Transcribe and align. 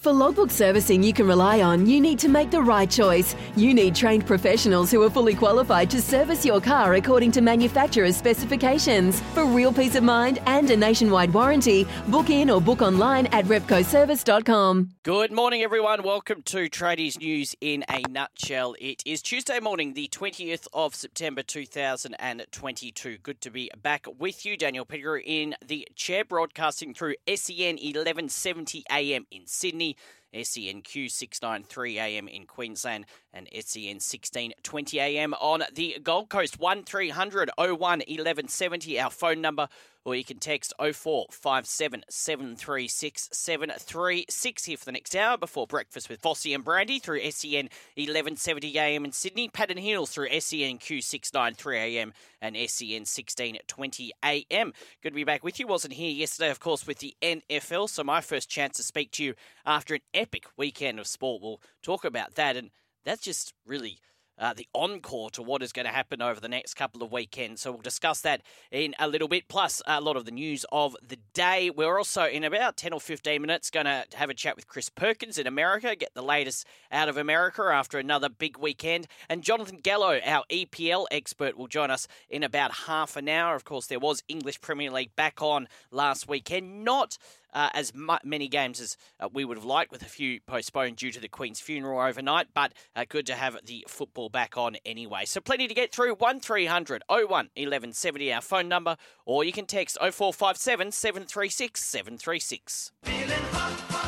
For 0.00 0.14
logbook 0.14 0.50
servicing 0.50 1.02
you 1.02 1.12
can 1.12 1.26
rely 1.26 1.60
on, 1.60 1.84
you 1.84 2.00
need 2.00 2.18
to 2.20 2.28
make 2.30 2.50
the 2.50 2.62
right 2.62 2.90
choice. 2.90 3.36
You 3.54 3.74
need 3.74 3.94
trained 3.94 4.26
professionals 4.26 4.90
who 4.90 5.02
are 5.02 5.10
fully 5.10 5.34
qualified 5.34 5.90
to 5.90 6.00
service 6.00 6.42
your 6.42 6.58
car 6.58 6.94
according 6.94 7.32
to 7.32 7.42
manufacturer's 7.42 8.16
specifications. 8.16 9.20
For 9.34 9.44
real 9.44 9.74
peace 9.74 9.96
of 9.96 10.02
mind 10.02 10.38
and 10.46 10.70
a 10.70 10.76
nationwide 10.78 11.34
warranty, 11.34 11.86
book 12.08 12.30
in 12.30 12.48
or 12.48 12.62
book 12.62 12.80
online 12.80 13.26
at 13.26 13.44
repcoservice.com. 13.44 14.88
Good 15.02 15.32
morning, 15.32 15.60
everyone. 15.60 16.02
Welcome 16.02 16.44
to 16.44 16.70
Tradies 16.70 17.18
News 17.18 17.54
in 17.60 17.84
a 17.90 18.00
nutshell. 18.08 18.76
It 18.80 19.02
is 19.04 19.20
Tuesday 19.20 19.60
morning, 19.60 19.92
the 19.92 20.08
20th 20.08 20.66
of 20.72 20.94
September 20.94 21.42
2022. 21.42 23.18
Good 23.18 23.42
to 23.42 23.50
be 23.50 23.70
back 23.82 24.06
with 24.18 24.46
you. 24.46 24.56
Daniel 24.56 24.86
Pettigrew 24.86 25.20
in 25.22 25.56
the 25.62 25.86
chair, 25.94 26.24
broadcasting 26.24 26.94
through 26.94 27.16
SEN 27.28 27.74
1170 27.74 28.84
AM 28.90 29.26
in 29.30 29.46
Sydney. 29.46 29.89
SENQ 30.34 31.10
693 31.10 31.98
AM 31.98 32.28
in 32.28 32.46
Queensland 32.46 33.06
and 33.32 33.48
SEN 33.52 33.96
1620 33.96 35.00
AM 35.00 35.34
on 35.34 35.62
the 35.74 35.98
Gold 36.02 36.28
Coast. 36.28 36.58
1300 36.58 37.50
01 37.56 37.78
1170 37.78 39.00
our 39.00 39.10
phone 39.10 39.40
number 39.40 39.68
or 40.04 40.14
you 40.14 40.24
can 40.24 40.38
text 40.38 40.72
0457 40.78 42.04
736 42.08 43.28
736 43.32 44.64
here 44.64 44.76
for 44.76 44.84
the 44.84 44.92
next 44.92 45.14
hour 45.14 45.36
before 45.36 45.66
breakfast 45.66 46.08
with 46.08 46.22
Vossi 46.22 46.54
and 46.54 46.64
Brandy 46.64 46.98
through 46.98 47.20
SEN 47.30 47.68
1170 47.96 48.78
AM 48.78 49.04
in 49.04 49.12
Sydney, 49.12 49.48
Patton 49.48 49.76
Hills 49.76 50.10
through 50.10 50.28
SENQ 50.28 51.02
693 51.02 51.78
AM 51.78 52.12
and 52.40 52.56
SEN 52.56 53.04
1620 53.04 54.12
AM. 54.24 54.72
Good 55.02 55.10
to 55.10 55.14
be 55.14 55.24
back 55.24 55.44
with 55.44 55.60
you. 55.60 55.66
Wasn't 55.66 55.94
here 55.94 56.10
yesterday, 56.10 56.50
of 56.50 56.60
course, 56.60 56.86
with 56.86 56.98
the 56.98 57.14
NFL, 57.22 57.88
so 57.88 58.02
my 58.02 58.20
first 58.20 58.48
chance 58.48 58.76
to 58.78 58.82
speak 58.82 59.10
to 59.12 59.24
you 59.24 59.34
after 59.66 59.94
an 59.94 60.00
epic 60.14 60.46
weekend 60.56 60.98
of 60.98 61.06
sport. 61.06 61.42
We'll 61.42 61.60
talk 61.82 62.04
about 62.04 62.34
that, 62.36 62.56
and 62.56 62.70
that's 63.04 63.22
just 63.22 63.52
really 63.66 63.98
uh, 64.40 64.54
the 64.54 64.66
encore 64.74 65.30
to 65.30 65.42
what 65.42 65.62
is 65.62 65.72
going 65.72 65.86
to 65.86 65.92
happen 65.92 66.22
over 66.22 66.40
the 66.40 66.48
next 66.48 66.74
couple 66.74 67.02
of 67.02 67.12
weekends. 67.12 67.60
So 67.60 67.72
we'll 67.72 67.82
discuss 67.82 68.22
that 68.22 68.42
in 68.72 68.94
a 68.98 69.06
little 69.06 69.28
bit, 69.28 69.48
plus 69.48 69.82
a 69.86 70.00
lot 70.00 70.16
of 70.16 70.24
the 70.24 70.30
news 70.30 70.64
of 70.72 70.96
the 71.06 71.18
day. 71.34 71.70
We're 71.70 71.98
also, 71.98 72.24
in 72.24 72.42
about 72.42 72.76
10 72.76 72.92
or 72.92 73.00
15 73.00 73.40
minutes, 73.40 73.70
going 73.70 73.86
to 73.86 74.04
have 74.14 74.30
a 74.30 74.34
chat 74.34 74.56
with 74.56 74.66
Chris 74.66 74.88
Perkins 74.88 75.38
in 75.38 75.46
America, 75.46 75.94
get 75.94 76.14
the 76.14 76.22
latest 76.22 76.66
out 76.90 77.08
of 77.08 77.16
America 77.16 77.62
after 77.62 77.98
another 77.98 78.28
big 78.28 78.56
weekend. 78.56 79.06
And 79.28 79.42
Jonathan 79.42 79.80
Gallo, 79.82 80.20
our 80.24 80.44
EPL 80.50 81.06
expert, 81.10 81.56
will 81.56 81.68
join 81.68 81.90
us 81.90 82.08
in 82.28 82.42
about 82.42 82.72
half 82.86 83.16
an 83.16 83.28
hour. 83.28 83.54
Of 83.54 83.64
course, 83.64 83.86
there 83.86 83.98
was 83.98 84.22
English 84.28 84.60
Premier 84.60 84.90
League 84.90 85.14
back 85.16 85.42
on 85.42 85.68
last 85.90 86.28
weekend. 86.28 86.84
Not 86.84 87.18
uh, 87.52 87.70
as 87.74 87.92
many 88.24 88.48
games 88.48 88.80
as 88.80 88.96
uh, 89.18 89.28
we 89.32 89.44
would 89.44 89.56
have 89.56 89.64
liked, 89.64 89.92
with 89.92 90.02
a 90.02 90.06
few 90.06 90.40
postponed 90.40 90.96
due 90.96 91.10
to 91.12 91.20
the 91.20 91.28
Queen's 91.28 91.60
funeral 91.60 92.00
overnight. 92.00 92.48
But 92.54 92.72
uh, 92.94 93.04
good 93.08 93.26
to 93.26 93.34
have 93.34 93.58
the 93.64 93.84
football 93.88 94.28
back 94.28 94.56
on 94.56 94.76
anyway. 94.84 95.24
So 95.24 95.40
plenty 95.40 95.68
to 95.68 95.74
get 95.74 95.92
through. 95.92 96.14
1300 96.14 97.02
01 97.08 97.20
1170, 97.20 98.32
our 98.32 98.40
phone 98.40 98.68
number, 98.68 98.96
or 99.24 99.44
you 99.44 99.52
can 99.52 99.66
text 99.66 99.98
0457 100.00 100.92
736 100.92 101.82
736. 101.82 102.92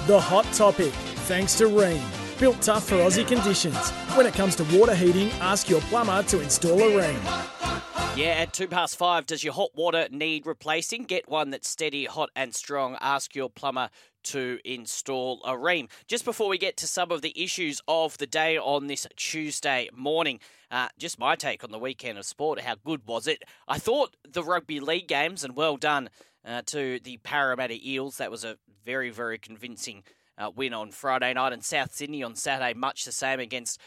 The 0.07 0.21
hot 0.21 0.45
topic, 0.53 0.93
thanks 1.27 1.57
to 1.59 1.65
Rheem. 1.65 2.03
Built 2.41 2.61
tough 2.61 2.89
for 2.89 2.97
Aussie 2.97 3.27
conditions. 3.27 3.91
When 4.17 4.27
it 4.27 4.35
comes 4.35 4.57
to 4.57 4.65
water 4.77 4.95
heating, 4.95 5.31
ask 5.41 5.69
your 5.69 5.81
plumber 5.83 6.25
to 6.25 6.41
install 6.41 6.81
a 6.81 6.91
Rheem. 6.91 7.92
Yeah, 8.15 8.35
at 8.43 8.53
two 8.53 8.69
past 8.69 8.99
five, 8.99 9.25
does 9.25 9.43
your 9.43 9.55
hot 9.55 9.71
water 9.75 10.07
need 10.11 10.45
replacing? 10.45 11.05
Get 11.05 11.31
one 11.31 11.49
that's 11.49 11.67
steady, 11.67 12.05
hot, 12.05 12.29
and 12.37 12.55
strong. 12.55 12.99
Ask 13.01 13.35
your 13.35 13.49
plumber 13.49 13.89
to 14.25 14.59
install 14.67 15.41
a 15.47 15.53
Rheem. 15.53 15.89
Just 16.07 16.27
before 16.27 16.51
we 16.51 16.59
get 16.59 16.77
to 16.77 16.87
some 16.87 17.11
of 17.11 17.23
the 17.23 17.33
issues 17.35 17.81
of 17.89 18.19
the 18.19 18.27
day 18.27 18.59
on 18.59 18.87
this 18.87 19.07
Tuesday 19.17 19.89
morning, 19.95 20.41
uh, 20.71 20.89
just 20.99 21.19
my 21.19 21.37
take 21.37 21.65
on 21.65 21.71
the 21.71 21.79
weekend 21.79 22.19
of 22.19 22.27
sport. 22.27 22.61
How 22.61 22.75
good 22.85 23.07
was 23.07 23.27
it? 23.27 23.45
I 23.67 23.79
thought 23.79 24.15
the 24.31 24.45
rugby 24.45 24.79
league 24.79 25.09
games, 25.09 25.43
and 25.43 25.57
well 25.57 25.79
done 25.79 26.11
uh, 26.45 26.61
to 26.67 27.01
the 27.03 27.17
Parramatta 27.17 27.79
Eels. 27.83 28.19
That 28.19 28.31
was 28.31 28.45
a 28.45 28.59
very, 28.85 29.09
very 29.09 29.39
convincing 29.39 30.05
uh, 30.37 30.51
win 30.55 30.75
on 30.75 30.91
Friday 30.91 31.33
night, 31.33 31.55
and 31.55 31.65
South 31.65 31.95
Sydney 31.95 32.23
on 32.23 32.37
Saturday, 32.37 32.79
much 32.79 33.07
the 33.07 33.13
same 33.13 33.41
against, 33.41 33.81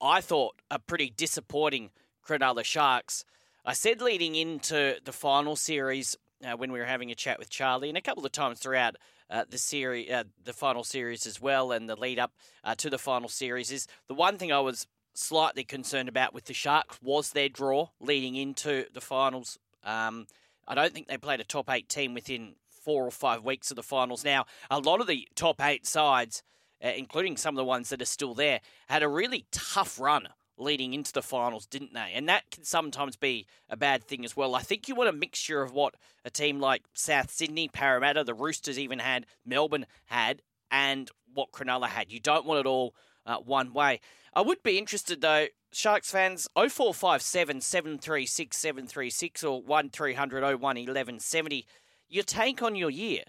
I 0.00 0.20
thought, 0.20 0.54
a 0.70 0.78
pretty 0.78 1.10
disappointing 1.10 1.90
Cronulla 2.24 2.64
Sharks. 2.64 3.24
I 3.64 3.74
said 3.74 4.02
leading 4.02 4.34
into 4.34 4.96
the 5.04 5.12
final 5.12 5.54
series 5.54 6.16
uh, 6.44 6.56
when 6.56 6.72
we 6.72 6.80
were 6.80 6.84
having 6.84 7.12
a 7.12 7.14
chat 7.14 7.38
with 7.38 7.48
Charlie, 7.48 7.88
and 7.88 7.96
a 7.96 8.00
couple 8.00 8.26
of 8.26 8.32
times 8.32 8.58
throughout 8.58 8.96
uh, 9.30 9.44
the 9.48 9.56
series, 9.56 10.10
uh, 10.10 10.24
the 10.42 10.52
final 10.52 10.82
series 10.82 11.26
as 11.28 11.40
well, 11.40 11.70
and 11.70 11.88
the 11.88 11.94
lead 11.94 12.18
up 12.18 12.32
uh, 12.64 12.74
to 12.74 12.90
the 12.90 12.98
final 12.98 13.28
series 13.28 13.70
is 13.70 13.86
the 14.08 14.14
one 14.14 14.36
thing 14.36 14.50
I 14.50 14.58
was 14.58 14.88
slightly 15.14 15.62
concerned 15.62 16.08
about 16.08 16.34
with 16.34 16.46
the 16.46 16.54
Sharks 16.54 16.98
was 17.00 17.30
their 17.30 17.48
draw 17.48 17.90
leading 18.00 18.34
into 18.34 18.86
the 18.92 19.00
finals. 19.00 19.60
Um, 19.84 20.26
I 20.66 20.74
don't 20.74 20.92
think 20.92 21.06
they 21.06 21.16
played 21.16 21.38
a 21.38 21.44
top 21.44 21.70
eight 21.70 21.88
team 21.88 22.14
within 22.14 22.56
four 22.68 23.06
or 23.06 23.12
five 23.12 23.44
weeks 23.44 23.70
of 23.70 23.76
the 23.76 23.84
finals. 23.84 24.24
Now, 24.24 24.46
a 24.72 24.80
lot 24.80 25.00
of 25.00 25.06
the 25.06 25.28
top 25.36 25.60
eight 25.62 25.86
sides, 25.86 26.42
uh, 26.84 26.88
including 26.88 27.36
some 27.36 27.54
of 27.54 27.58
the 27.58 27.64
ones 27.64 27.90
that 27.90 28.02
are 28.02 28.06
still 28.06 28.34
there, 28.34 28.60
had 28.88 29.04
a 29.04 29.08
really 29.08 29.46
tough 29.52 30.00
run 30.00 30.26
leading 30.58 30.94
into 30.94 31.12
the 31.12 31.22
finals, 31.22 31.66
didn't 31.66 31.94
they? 31.94 32.12
And 32.14 32.28
that 32.28 32.50
can 32.50 32.64
sometimes 32.64 33.16
be 33.16 33.46
a 33.68 33.76
bad 33.76 34.04
thing 34.04 34.24
as 34.24 34.36
well. 34.36 34.54
I 34.54 34.62
think 34.62 34.88
you 34.88 34.94
want 34.94 35.08
a 35.08 35.12
mixture 35.12 35.62
of 35.62 35.72
what 35.72 35.94
a 36.24 36.30
team 36.30 36.60
like 36.60 36.82
South 36.94 37.30
Sydney, 37.30 37.68
Parramatta, 37.68 38.24
the 38.24 38.34
Roosters 38.34 38.78
even 38.78 38.98
had, 38.98 39.26
Melbourne 39.44 39.86
had, 40.06 40.42
and 40.70 41.10
what 41.32 41.52
Cronulla 41.52 41.86
had. 41.86 42.12
You 42.12 42.20
don't 42.20 42.46
want 42.46 42.60
it 42.60 42.66
all 42.66 42.94
uh, 43.26 43.36
one 43.36 43.72
way. 43.72 44.00
I 44.34 44.42
would 44.42 44.62
be 44.62 44.78
interested 44.78 45.20
though, 45.20 45.46
Sharks 45.72 46.10
fans, 46.10 46.48
0457 46.54 47.60
736 47.60 48.56
736 48.56 49.44
or 49.44 49.62
1300 49.62 50.42
01 50.42 50.60
1170 50.60 51.66
your 52.12 52.24
take 52.24 52.62
on 52.62 52.76
your 52.76 52.90
year. 52.90 53.24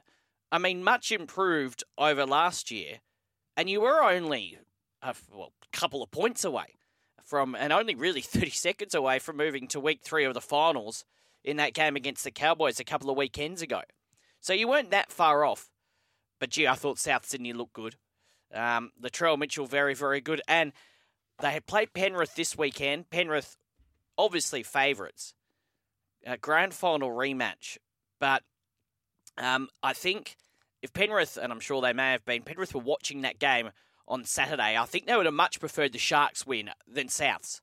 I 0.51 0.57
mean, 0.59 0.83
much 0.83 1.12
improved 1.12 1.83
over 1.97 2.25
last 2.25 2.69
year, 2.69 3.00
and 3.56 3.69
you 3.69 3.81
were 3.81 4.03
only 4.03 4.59
a 5.01 5.16
well, 5.31 5.53
couple 5.72 6.03
of 6.03 6.12
points 6.12 6.44
away 6.44 6.75
from, 7.33 7.55
and 7.55 7.73
only 7.73 7.95
really 7.95 8.21
30 8.21 8.51
seconds 8.51 8.94
away 8.94 9.17
from 9.17 9.38
moving 9.38 9.67
to 9.69 9.79
week 9.79 10.01
three 10.03 10.23
of 10.23 10.35
the 10.35 10.41
finals 10.41 11.03
in 11.44 11.57
that 11.57 11.73
game 11.73 11.95
against 11.95 12.23
the 12.23 12.29
Cowboys 12.29 12.79
a 12.79 12.83
couple 12.83 13.09
of 13.09 13.17
weekends 13.17 13.63
ago. 13.63 13.81
So 14.39 14.53
you 14.53 14.67
weren't 14.67 14.91
that 14.91 15.11
far 15.11 15.44
off. 15.44 15.71
But 16.39 16.51
gee, 16.51 16.67
I 16.67 16.75
thought 16.75 16.99
South 16.99 17.25
Sydney 17.25 17.51
looked 17.51 17.73
good. 17.73 17.95
Um, 18.53 18.91
Latrell 19.01 19.39
Mitchell, 19.39 19.66
very, 19.66 19.95
very 19.95 20.21
good. 20.21 20.44
And 20.47 20.73
they 21.39 21.49
had 21.49 21.66
played 21.66 21.95
Penrith 21.95 22.35
this 22.35 22.55
weekend. 22.55 23.09
Penrith, 23.09 23.57
obviously 24.15 24.61
favourites. 24.61 25.33
A 26.27 26.38
grand 26.38 26.75
final 26.75 27.09
rematch. 27.09 27.79
But 28.19 28.44
um, 29.39 29.69
I 29.81 29.94
think 29.94 30.35
if 30.83 30.94
Penrith, 30.94 31.39
and 31.41 31.51
I'm 31.51 31.59
sure 31.59 31.81
they 31.81 31.94
may 31.94 32.11
have 32.11 32.25
been, 32.25 32.44
Penrith 32.44 32.75
were 32.75 32.81
watching 32.81 33.21
that 33.21 33.39
game 33.39 33.71
on 34.08 34.25
Saturday, 34.25 34.77
I 34.77 34.86
think 34.86 35.06
they 35.06 35.16
would 35.16 35.25
have 35.25 35.33
much 35.33 35.60
preferred 35.60 35.94
the 35.94 36.00
Sharks 36.00 36.45
win 36.45 36.69
than 36.88 37.07
Souths. 37.07 37.62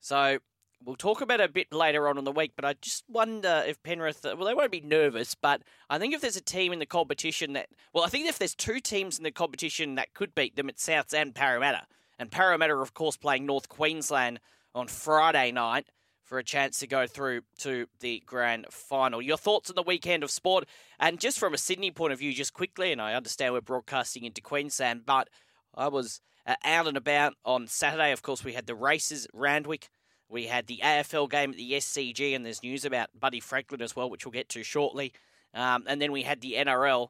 So 0.00 0.38
we'll 0.84 0.96
talk 0.96 1.20
about 1.20 1.40
it 1.40 1.50
a 1.50 1.52
bit 1.52 1.72
later 1.72 2.08
on 2.08 2.18
in 2.18 2.24
the 2.24 2.32
week, 2.32 2.52
but 2.56 2.64
I 2.64 2.74
just 2.80 3.04
wonder 3.08 3.64
if 3.66 3.82
Penrith, 3.82 4.24
uh, 4.24 4.34
well, 4.36 4.46
they 4.46 4.54
won't 4.54 4.70
be 4.70 4.80
nervous, 4.80 5.34
but 5.34 5.62
I 5.88 5.98
think 5.98 6.14
if 6.14 6.20
there's 6.20 6.36
a 6.36 6.42
team 6.42 6.72
in 6.72 6.78
the 6.78 6.86
competition 6.86 7.54
that, 7.54 7.68
well, 7.92 8.04
I 8.04 8.08
think 8.08 8.28
if 8.28 8.38
there's 8.38 8.54
two 8.54 8.80
teams 8.80 9.16
in 9.18 9.24
the 9.24 9.30
competition 9.30 9.94
that 9.94 10.14
could 10.14 10.34
beat 10.34 10.56
them, 10.56 10.68
it's 10.68 10.86
Souths 10.86 11.14
and 11.14 11.34
Parramatta. 11.34 11.86
And 12.18 12.30
Parramatta, 12.30 12.74
of 12.76 12.94
course, 12.94 13.16
playing 13.16 13.46
North 13.46 13.68
Queensland 13.68 14.40
on 14.74 14.88
Friday 14.88 15.50
night 15.52 15.86
for 16.22 16.38
a 16.38 16.44
chance 16.44 16.78
to 16.78 16.86
go 16.86 17.06
through 17.06 17.42
to 17.58 17.86
the 18.00 18.22
grand 18.24 18.66
final. 18.70 19.20
Your 19.20 19.36
thoughts 19.36 19.70
on 19.70 19.76
the 19.76 19.82
weekend 19.82 20.22
of 20.22 20.30
sport, 20.30 20.64
and 20.98 21.20
just 21.20 21.38
from 21.38 21.54
a 21.54 21.58
Sydney 21.58 21.90
point 21.90 22.12
of 22.12 22.18
view, 22.18 22.32
just 22.32 22.54
quickly, 22.54 22.92
and 22.92 23.00
I 23.00 23.14
understand 23.14 23.52
we're 23.52 23.60
broadcasting 23.60 24.24
into 24.24 24.40
Queensland, 24.40 25.04
but 25.04 25.28
I 25.76 25.88
was 25.88 26.20
uh, 26.46 26.54
out 26.64 26.86
and 26.86 26.96
about 26.96 27.34
on 27.44 27.66
Saturday. 27.66 28.12
Of 28.12 28.22
course, 28.22 28.44
we 28.44 28.52
had 28.52 28.66
the 28.66 28.74
races 28.74 29.26
Randwick. 29.32 29.88
We 30.28 30.46
had 30.46 30.66
the 30.66 30.80
AFL 30.82 31.30
game 31.30 31.50
at 31.50 31.56
the 31.56 31.72
SCG, 31.72 32.34
and 32.34 32.44
there's 32.44 32.62
news 32.62 32.84
about 32.84 33.08
Buddy 33.18 33.40
Franklin 33.40 33.82
as 33.82 33.94
well, 33.94 34.08
which 34.08 34.24
we'll 34.24 34.32
get 34.32 34.48
to 34.50 34.62
shortly. 34.62 35.12
Um, 35.52 35.84
and 35.86 36.00
then 36.00 36.12
we 36.12 36.22
had 36.22 36.40
the 36.40 36.54
NRL. 36.54 37.08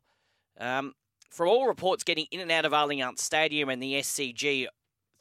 Um, 0.58 0.94
for 1.30 1.46
all 1.46 1.66
reports, 1.66 2.04
getting 2.04 2.26
in 2.30 2.40
and 2.40 2.52
out 2.52 2.64
of 2.64 2.72
Allianz 2.72 3.18
Stadium 3.18 3.68
and 3.68 3.82
the 3.82 3.94
SCG 3.94 4.66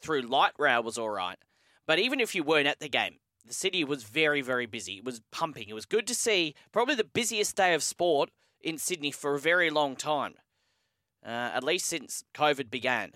through 0.00 0.22
light 0.22 0.52
rail 0.58 0.82
was 0.82 0.98
all 0.98 1.10
right. 1.10 1.38
But 1.86 1.98
even 1.98 2.20
if 2.20 2.34
you 2.34 2.42
weren't 2.42 2.66
at 2.66 2.80
the 2.80 2.88
game, 2.88 3.16
the 3.46 3.54
city 3.54 3.84
was 3.84 4.04
very, 4.04 4.40
very 4.40 4.66
busy. 4.66 4.98
It 4.98 5.04
was 5.04 5.20
pumping. 5.32 5.68
It 5.68 5.74
was 5.74 5.86
good 5.86 6.06
to 6.06 6.14
see 6.14 6.54
probably 6.72 6.94
the 6.94 7.04
busiest 7.04 7.56
day 7.56 7.74
of 7.74 7.82
sport 7.82 8.30
in 8.60 8.78
Sydney 8.78 9.10
for 9.10 9.34
a 9.34 9.40
very 9.40 9.70
long 9.70 9.96
time, 9.96 10.34
uh, 11.24 11.50
at 11.54 11.64
least 11.64 11.86
since 11.86 12.24
COVID 12.34 12.70
began. 12.70 13.12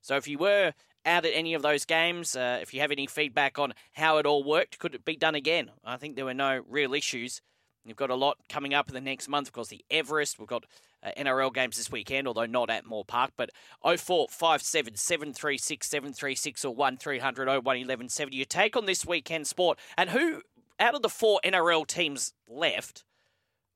So 0.00 0.16
if 0.16 0.26
you 0.28 0.38
were 0.38 0.72
out 1.04 1.24
at 1.24 1.32
any 1.34 1.54
of 1.54 1.62
those 1.62 1.84
games, 1.84 2.36
uh, 2.36 2.58
if 2.60 2.74
you 2.74 2.80
have 2.80 2.90
any 2.90 3.06
feedback 3.06 3.58
on 3.58 3.72
how 3.92 4.18
it 4.18 4.26
all 4.26 4.42
worked, 4.42 4.78
could 4.78 4.94
it 4.94 5.04
be 5.04 5.16
done 5.16 5.34
again? 5.34 5.70
I 5.84 5.96
think 5.96 6.16
there 6.16 6.24
were 6.24 6.34
no 6.34 6.62
real 6.68 6.94
issues. 6.94 7.40
You've 7.84 7.96
got 7.96 8.10
a 8.10 8.14
lot 8.14 8.36
coming 8.48 8.74
up 8.74 8.88
in 8.88 8.94
the 8.94 9.00
next 9.00 9.28
month. 9.28 9.48
Of 9.48 9.54
course, 9.54 9.68
the 9.68 9.84
Everest. 9.90 10.38
We've 10.38 10.46
got 10.46 10.66
uh, 11.02 11.10
NRL 11.16 11.52
games 11.52 11.78
this 11.78 11.90
weekend, 11.90 12.26
although 12.26 12.46
not 12.46 12.68
at 12.68 12.84
Moore 12.84 13.04
Park. 13.04 13.32
But 13.36 13.50
0457 13.82 14.96
736 14.96 15.88
736 15.88 16.64
or 16.64 16.74
1300 16.74 17.48
011170. 17.48 18.36
Your 18.36 18.44
take 18.44 18.76
on 18.76 18.84
this 18.84 19.06
weekend 19.06 19.46
sport 19.46 19.78
and 19.96 20.10
who, 20.10 20.42
out 20.78 20.94
of 20.94 21.00
the 21.02 21.08
four 21.08 21.40
NRL 21.42 21.86
teams 21.86 22.34
left, 22.46 23.04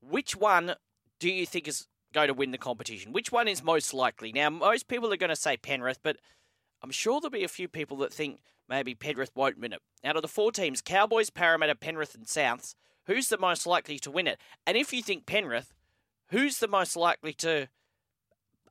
which 0.03 0.37
one 0.37 0.75
do 1.19 1.31
you 1.31 1.47
think 1.47 1.67
is 1.67 1.87
going 2.15 2.29
to 2.29 2.35
win 2.35 2.53
the 2.53 2.59
competition? 2.59 3.13
Which 3.13 3.31
one 3.31 3.49
is 3.49 3.63
most 3.63 3.93
likely? 3.93 4.33
Now, 4.33 4.49
most 4.49 4.89
people 4.89 5.13
are 5.13 5.19
going 5.19 5.29
to 5.29 5.37
say 5.37 5.59
Penrith, 5.59 5.99
but 6.03 6.17
I'm 6.83 6.91
sure 6.91 7.21
there'll 7.21 7.31
be 7.31 7.45
a 7.45 7.49
few 7.49 7.69
people 7.69 7.99
that 7.99 8.13
think 8.13 8.41
maybe 8.69 8.95
Penrith 8.95 9.33
won't 9.35 9.59
win 9.59 9.73
it. 9.73 9.81
Out 10.05 10.17
of 10.17 10.23
the 10.23 10.29
four 10.29 10.53
teams, 10.53 10.81
Cowboys, 10.81 11.31
Parramatta, 11.31 11.75
Penrith, 11.75 12.15
and 12.15 12.27
Souths, 12.27 12.75
who's 13.07 13.29
the 13.29 13.39
most 13.39 13.67
likely 13.67 13.99
to 13.99 14.11
win 14.11 14.27
it? 14.27 14.41
And 14.67 14.77
if 14.77 14.93
you 14.93 15.03
think 15.03 15.27
Penrith, 15.27 15.75
who's 16.29 16.59
the 16.59 16.69
most 16.69 16.97
likely 16.97 17.33
to 17.35 17.69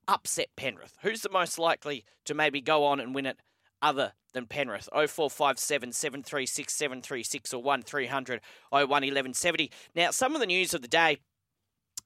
upset 0.08 0.50
Penrith? 0.56 0.98
Who's 1.02 1.22
the 1.22 1.30
most 1.30 1.60
likely 1.60 2.06
to 2.26 2.34
maybe 2.34 2.62
go 2.62 2.86
on 2.86 3.00
and 3.00 3.14
win 3.14 3.26
it 3.26 3.38
other 3.82 4.14
than 4.34 4.46
Penrith? 4.46 4.90
0457 4.94 5.92
736 5.92 6.74
736 6.74 7.54
or 7.54 7.62
1300 7.62 8.42
01 8.70 8.82
1170. 8.90 9.72
Now, 9.96 10.12
some 10.12 10.34
of 10.36 10.40
the 10.40 10.48
news 10.48 10.74
of 10.74 10.82
the 10.82 10.88
day, 10.88 11.18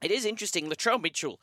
it 0.01 0.11
is 0.11 0.25
interesting. 0.25 0.69
Latrell 0.69 1.01
Mitchell 1.01 1.39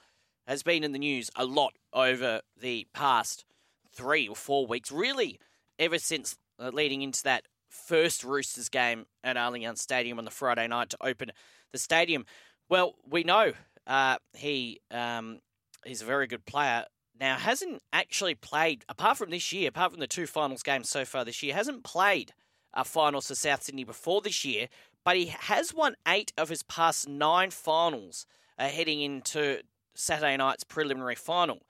has 0.47 0.63
been 0.63 0.85
in 0.85 0.93
the 0.93 0.99
news 0.99 1.31
a 1.37 1.45
lot 1.45 1.75
over 1.93 2.41
the 2.61 2.87
past 2.93 3.45
three 3.93 4.29
or 4.29 4.37
four 4.37 4.67
weeks, 4.67 4.93
really, 4.93 5.39
ever 5.79 5.99
since 5.99 6.37
uh, 6.59 6.71
leading 6.73 7.03
into 7.03 7.23
that 7.23 7.45
first 7.69 8.25
Roosters 8.25 8.69
game 8.69 9.07
at 9.23 9.37
Allianz 9.37 9.79
Stadium 9.79 10.19
on 10.19 10.25
the 10.25 10.31
Friday 10.31 10.67
night 10.67 10.91
to 10.91 10.99
open 11.01 11.33
the 11.73 11.79
stadium. 11.79 12.25
Well, 12.69 12.95
we 13.09 13.25
know 13.25 13.53
uh, 13.87 14.17
he 14.35 14.81
um, 14.91 15.41
he's 15.85 16.03
a 16.03 16.07
very 16.07 16.27
good 16.27 16.47
player. 16.47 16.85
Now, 17.21 17.37
hasn't 17.37 17.81
actually 17.93 18.35
played, 18.35 18.85
apart 18.89 19.19
from 19.19 19.31
this 19.31 19.53
year, 19.53 19.69
apart 19.69 19.93
from 19.93 20.01
the 20.01 20.07
two 20.09 20.27
finals 20.27 20.65
games 20.65 20.89
so 20.89 21.05
far 21.05 21.25
this 21.25 21.43
year, 21.43 21.55
hasn't 21.55 21.85
played 21.85 22.33
a 22.73 22.85
finals 22.85 23.29
for 23.29 23.37
South 23.37 23.63
Sydney 23.63 23.85
before 23.85 24.21
this 24.21 24.45
year, 24.45 24.69
but 25.05 25.17
he 25.17 25.27
has 25.27 25.73
won 25.73 25.95
eight 26.09 26.33
of 26.37 26.49
his 26.49 26.65
past 26.65 27.09
nine 27.09 27.51
finals 27.51 28.27
uh, 28.59 28.69
heading 28.69 29.01
into 29.01 29.63
Saturday 29.95 30.37
night's 30.37 30.65
preliminary 30.65 31.15
final 31.15 31.61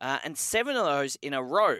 uh, 0.00 0.18
and 0.24 0.38
seven 0.38 0.76
of 0.76 0.84
those 0.84 1.16
in 1.16 1.34
a 1.34 1.42
row. 1.42 1.78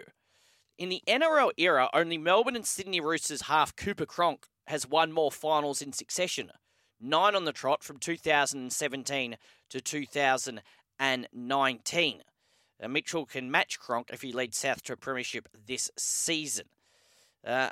In 0.77 0.89
the 0.89 1.01
NRL 1.07 1.51
era, 1.57 1.89
only 1.93 2.17
Melbourne 2.17 2.55
and 2.55 2.65
Sydney 2.65 2.99
Roosters 2.99 3.43
half 3.43 3.75
Cooper 3.75 4.05
Cronk 4.05 4.47
has 4.67 4.87
won 4.87 5.11
more 5.11 5.31
finals 5.31 5.81
in 5.81 5.93
succession. 5.93 6.51
Nine 6.99 7.35
on 7.35 7.45
the 7.45 7.53
trot 7.53 7.83
from 7.83 7.97
2017 7.97 9.37
to 9.69 9.81
2019. 9.81 12.21
Uh, 12.81 12.87
Mitchell 12.87 13.25
can 13.25 13.51
match 13.51 13.79
Cronk 13.79 14.09
if 14.11 14.21
he 14.21 14.33
leads 14.33 14.57
South 14.57 14.81
to 14.83 14.93
a 14.93 14.97
premiership 14.97 15.47
this 15.65 15.89
season. 15.97 16.65
Uh, 17.45 17.69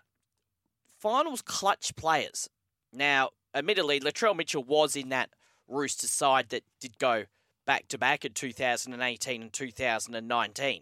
finals 0.99 1.41
clutch 1.41 1.95
players. 1.95 2.49
Now, 2.93 3.29
admittedly, 3.53 3.99
Latrell 3.99 4.35
Mitchell 4.35 4.63
was 4.63 4.95
in 4.95 5.09
that 5.09 5.29
Roosters 5.67 6.11
side 6.11 6.49
that 6.49 6.63
did 6.79 6.97
go 6.97 7.25
back 7.65 7.87
to 7.89 7.97
back 7.97 8.25
in 8.25 8.33
2018 8.33 9.41
and 9.41 9.53
2019. 9.53 10.81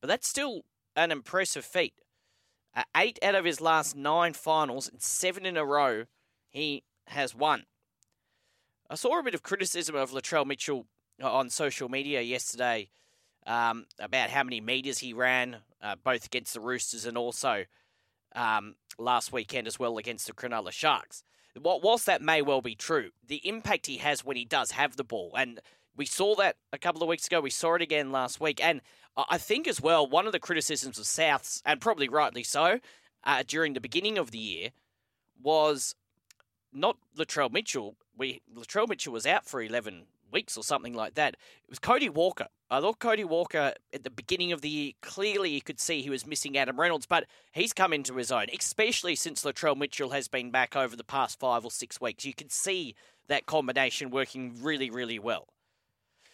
But 0.00 0.08
that's 0.08 0.28
still 0.28 0.62
an 0.96 1.10
impressive 1.10 1.64
feat. 1.64 1.94
Uh, 2.74 2.82
eight 2.96 3.18
out 3.22 3.34
of 3.34 3.44
his 3.44 3.60
last 3.60 3.96
nine 3.96 4.32
finals 4.32 4.88
and 4.88 5.02
seven 5.02 5.44
in 5.44 5.56
a 5.56 5.64
row, 5.64 6.04
he 6.50 6.84
has 7.08 7.34
won. 7.34 7.64
I 8.88 8.94
saw 8.94 9.18
a 9.18 9.22
bit 9.22 9.34
of 9.34 9.42
criticism 9.42 9.94
of 9.96 10.10
Latrell 10.10 10.46
Mitchell 10.46 10.86
on 11.22 11.50
social 11.50 11.88
media 11.88 12.20
yesterday 12.20 12.90
um, 13.46 13.86
about 13.98 14.30
how 14.30 14.42
many 14.42 14.60
metres 14.60 14.98
he 14.98 15.12
ran, 15.12 15.58
uh, 15.82 15.96
both 16.02 16.26
against 16.26 16.54
the 16.54 16.60
Roosters 16.60 17.04
and 17.04 17.16
also 17.16 17.64
um, 18.34 18.76
last 18.98 19.32
weekend 19.32 19.66
as 19.66 19.78
well 19.78 19.98
against 19.98 20.26
the 20.26 20.32
Cronulla 20.32 20.72
Sharks. 20.72 21.22
Whilst 21.56 22.06
that 22.06 22.22
may 22.22 22.42
well 22.42 22.62
be 22.62 22.74
true, 22.74 23.10
the 23.26 23.46
impact 23.48 23.86
he 23.86 23.98
has 23.98 24.24
when 24.24 24.36
he 24.36 24.44
does 24.44 24.72
have 24.72 24.96
the 24.96 25.04
ball, 25.04 25.32
and 25.36 25.60
we 25.96 26.06
saw 26.06 26.34
that 26.36 26.56
a 26.72 26.78
couple 26.78 27.02
of 27.02 27.08
weeks 27.08 27.26
ago. 27.26 27.40
We 27.40 27.50
saw 27.50 27.74
it 27.74 27.82
again 27.82 28.10
last 28.10 28.40
week. 28.40 28.64
And 28.64 28.80
I 29.16 29.38
think 29.38 29.68
as 29.68 29.80
well, 29.80 30.06
one 30.06 30.26
of 30.26 30.32
the 30.32 30.38
criticisms 30.38 30.98
of 30.98 31.04
Souths, 31.04 31.60
and 31.66 31.80
probably 31.80 32.08
rightly 32.08 32.42
so, 32.42 32.80
uh, 33.24 33.42
during 33.46 33.74
the 33.74 33.80
beginning 33.80 34.16
of 34.16 34.30
the 34.30 34.38
year 34.38 34.70
was 35.42 35.94
not 36.72 36.96
Latrell 37.16 37.52
Mitchell. 37.52 37.96
We 38.16 38.40
Latrell 38.54 38.88
Mitchell 38.88 39.12
was 39.12 39.26
out 39.26 39.44
for 39.44 39.60
11 39.60 40.04
weeks 40.32 40.56
or 40.56 40.64
something 40.64 40.94
like 40.94 41.14
that. 41.14 41.34
It 41.34 41.70
was 41.70 41.78
Cody 41.78 42.08
Walker. 42.08 42.48
I 42.70 42.80
thought 42.80 43.00
Cody 43.00 43.24
Walker 43.24 43.74
at 43.92 44.04
the 44.04 44.10
beginning 44.10 44.52
of 44.52 44.60
the 44.60 44.68
year, 44.68 44.92
clearly 45.02 45.50
you 45.50 45.60
could 45.60 45.80
see 45.80 46.02
he 46.02 46.10
was 46.10 46.26
missing 46.26 46.56
Adam 46.56 46.78
Reynolds, 46.78 47.06
but 47.06 47.26
he's 47.52 47.72
come 47.72 47.92
into 47.92 48.14
his 48.16 48.30
own, 48.30 48.46
especially 48.56 49.16
since 49.16 49.44
Latrell 49.44 49.76
Mitchell 49.76 50.10
has 50.10 50.28
been 50.28 50.50
back 50.50 50.76
over 50.76 50.94
the 50.94 51.04
past 51.04 51.38
five 51.38 51.64
or 51.64 51.70
six 51.70 52.00
weeks. 52.00 52.24
You 52.24 52.34
can 52.34 52.48
see 52.48 52.94
that 53.26 53.46
combination 53.46 54.10
working 54.10 54.54
really, 54.60 54.90
really 54.90 55.18
well. 55.18 55.48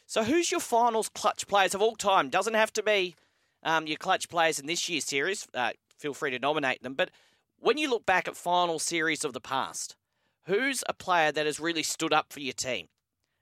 So, 0.06 0.24
who's 0.24 0.50
your 0.50 0.60
finals 0.60 1.08
clutch 1.08 1.46
players 1.48 1.74
of 1.74 1.82
all 1.82 1.96
time? 1.96 2.28
Doesn't 2.28 2.54
have 2.54 2.72
to 2.74 2.82
be 2.82 3.16
um, 3.62 3.86
your 3.86 3.96
clutch 3.96 4.28
players 4.28 4.60
in 4.60 4.66
this 4.66 4.88
year's 4.88 5.04
series. 5.04 5.48
Uh, 5.52 5.72
feel 5.98 6.14
free 6.14 6.30
to 6.30 6.38
nominate 6.38 6.82
them. 6.82 6.94
But 6.94 7.10
when 7.58 7.78
you 7.78 7.90
look 7.90 8.06
back 8.06 8.28
at 8.28 8.36
final 8.36 8.78
series 8.78 9.24
of 9.24 9.32
the 9.32 9.40
past, 9.40 9.96
who's 10.44 10.84
a 10.88 10.94
player 10.94 11.32
that 11.32 11.46
has 11.46 11.58
really 11.58 11.82
stood 11.82 12.12
up 12.12 12.32
for 12.32 12.40
your 12.40 12.52
team 12.52 12.88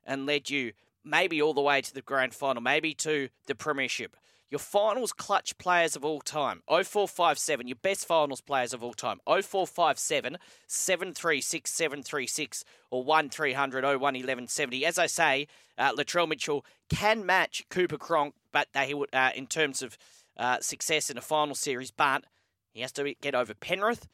and 0.07 0.27
led 0.27 0.51
you 0.51 0.73
maybe 1.05 1.41
all 1.41 1.55
the 1.55 1.61
way 1.61 1.81
to 1.81 1.95
the 1.95 2.03
grand 2.03 2.35
final, 2.35 2.63
maybe 2.63 2.95
to 2.95 3.29
the 3.47 3.55
premiership? 3.55 4.17
Your 4.51 4.59
finals 4.61 5.13
clutch 5.13 5.59
players 5.59 5.97
of 5.97 6.05
all 6.05 6.21
time. 6.21 6.63
0457, 6.69 7.67
your 7.67 7.77
best 7.83 8.07
finals 8.07 8.41
players 8.41 8.73
of 8.73 8.85
all 8.85 8.93
time. 8.93 9.19
0457 9.27 10.39
736 10.69 11.71
736 11.71 12.65
or 12.91 13.03
1300 13.03 13.83
01 13.83 13.99
1170. 13.99 14.87
As 14.87 14.99
I 14.99 15.07
say, 15.07 15.49
uh, 15.77 15.93
Latrell 15.95 16.29
Mitchell 16.29 16.65
can 16.89 17.27
match 17.27 17.65
Cooper 17.69 17.99
Cronk, 17.99 18.35
but 18.53 18.69
they 18.75 18.95
would 18.95 19.13
uh, 19.13 19.31
in 19.35 19.47
terms 19.47 19.83
of 19.83 19.99
uh, 20.37 20.61
success 20.61 21.11
in 21.11 21.19
a 21.19 21.23
final 21.23 21.55
series, 21.55 21.91
but 21.91 22.25
he 22.73 22.81
has 22.83 22.93
to 22.93 23.15
get 23.21 23.35
over 23.35 23.55
Penrith. 23.55 24.07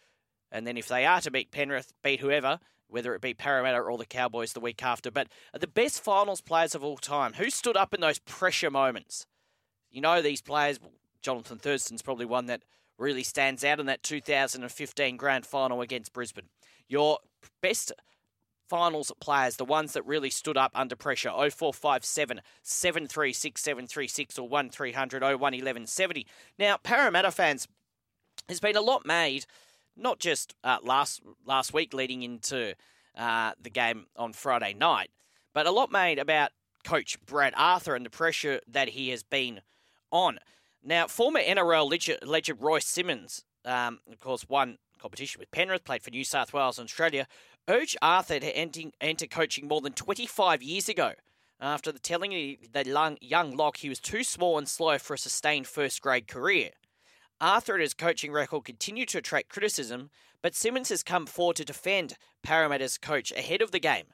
And 0.52 0.66
then 0.66 0.76
if 0.76 0.88
they 0.88 1.06
are 1.06 1.20
to 1.20 1.30
beat 1.30 1.50
Penrith, 1.50 1.92
beat 2.02 2.20
whoever, 2.20 2.60
whether 2.90 3.14
it 3.14 3.20
be 3.20 3.34
Parramatta 3.34 3.78
or 3.78 3.96
the 3.98 4.04
Cowboys 4.04 4.52
the 4.52 4.60
week 4.60 4.82
after. 4.82 5.10
But 5.10 5.28
the 5.58 5.66
best 5.66 6.02
finals 6.02 6.40
players 6.40 6.74
of 6.74 6.84
all 6.84 6.98
time, 6.98 7.34
who 7.34 7.50
stood 7.50 7.76
up 7.76 7.94
in 7.94 8.00
those 8.00 8.18
pressure 8.18 8.70
moments? 8.70 9.26
you 9.90 10.00
know 10.00 10.22
these 10.22 10.40
players. 10.40 10.78
Jonathan 11.22 11.58
Thurston's 11.58 12.02
probably 12.02 12.24
one 12.24 12.46
that 12.46 12.62
really 12.96 13.22
stands 13.22 13.64
out 13.64 13.80
in 13.80 13.86
that 13.86 14.02
2015 14.02 15.16
grand 15.16 15.44
final 15.44 15.80
against 15.80 16.12
Brisbane. 16.12 16.48
Your 16.88 17.18
best 17.62 17.92
finals 18.68 19.12
players, 19.20 19.56
the 19.56 19.64
ones 19.64 19.92
that 19.92 20.06
really 20.06 20.30
stood 20.30 20.56
up 20.56 20.72
under 20.74 20.96
pressure, 20.96 21.30
0457 21.30 22.40
736 22.62 23.60
736 23.60 24.38
or 24.38 24.48
1300 24.48 25.22
01 25.22 25.38
1170. 25.38 26.26
Now, 26.58 26.78
Parramatta 26.82 27.30
fans, 27.30 27.68
there's 28.46 28.60
been 28.60 28.76
a 28.76 28.80
lot 28.80 29.04
made, 29.04 29.44
not 29.96 30.18
just 30.18 30.54
uh, 30.64 30.78
last 30.82 31.22
last 31.44 31.72
week 31.72 31.92
leading 31.94 32.22
into 32.22 32.74
uh, 33.16 33.52
the 33.60 33.70
game 33.70 34.06
on 34.16 34.32
Friday 34.32 34.74
night, 34.74 35.10
but 35.52 35.66
a 35.66 35.70
lot 35.70 35.90
made 35.90 36.18
about 36.18 36.50
coach 36.84 37.18
Brad 37.24 37.54
Arthur 37.56 37.94
and 37.94 38.04
the 38.06 38.10
pressure 38.10 38.60
that 38.66 38.90
he 38.90 39.10
has 39.10 39.22
been 39.22 39.60
on. 40.10 40.38
Now, 40.82 41.06
former 41.06 41.40
NRL 41.40 42.18
legend, 42.24 42.62
Royce 42.62 42.86
Simmons, 42.86 43.44
um, 43.64 44.00
of 44.10 44.18
course, 44.18 44.48
won 44.48 44.78
competition 44.98 45.38
with 45.38 45.50
Penrith, 45.50 45.84
played 45.84 46.02
for 46.02 46.10
New 46.10 46.24
South 46.24 46.52
Wales 46.52 46.78
and 46.78 46.86
Australia, 46.86 47.26
urged 47.68 47.96
Arthur 48.00 48.38
to 48.38 48.56
enter, 48.56 48.82
enter 49.00 49.26
coaching 49.26 49.68
more 49.68 49.80
than 49.80 49.92
25 49.92 50.62
years 50.62 50.88
ago 50.88 51.12
after 51.60 51.92
the 51.92 51.98
telling 51.98 52.30
the 52.30 53.16
young 53.20 53.56
lock 53.56 53.78
he 53.78 53.88
was 53.88 54.00
too 54.00 54.24
small 54.24 54.56
and 54.56 54.68
slow 54.68 54.98
for 54.98 55.14
a 55.14 55.18
sustained 55.18 55.66
first 55.66 56.00
grade 56.00 56.26
career. 56.26 56.70
Arthur 57.40 57.74
and 57.74 57.82
his 57.82 57.94
coaching 57.94 58.32
record 58.32 58.64
continue 58.64 59.06
to 59.06 59.18
attract 59.18 59.48
criticism, 59.48 60.10
but 60.42 60.54
Simmons 60.54 60.90
has 60.90 61.02
come 61.02 61.26
forward 61.26 61.56
to 61.56 61.64
defend 61.64 62.14
Parramatta's 62.42 62.98
coach 62.98 63.32
ahead 63.32 63.62
of 63.62 63.70
the 63.70 63.80
game 63.80 64.06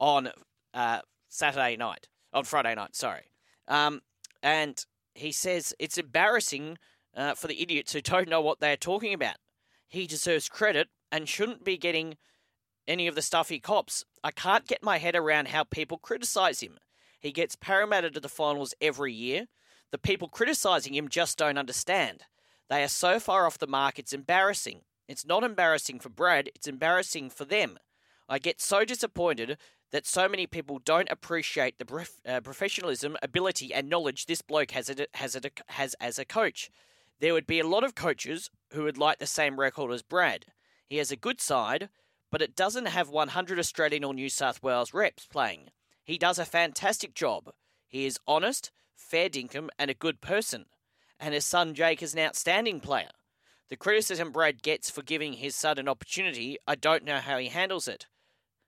on 0.00 0.30
uh, 0.74 1.00
Saturday 1.28 1.76
night, 1.76 2.08
on 2.32 2.44
Friday 2.44 2.74
night, 2.74 2.96
sorry. 2.96 3.30
Um, 3.68 4.02
and 4.42 4.84
he 5.14 5.32
says 5.32 5.74
it's 5.78 5.98
embarrassing 5.98 6.78
uh, 7.16 7.34
for 7.34 7.46
the 7.46 7.62
idiots 7.62 7.92
who 7.92 8.00
don't 8.00 8.28
know 8.28 8.40
what 8.40 8.60
they're 8.60 8.76
talking 8.76 9.14
about. 9.14 9.36
He 9.88 10.06
deserves 10.06 10.48
credit 10.48 10.88
and 11.10 11.28
shouldn't 11.28 11.64
be 11.64 11.76
getting 11.76 12.16
any 12.88 13.06
of 13.06 13.14
the 13.14 13.22
stuff 13.22 13.48
he 13.48 13.60
cops. 13.60 14.04
I 14.24 14.30
can't 14.30 14.66
get 14.66 14.82
my 14.82 14.98
head 14.98 15.14
around 15.14 15.48
how 15.48 15.64
people 15.64 15.98
criticise 15.98 16.60
him. 16.60 16.78
He 17.20 17.30
gets 17.30 17.54
Parramatta 17.54 18.10
to 18.10 18.20
the 18.20 18.28
finals 18.28 18.74
every 18.80 19.12
year. 19.12 19.46
The 19.92 19.98
people 19.98 20.28
criticising 20.28 20.94
him 20.94 21.08
just 21.08 21.38
don't 21.38 21.58
understand. 21.58 22.24
They 22.72 22.82
are 22.82 22.88
so 22.88 23.20
far 23.20 23.44
off 23.44 23.58
the 23.58 23.66
mark, 23.66 23.98
it's 23.98 24.14
embarrassing. 24.14 24.80
It's 25.06 25.26
not 25.26 25.44
embarrassing 25.44 26.00
for 26.00 26.08
Brad, 26.08 26.48
it's 26.54 26.66
embarrassing 26.66 27.28
for 27.28 27.44
them. 27.44 27.78
I 28.30 28.38
get 28.38 28.62
so 28.62 28.86
disappointed 28.86 29.58
that 29.90 30.06
so 30.06 30.26
many 30.26 30.46
people 30.46 30.78
don't 30.78 31.10
appreciate 31.10 31.78
the 31.78 31.84
prof- 31.84 32.22
uh, 32.26 32.40
professionalism, 32.40 33.18
ability, 33.22 33.74
and 33.74 33.90
knowledge 33.90 34.24
this 34.24 34.40
bloke 34.40 34.70
has, 34.70 34.88
a, 34.88 35.06
has, 35.12 35.36
a, 35.36 35.42
has 35.68 35.92
as 36.00 36.18
a 36.18 36.24
coach. 36.24 36.70
There 37.20 37.34
would 37.34 37.46
be 37.46 37.60
a 37.60 37.66
lot 37.66 37.84
of 37.84 37.94
coaches 37.94 38.50
who 38.72 38.84
would 38.84 38.96
like 38.96 39.18
the 39.18 39.26
same 39.26 39.60
record 39.60 39.92
as 39.92 40.00
Brad. 40.00 40.46
He 40.88 40.96
has 40.96 41.10
a 41.10 41.14
good 41.16 41.42
side, 41.42 41.90
but 42.30 42.40
it 42.40 42.56
doesn't 42.56 42.86
have 42.86 43.10
100 43.10 43.58
Australian 43.58 44.02
or 44.02 44.14
New 44.14 44.30
South 44.30 44.62
Wales 44.62 44.94
reps 44.94 45.26
playing. 45.26 45.68
He 46.02 46.16
does 46.16 46.38
a 46.38 46.46
fantastic 46.46 47.12
job. 47.12 47.52
He 47.86 48.06
is 48.06 48.18
honest, 48.26 48.70
fair 48.96 49.28
dinkum, 49.28 49.68
and 49.78 49.90
a 49.90 49.94
good 49.94 50.22
person. 50.22 50.64
And 51.22 51.32
his 51.32 51.46
son 51.46 51.72
Jake 51.74 52.02
is 52.02 52.14
an 52.14 52.20
outstanding 52.20 52.80
player. 52.80 53.10
The 53.70 53.76
criticism 53.76 54.32
Brad 54.32 54.60
gets 54.60 54.90
for 54.90 55.02
giving 55.02 55.34
his 55.34 55.54
son 55.54 55.78
an 55.78 55.88
opportunity, 55.88 56.58
I 56.66 56.74
don't 56.74 57.04
know 57.04 57.18
how 57.18 57.38
he 57.38 57.48
handles 57.48 57.86
it. 57.88 58.06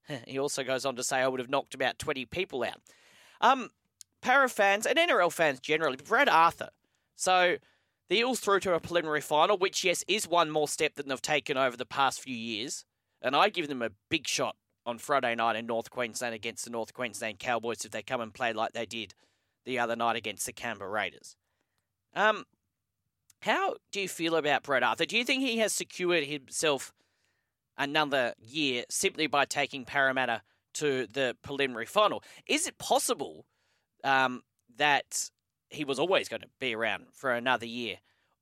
He 0.26 0.38
also 0.38 0.62
goes 0.62 0.86
on 0.86 0.94
to 0.96 1.02
say, 1.02 1.18
I 1.18 1.26
would 1.26 1.40
have 1.40 1.50
knocked 1.50 1.74
about 1.74 1.98
20 1.98 2.26
people 2.26 2.62
out. 2.62 2.80
Um, 3.40 3.70
Parra 4.22 4.48
fans 4.48 4.86
and 4.86 4.96
NRL 4.96 5.32
fans 5.32 5.60
generally, 5.60 5.96
Brad 5.96 6.28
Arthur. 6.28 6.68
So 7.16 7.56
the 8.08 8.18
Eels 8.18 8.38
through 8.38 8.60
to 8.60 8.74
a 8.74 8.80
preliminary 8.80 9.20
final, 9.20 9.58
which, 9.58 9.82
yes, 9.82 10.04
is 10.06 10.28
one 10.28 10.50
more 10.50 10.68
step 10.68 10.94
than 10.94 11.08
they've 11.08 11.20
taken 11.20 11.56
over 11.56 11.76
the 11.76 11.84
past 11.84 12.20
few 12.20 12.36
years. 12.36 12.84
And 13.20 13.34
I 13.34 13.48
give 13.48 13.66
them 13.66 13.82
a 13.82 13.90
big 14.10 14.28
shot 14.28 14.56
on 14.86 14.98
Friday 14.98 15.34
night 15.34 15.56
in 15.56 15.66
North 15.66 15.90
Queensland 15.90 16.34
against 16.34 16.64
the 16.64 16.70
North 16.70 16.94
Queensland 16.94 17.40
Cowboys 17.40 17.84
if 17.84 17.90
they 17.90 18.02
come 18.02 18.20
and 18.20 18.32
play 18.32 18.52
like 18.52 18.72
they 18.72 18.86
did 18.86 19.14
the 19.64 19.78
other 19.78 19.96
night 19.96 20.16
against 20.16 20.46
the 20.46 20.52
Canberra 20.52 20.90
Raiders. 20.90 21.36
Um, 22.14 22.44
how 23.40 23.74
do 23.92 24.00
you 24.00 24.08
feel 24.08 24.36
about 24.36 24.62
Brad 24.62 24.82
Arthur? 24.82 25.04
Do 25.04 25.18
you 25.18 25.24
think 25.24 25.42
he 25.42 25.58
has 25.58 25.72
secured 25.72 26.24
himself 26.24 26.92
another 27.76 28.34
year 28.38 28.84
simply 28.88 29.26
by 29.26 29.44
taking 29.44 29.84
Parramatta 29.84 30.42
to 30.74 31.06
the 31.06 31.36
preliminary 31.42 31.86
final? 31.86 32.22
Is 32.46 32.66
it 32.66 32.78
possible 32.78 33.44
um, 34.02 34.42
that 34.76 35.30
he 35.68 35.84
was 35.84 35.98
always 35.98 36.28
going 36.28 36.42
to 36.42 36.48
be 36.60 36.74
around 36.74 37.06
for 37.12 37.32
another 37.32 37.66
year? 37.66 37.96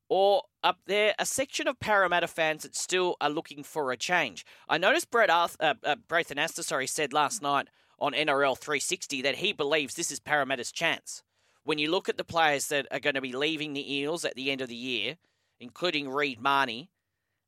Or 0.09 0.43
up 0.63 0.79
there, 0.87 1.15
a 1.19 1.25
section 1.25 1.67
of 1.67 1.81
Parramatta 1.81 2.29
fans 2.29 2.65
that 2.65 2.77
still 2.77 3.17
are 3.21 3.31
looking 3.31 3.63
for 3.63 3.91
a 3.93 3.97
change. 3.97 4.45
I 4.69 4.77
noticed 4.77 5.11
Brett 5.11 5.31
Arthur, 5.31 5.57
uh, 5.59 5.75
uh, 5.85 6.23
Astor, 6.37 6.63
sorry, 6.63 6.87
said 6.87 7.13
last 7.13 7.41
night 7.41 7.69
on 7.99 8.13
NRL 8.13 8.59
360 8.59 9.23
that 9.23 9.37
he 9.37 9.53
believes 9.53 9.95
this 9.95 10.13
is 10.13 10.21
Parramatta's 10.21 10.71
chance. 10.71 11.23
When 11.65 11.79
you 11.79 11.91
look 11.91 12.09
at 12.09 12.17
the 12.17 12.25
players 12.25 12.69
that 12.69 12.87
are 12.91 13.01
going 13.01 13.15
to 13.15 13.21
be 13.21 13.33
leaving 13.33 13.73
the 13.73 13.95
Eels 13.95 14.25
at 14.25 14.35
the 14.35 14.51
end 14.51 14.61
of 14.61 14.69
the 14.69 14.75
year, 14.75 15.17
including 15.61 16.09
Reed 16.09 16.41
Mahoney 16.41 16.91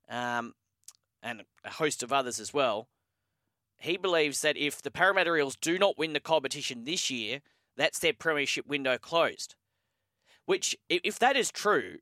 um, 0.09 0.55
and 1.23 1.43
a 1.65 1.71
host 1.71 2.03
of 2.03 2.13
others 2.13 2.39
as 2.39 2.55
well, 2.55 2.89
he 3.79 3.97
believes 3.97 4.41
that 4.43 4.57
if 4.57 4.81
the 4.81 4.91
Parramatta 4.91 5.35
Eels 5.35 5.57
do 5.57 5.79
not 5.79 5.99
win 5.99 6.13
the 6.13 6.21
competition 6.21 6.85
this 6.85 7.11
year, 7.11 7.41
that's 7.77 7.99
their 7.99 8.13
premiership 8.13 8.67
window 8.67 8.99
closed. 8.99 9.57
Which, 10.47 10.77
if 10.89 11.19
that 11.19 11.37
is 11.37 11.51
true, 11.51 11.97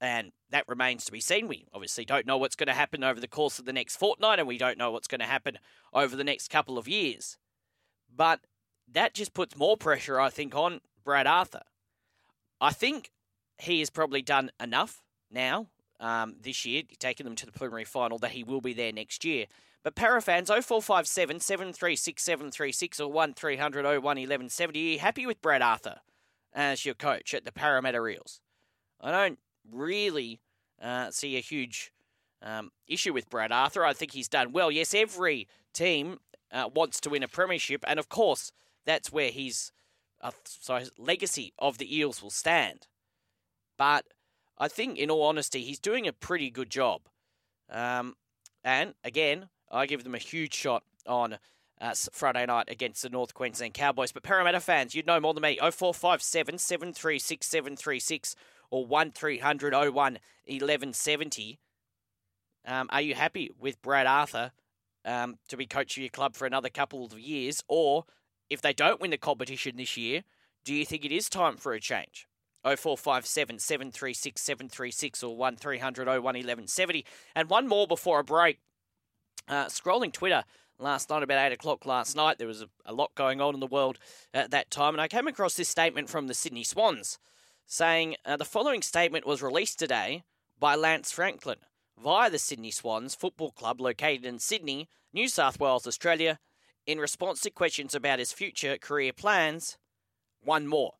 and 0.00 0.32
that 0.50 0.68
remains 0.68 1.04
to 1.04 1.12
be 1.12 1.20
seen. 1.20 1.48
We 1.48 1.66
obviously 1.72 2.04
don't 2.04 2.26
know 2.26 2.36
what's 2.36 2.56
going 2.56 2.66
to 2.66 2.74
happen 2.74 3.02
over 3.02 3.20
the 3.20 3.28
course 3.28 3.58
of 3.58 3.64
the 3.64 3.72
next 3.72 3.96
fortnight, 3.96 4.38
and 4.38 4.48
we 4.48 4.58
don't 4.58 4.78
know 4.78 4.90
what's 4.90 5.08
going 5.08 5.20
to 5.20 5.26
happen 5.26 5.58
over 5.92 6.16
the 6.16 6.24
next 6.24 6.48
couple 6.48 6.78
of 6.78 6.88
years. 6.88 7.38
But 8.14 8.40
that 8.90 9.14
just 9.14 9.34
puts 9.34 9.56
more 9.56 9.76
pressure, 9.76 10.20
I 10.20 10.30
think, 10.30 10.54
on 10.54 10.80
Brad 11.06 11.26
Arthur. 11.26 11.62
I 12.60 12.72
think 12.72 13.12
he 13.58 13.78
has 13.78 13.88
probably 13.88 14.20
done 14.20 14.50
enough 14.60 15.00
now 15.30 15.68
um, 16.00 16.36
this 16.42 16.66
year, 16.66 16.82
taking 16.98 17.24
them 17.24 17.36
to 17.36 17.46
the 17.46 17.52
preliminary 17.52 17.84
final, 17.84 18.18
that 18.18 18.32
he 18.32 18.44
will 18.44 18.60
be 18.60 18.74
there 18.74 18.92
next 18.92 19.24
year. 19.24 19.46
But 19.82 19.94
Parafans 19.94 20.48
0457 20.48 21.40
736 21.40 22.22
736 22.22 23.00
or 23.00 23.10
1300 23.10 23.84
01 23.84 24.02
1170, 24.02 24.78
are 24.78 24.92
you 24.92 24.98
happy 24.98 25.26
with 25.26 25.40
Brad 25.40 25.62
Arthur 25.62 26.00
as 26.52 26.84
your 26.84 26.94
coach 26.94 27.32
at 27.32 27.44
the 27.44 27.52
Parramatta 27.52 28.04
Eels? 28.04 28.40
I 29.00 29.12
don't 29.12 29.38
really 29.70 30.40
uh, 30.82 31.10
see 31.12 31.36
a 31.36 31.40
huge 31.40 31.92
um, 32.42 32.72
issue 32.88 33.12
with 33.12 33.30
Brad 33.30 33.52
Arthur. 33.52 33.84
I 33.84 33.92
think 33.92 34.12
he's 34.12 34.28
done 34.28 34.52
well. 34.52 34.72
Yes, 34.72 34.92
every 34.92 35.46
team 35.72 36.18
uh, 36.50 36.68
wants 36.74 37.00
to 37.02 37.10
win 37.10 37.22
a 37.22 37.28
premiership, 37.28 37.84
and 37.86 38.00
of 38.00 38.08
course, 38.08 38.50
that's 38.84 39.12
where 39.12 39.30
his 39.30 39.70
uh, 40.20 40.30
so 40.44 40.76
his 40.76 40.90
legacy 40.98 41.52
of 41.58 41.78
the 41.78 41.96
Eels 41.96 42.22
will 42.22 42.30
stand. 42.30 42.86
But 43.78 44.06
I 44.58 44.68
think, 44.68 44.98
in 44.98 45.10
all 45.10 45.22
honesty, 45.22 45.62
he's 45.62 45.78
doing 45.78 46.06
a 46.06 46.12
pretty 46.12 46.50
good 46.50 46.70
job. 46.70 47.02
Um, 47.70 48.16
and 48.64 48.94
again, 49.04 49.48
I 49.70 49.86
give 49.86 50.04
them 50.04 50.14
a 50.14 50.18
huge 50.18 50.54
shot 50.54 50.82
on 51.06 51.38
uh, 51.80 51.94
Friday 52.12 52.46
night 52.46 52.68
against 52.68 53.02
the 53.02 53.10
North 53.10 53.34
Queensland 53.34 53.74
Cowboys. 53.74 54.12
But 54.12 54.22
Parramatta 54.22 54.60
fans, 54.60 54.94
you'd 54.94 55.06
know 55.06 55.20
more 55.20 55.34
than 55.34 55.42
me. 55.42 55.58
0457 55.58 56.58
736 56.58 57.46
736 57.46 58.36
or 58.70 58.86
1300 58.86 59.72
01 59.72 59.92
1170. 59.92 61.58
Um, 62.66 62.88
are 62.90 63.00
you 63.00 63.14
happy 63.14 63.50
with 63.58 63.80
Brad 63.82 64.06
Arthur 64.06 64.50
um, 65.04 65.38
to 65.48 65.56
be 65.56 65.66
coach 65.66 65.96
of 65.96 66.02
your 66.02 66.10
club 66.10 66.34
for 66.34 66.46
another 66.46 66.68
couple 66.68 67.04
of 67.04 67.18
years? 67.18 67.62
Or 67.68 68.04
if 68.50 68.60
they 68.60 68.72
don't 68.72 69.00
win 69.00 69.10
the 69.10 69.18
competition 69.18 69.76
this 69.76 69.96
year, 69.96 70.22
do 70.64 70.74
you 70.74 70.84
think 70.84 71.04
it 71.04 71.12
is 71.12 71.28
time 71.28 71.56
for 71.56 71.72
a 71.72 71.80
change? 71.80 72.26
0457 72.64 73.60
736 73.60 74.42
736 74.42 75.22
or 75.22 75.36
1300 75.36 76.06
01 76.08 76.22
1170. 76.22 77.04
And 77.34 77.48
one 77.48 77.68
more 77.68 77.86
before 77.86 78.20
a 78.20 78.24
break. 78.24 78.58
Uh, 79.48 79.66
scrolling 79.66 80.12
Twitter 80.12 80.42
last 80.78 81.08
night 81.08 81.22
about 81.22 81.46
8 81.46 81.54
o'clock 81.54 81.86
last 81.86 82.16
night, 82.16 82.38
there 82.38 82.48
was 82.48 82.62
a, 82.62 82.68
a 82.84 82.92
lot 82.92 83.14
going 83.14 83.40
on 83.40 83.54
in 83.54 83.60
the 83.60 83.66
world 83.66 83.98
at 84.34 84.50
that 84.50 84.70
time, 84.70 84.94
and 84.94 85.00
I 85.00 85.08
came 85.08 85.28
across 85.28 85.54
this 85.54 85.68
statement 85.68 86.08
from 86.08 86.26
the 86.26 86.34
Sydney 86.34 86.64
Swans 86.64 87.18
saying 87.66 88.16
uh, 88.24 88.36
the 88.36 88.44
following 88.44 88.82
statement 88.82 89.26
was 89.26 89.42
released 89.42 89.78
today 89.78 90.22
by 90.58 90.74
Lance 90.74 91.10
Franklin 91.10 91.58
via 92.02 92.30
the 92.30 92.38
Sydney 92.38 92.70
Swans 92.70 93.14
Football 93.14 93.50
Club 93.50 93.80
located 93.80 94.24
in 94.24 94.38
Sydney, 94.38 94.88
New 95.12 95.28
South 95.28 95.58
Wales, 95.58 95.86
Australia, 95.86 96.38
in 96.86 96.98
response 96.98 97.40
to 97.40 97.50
questions 97.50 97.94
about 97.94 98.18
his 98.18 98.32
future 98.32 98.76
career 98.78 99.12
plans. 99.12 99.76
One 100.42 100.66
more. 100.66 100.94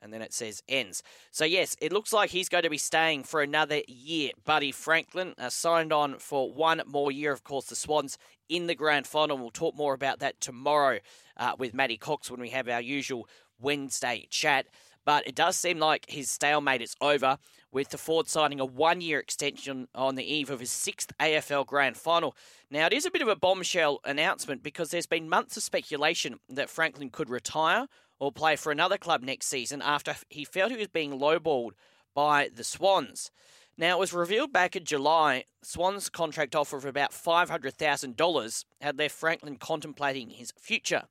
And 0.00 0.12
then 0.12 0.22
it 0.22 0.32
says 0.32 0.62
ends. 0.68 1.02
So, 1.32 1.44
yes, 1.44 1.76
it 1.80 1.92
looks 1.92 2.12
like 2.12 2.30
he's 2.30 2.48
going 2.48 2.62
to 2.62 2.70
be 2.70 2.78
staying 2.78 3.24
for 3.24 3.42
another 3.42 3.80
year. 3.88 4.30
Buddy 4.44 4.70
Franklin 4.70 5.34
signed 5.48 5.92
on 5.92 6.18
for 6.18 6.52
one 6.52 6.82
more 6.86 7.10
year. 7.10 7.32
Of 7.32 7.42
course, 7.42 7.66
the 7.66 7.74
Swans 7.74 8.16
in 8.48 8.68
the 8.68 8.76
grand 8.76 9.08
final. 9.08 9.36
We'll 9.36 9.50
talk 9.50 9.76
more 9.76 9.94
about 9.94 10.20
that 10.20 10.40
tomorrow 10.40 11.00
uh, 11.36 11.54
with 11.58 11.74
Matty 11.74 11.96
Cox 11.96 12.30
when 12.30 12.40
we 12.40 12.50
have 12.50 12.68
our 12.68 12.80
usual 12.80 13.28
Wednesday 13.60 14.28
chat 14.30 14.66
but 15.08 15.26
it 15.26 15.34
does 15.34 15.56
seem 15.56 15.78
like 15.78 16.04
his 16.10 16.30
stalemate 16.30 16.82
is 16.82 16.94
over 17.00 17.38
with 17.72 17.88
the 17.88 17.96
Ford 17.96 18.28
signing 18.28 18.60
a 18.60 18.64
one 18.66 19.00
year 19.00 19.18
extension 19.18 19.88
on 19.94 20.16
the 20.16 20.34
eve 20.34 20.50
of 20.50 20.60
his 20.60 20.70
sixth 20.70 21.16
AFL 21.18 21.64
Grand 21.64 21.96
Final. 21.96 22.36
Now, 22.70 22.84
it 22.84 22.92
is 22.92 23.06
a 23.06 23.10
bit 23.10 23.22
of 23.22 23.28
a 23.28 23.34
bombshell 23.34 24.00
announcement 24.04 24.62
because 24.62 24.90
there's 24.90 25.06
been 25.06 25.26
months 25.26 25.56
of 25.56 25.62
speculation 25.62 26.40
that 26.50 26.68
Franklin 26.68 27.08
could 27.08 27.30
retire 27.30 27.86
or 28.20 28.30
play 28.30 28.54
for 28.54 28.70
another 28.70 28.98
club 28.98 29.22
next 29.22 29.46
season 29.46 29.80
after 29.80 30.14
he 30.28 30.44
felt 30.44 30.72
he 30.72 30.76
was 30.76 30.88
being 30.88 31.18
lowballed 31.18 31.70
by 32.14 32.50
the 32.54 32.62
Swans. 32.62 33.30
Now, 33.78 33.96
it 33.96 34.00
was 34.00 34.12
revealed 34.12 34.52
back 34.52 34.76
in 34.76 34.84
July, 34.84 35.44
Swans' 35.62 36.10
contract 36.10 36.54
offer 36.54 36.76
of 36.76 36.84
about 36.84 37.12
$500,000 37.12 38.64
had 38.82 38.98
left 38.98 39.14
Franklin 39.14 39.56
contemplating 39.56 40.28
his 40.28 40.52
future. 40.60 41.04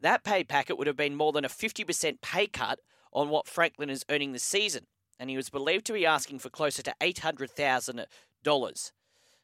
That 0.00 0.24
pay 0.24 0.42
packet 0.42 0.78
would 0.78 0.86
have 0.86 0.96
been 0.96 1.16
more 1.16 1.32
than 1.32 1.44
a 1.44 1.50
50% 1.50 2.22
pay 2.22 2.46
cut 2.46 2.78
on 3.12 3.28
what 3.28 3.46
Franklin 3.46 3.90
is 3.90 4.04
earning 4.08 4.32
this 4.32 4.44
season, 4.44 4.86
and 5.18 5.30
he 5.30 5.36
was 5.36 5.50
believed 5.50 5.86
to 5.86 5.92
be 5.92 6.06
asking 6.06 6.38
for 6.38 6.50
closer 6.50 6.82
to 6.82 6.94
$800,000. 7.00 8.92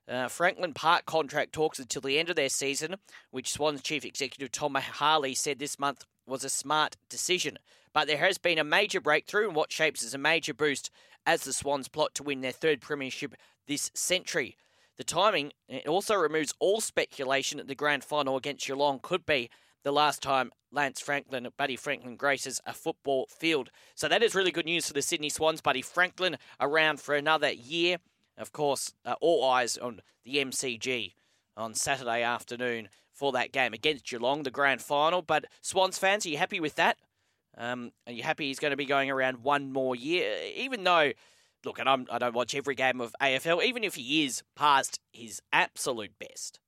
Uh, 0.09 0.27
Franklin 0.29 0.73
Park 0.73 1.05
contract 1.05 1.53
talks 1.53 1.79
until 1.79 2.01
the 2.01 2.19
end 2.19 2.31
of 2.31 2.37
their 2.37 2.49
season, 2.49 2.97
which 3.31 3.53
Swans 3.53 3.83
chief 3.83 4.05
executive 4.05 4.51
Tom 4.51 4.75
Harley 4.75 5.35
said 5.35 5.59
this 5.59 5.79
month 5.79 6.07
was 6.27 6.45
a 6.45 6.49
smart 6.49 6.97
decision. 7.11 7.59
But 7.93 8.07
there 8.07 8.19
has 8.19 8.39
been 8.39 8.59
a 8.59 8.65
major 8.65 9.01
breakthrough 9.01 9.49
in 9.49 9.55
what 9.55 9.73
shapes 9.73 10.03
as 10.05 10.15
a 10.15 10.19
major 10.19 10.55
boost 10.55 10.91
as 11.27 11.43
the 11.43 11.53
Swans 11.53 11.89
plot 11.89 12.15
to 12.15 12.23
win 12.23 12.41
their 12.41 12.53
third 12.53 12.81
premiership 12.81 13.35
this 13.67 13.91
century. 13.95 14.57
The 14.97 15.05
timing 15.05 15.53
it 15.69 15.87
also 15.87 16.15
removes 16.15 16.55
all 16.59 16.81
speculation 16.81 17.59
that 17.59 17.69
the 17.69 17.75
grand 17.75 18.03
final 18.03 18.37
against 18.37 18.67
Geelong 18.67 19.01
could 19.03 19.27
be 19.27 19.51
the 19.85 19.93
last 19.93 20.23
time 20.23 20.53
Lance 20.71 21.01
Franklin, 21.01 21.49
Buddy 21.57 21.77
Franklin 21.77 22.17
graces 22.17 22.61
a 22.67 22.73
football 22.73 23.27
field. 23.27 23.71
So 23.95 24.09
that 24.09 24.23
is 24.23 24.35
really 24.35 24.51
good 24.51 24.67
news 24.67 24.87
for 24.87 24.93
the 24.93 25.03
Sydney 25.03 25.31
Swans. 25.31 25.61
Buddy 25.61 25.83
Franklin 25.83 26.37
around 26.61 27.01
for 27.01 27.15
another 27.15 27.51
year. 27.51 27.99
Of 28.37 28.53
course, 28.53 28.93
uh, 29.05 29.15
all 29.21 29.45
eyes 29.45 29.77
on 29.77 30.01
the 30.25 30.37
MCG 30.37 31.15
on 31.57 31.75
Saturday 31.75 32.23
afternoon 32.23 32.89
for 33.13 33.33
that 33.33 33.53
game 33.53 33.73
against 33.73 34.07
Geelong, 34.07 34.45
the 34.45 34.51
grand 34.51 34.81
final. 34.81 35.23
But 35.23 35.47
Swans 35.61 35.99
fans, 35.99 36.25
are 36.25 36.29
you 36.29 36.39
happy 36.39 36.61
with 36.61 36.77
that? 36.77 36.99
Um, 37.57 37.91
are 38.07 38.13
you 38.13 38.23
happy 38.23 38.47
he's 38.47 38.61
going 38.61 38.71
to 38.71 38.77
be 38.77 38.85
going 38.85 39.11
around 39.11 39.43
one 39.43 39.73
more 39.73 39.97
year? 39.97 40.37
Even 40.55 40.85
though, 40.85 41.13
look, 41.65 41.81
and 41.81 41.89
I'm, 41.89 42.07
I 42.11 42.19
do 42.19 42.27
not 42.27 42.35
watch 42.35 42.55
every 42.55 42.77
game 42.77 43.01
of 43.01 43.15
AFL, 43.21 43.65
even 43.65 43.83
if 43.83 43.97
he 43.97 44.25
is 44.25 44.43
past 44.55 45.01
his 45.13 45.43
absolute 45.53 46.13
best, 46.21 46.61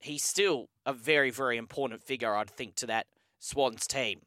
he's 0.00 0.24
still 0.24 0.68
a 0.84 0.92
very, 0.92 1.30
very 1.30 1.56
important 1.56 2.02
figure, 2.02 2.34
I'd 2.34 2.50
think, 2.50 2.74
to 2.76 2.86
that 2.86 3.06
Swans 3.46 3.86
team. 3.86 4.22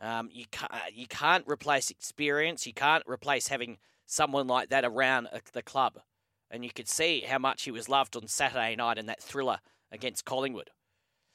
Um, 0.00 0.28
you 0.32 0.44
can't 0.52 0.72
you 0.92 1.06
can't 1.08 1.44
replace 1.48 1.90
experience. 1.90 2.66
You 2.66 2.72
can't 2.72 3.02
replace 3.06 3.48
having 3.48 3.78
someone 4.06 4.46
like 4.46 4.68
that 4.68 4.84
around 4.84 5.28
the 5.52 5.62
club, 5.62 5.98
and 6.50 6.64
you 6.64 6.70
could 6.70 6.88
see 6.88 7.20
how 7.20 7.38
much 7.38 7.64
he 7.64 7.70
was 7.70 7.88
loved 7.88 8.14
on 8.14 8.28
Saturday 8.28 8.76
night 8.76 8.98
in 8.98 9.06
that 9.06 9.22
thriller 9.22 9.58
against 9.90 10.24
Collingwood. 10.24 10.70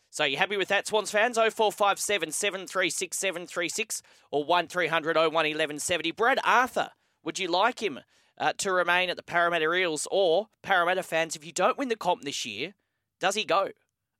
So 0.10 0.24
you 0.24 0.38
happy 0.38 0.58
with 0.58 0.70
that, 0.70 0.88
Swans 0.88 1.12
fans? 1.12 1.38
0457 1.38 2.32
736 2.32 3.18
736 3.18 4.02
or 4.32 4.46
1300 4.46 5.16
01 5.16 5.34
1170. 5.34 6.12
Brad 6.12 6.40
Arthur, 6.44 6.92
would 7.24 7.40
you 7.40 7.48
like 7.50 7.82
him 7.82 8.00
uh, 8.38 8.54
to 8.58 8.72
remain 8.72 9.10
at 9.10 9.18
the 9.18 9.24
Parramatta 9.24 9.74
Eels? 9.74 10.08
Or, 10.12 10.48
Parramatta 10.64 11.04
fans, 11.04 11.36
if 11.36 11.46
you 11.46 11.52
don't 11.52 11.78
win 11.78 11.90
the 11.90 11.96
comp 11.96 12.24
this 12.24 12.46
year, 12.46 12.74
does 13.20 13.36
he 13.36 13.46
go? 13.46 13.70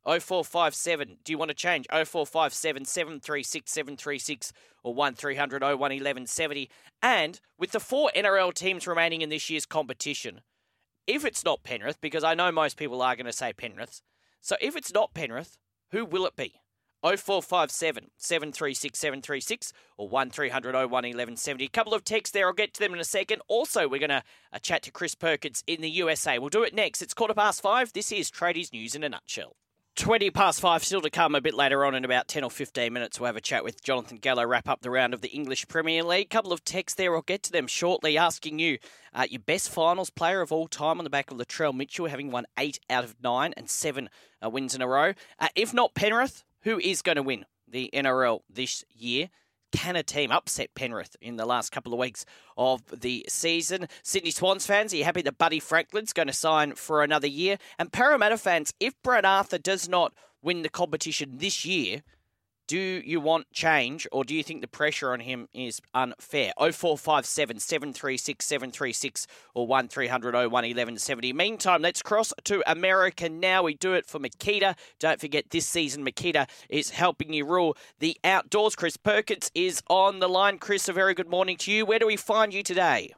0457. 0.06 1.18
Do 1.24 1.32
you 1.32 1.38
want 1.38 1.50
to 1.50 1.56
change? 1.56 1.88
0457 1.90 2.86
736 2.86 3.72
736 3.72 4.54
or 4.84 4.94
1300 4.94 5.62
01 5.62 5.78
1170. 5.78 6.70
And 7.02 7.40
with 7.58 7.72
the 7.72 7.80
four 7.80 8.12
NRL 8.16 8.54
teams 8.54 8.88
remaining 8.88 9.22
in 9.22 9.30
this 9.30 9.50
year's 9.50 9.66
competition, 9.66 10.42
if 11.08 11.26
it's 11.26 11.44
not 11.44 11.64
Penrith, 11.64 12.00
because 12.02 12.24
I 12.24 12.34
know 12.34 12.52
most 12.52 12.78
people 12.78 13.02
are 13.02 13.16
going 13.16 13.26
to 13.26 13.34
say 13.34 13.54
Penrith, 13.54 14.02
so 14.42 14.56
if 14.62 14.76
it's 14.76 14.94
not 14.94 15.14
Penrith, 15.14 15.58
who 15.92 16.06
will 16.06 16.26
it 16.26 16.36
be? 16.36 16.62
0457 17.04 18.12
736 18.18 19.00
736 19.00 19.74
or 19.98 20.08
1300 20.08 20.76
01 20.76 20.90
1170. 20.90 21.66
A 21.66 21.70
couple 21.70 21.96
of 21.96 22.04
texts 22.04 22.32
there. 22.32 22.48
I'll 22.48 22.54
get 22.54 22.76
to 22.76 22.80
them 22.80 22.94
in 22.94 23.00
a 23.00 23.04
second. 23.04 23.42
Also, 23.48 23.88
we're 23.88 24.00
going 24.00 24.10
to 24.10 24.24
uh, 24.54 24.60
chat 24.60 24.84
to 24.84 24.92
Chris 24.92 25.16
Perkins 25.16 25.64
in 25.66 25.82
the 25.82 25.90
USA. 25.90 26.38
We'll 26.38 26.50
do 26.50 26.64
it 26.64 26.76
next. 26.76 27.02
It's 27.02 27.16
quarter 27.16 27.34
past 27.34 27.62
five. 27.62 27.92
This 27.94 28.12
is 28.12 28.30
Tradies 28.30 28.72
News 28.72 28.94
in 28.94 29.04
a 29.04 29.10
nutshell. 29.10 29.56
20 29.96 30.32
past 30.32 30.62
five, 30.62 30.84
still 30.84 31.02
to 31.02 31.10
come 31.10 31.36
a 31.36 31.42
bit 31.42 31.54
later 31.54 31.84
on 31.84 31.96
in 31.96 32.06
about 32.06 32.28
10 32.28 32.44
or 32.44 32.50
15 32.50 32.94
minutes. 32.94 33.20
We'll 33.20 33.28
have 33.28 33.36
a 33.36 33.42
chat 33.42 33.64
with 33.64 33.84
Jonathan 33.84 34.18
Gallo, 34.18 34.46
wrap 34.46 34.70
up 34.70 34.82
the 34.82 34.90
round 34.90 35.14
of 35.14 35.22
the 35.22 35.28
English 35.30 35.68
Premier 35.68 36.02
League. 36.02 36.30
Couple 36.30 36.54
of 36.54 36.64
texts 36.64 36.96
there, 36.96 37.14
I'll 37.14 37.22
get 37.22 37.44
to 37.44 37.52
them 37.52 37.68
shortly, 37.68 38.18
asking 38.18 38.60
you 38.60 38.78
uh, 39.14 39.28
your 39.30 39.42
best 39.42 39.70
finals 39.70 40.10
player 40.10 40.40
of 40.40 40.52
all 40.52 40.68
time 40.68 41.00
on 41.00 41.04
the 41.04 41.10
back 41.10 41.30
of 41.30 41.38
Latrell 41.38 41.74
Mitchell, 41.74 42.08
having 42.08 42.32
won 42.32 42.46
eight 42.58 42.80
out 42.90 43.04
of 43.04 43.16
nine 43.22 43.54
and 43.58 43.70
seven 43.70 44.10
uh, 44.44 44.50
wins 44.50 44.74
in 44.74 44.82
a 44.82 44.88
row. 44.88 45.14
Uh, 45.40 45.50
if 45.56 45.74
not 45.74 45.94
Penrith, 45.94 46.46
who 46.62 46.80
is 46.80 47.02
going 47.02 47.18
to 47.18 47.24
win 47.24 47.46
the 47.68 47.90
NRL 47.94 48.42
this 48.50 48.86
year? 48.96 49.30
Can 49.72 49.96
a 49.96 50.04
team 50.04 50.32
upset 50.32 50.74
Penrith 50.76 51.16
in 51.22 51.38
the 51.38 51.46
last 51.46 51.72
couple 51.72 51.94
of 51.94 52.00
weeks 52.00 52.26
of 52.58 52.82
the 53.02 53.26
season? 53.28 53.88
Sydney 54.04 54.32
Swans 54.32 54.66
fans, 54.66 54.94
are 54.94 54.98
you 54.98 55.04
happy 55.04 55.22
that 55.24 55.38
Buddy 55.38 55.60
Franklin's 55.60 56.14
going 56.14 56.28
to 56.28 56.34
sign 56.34 56.74
for 56.76 57.04
another 57.04 57.28
year? 57.28 57.58
And 57.80 57.92
Parramatta 57.92 58.38
fans, 58.38 58.74
if 58.80 58.94
Brad 59.02 59.26
Arthur 59.26 59.58
does 59.58 59.88
not 59.90 60.14
win 60.42 60.62
the 60.62 60.70
competition 60.70 61.38
this 61.38 61.66
year, 61.66 62.04
do 62.68 62.80
you 62.80 63.20
want 63.20 63.52
change 63.52 64.08
or 64.12 64.24
do 64.24 64.34
you 64.34 64.44
think 64.44 64.62
the 64.62 64.68
pressure 64.68 65.12
on 65.12 65.20
him 65.20 65.48
is 65.54 65.82
unfair? 65.94 66.54
0457 66.58 67.60
736 67.60 68.46
736 68.46 69.28
or 69.54 69.68
1300 69.68 70.34
01 70.34 70.52
1170. 70.52 71.34
Meantime, 71.34 71.82
let's 71.82 72.02
cross 72.02 72.34
to 72.46 72.64
America 72.66 73.28
now. 73.30 73.64
We 73.64 73.74
do 73.74 73.94
it 73.94 74.06
for 74.06 74.20
Makita. 74.20 74.78
Don't 75.00 75.20
forget, 75.20 75.50
this 75.50 75.68
season, 75.68 76.06
Makita 76.06 76.48
is 76.70 76.92
helping 76.92 77.34
you 77.34 77.46
rule 77.46 77.76
the 78.00 78.18
outdoors. 78.24 78.76
Chris 78.76 78.98
Perkins 78.98 79.52
is 79.54 79.82
on 79.90 80.20
the 80.20 80.30
line. 80.30 80.58
Chris, 80.58 80.88
a 80.88 80.94
very 80.94 81.14
good 81.14 81.30
morning 81.30 81.58
to 81.58 81.72
you. 81.72 81.86
Where 81.86 82.00
do 82.00 82.08
we 82.08 82.16
find 82.16 82.54
you 82.54 82.64
today? 82.64 83.14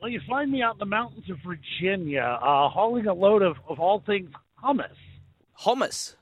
Well, 0.00 0.10
you 0.10 0.20
find 0.26 0.50
me 0.50 0.62
out 0.62 0.76
in 0.76 0.78
the 0.78 0.86
mountains 0.86 1.28
of 1.28 1.36
Virginia, 1.46 2.22
uh, 2.22 2.70
hauling 2.70 3.06
a 3.06 3.12
load 3.12 3.42
of, 3.42 3.56
of 3.68 3.80
all 3.80 4.02
things 4.06 4.30
hummus. 4.64 4.96
Hummus? 5.60 6.14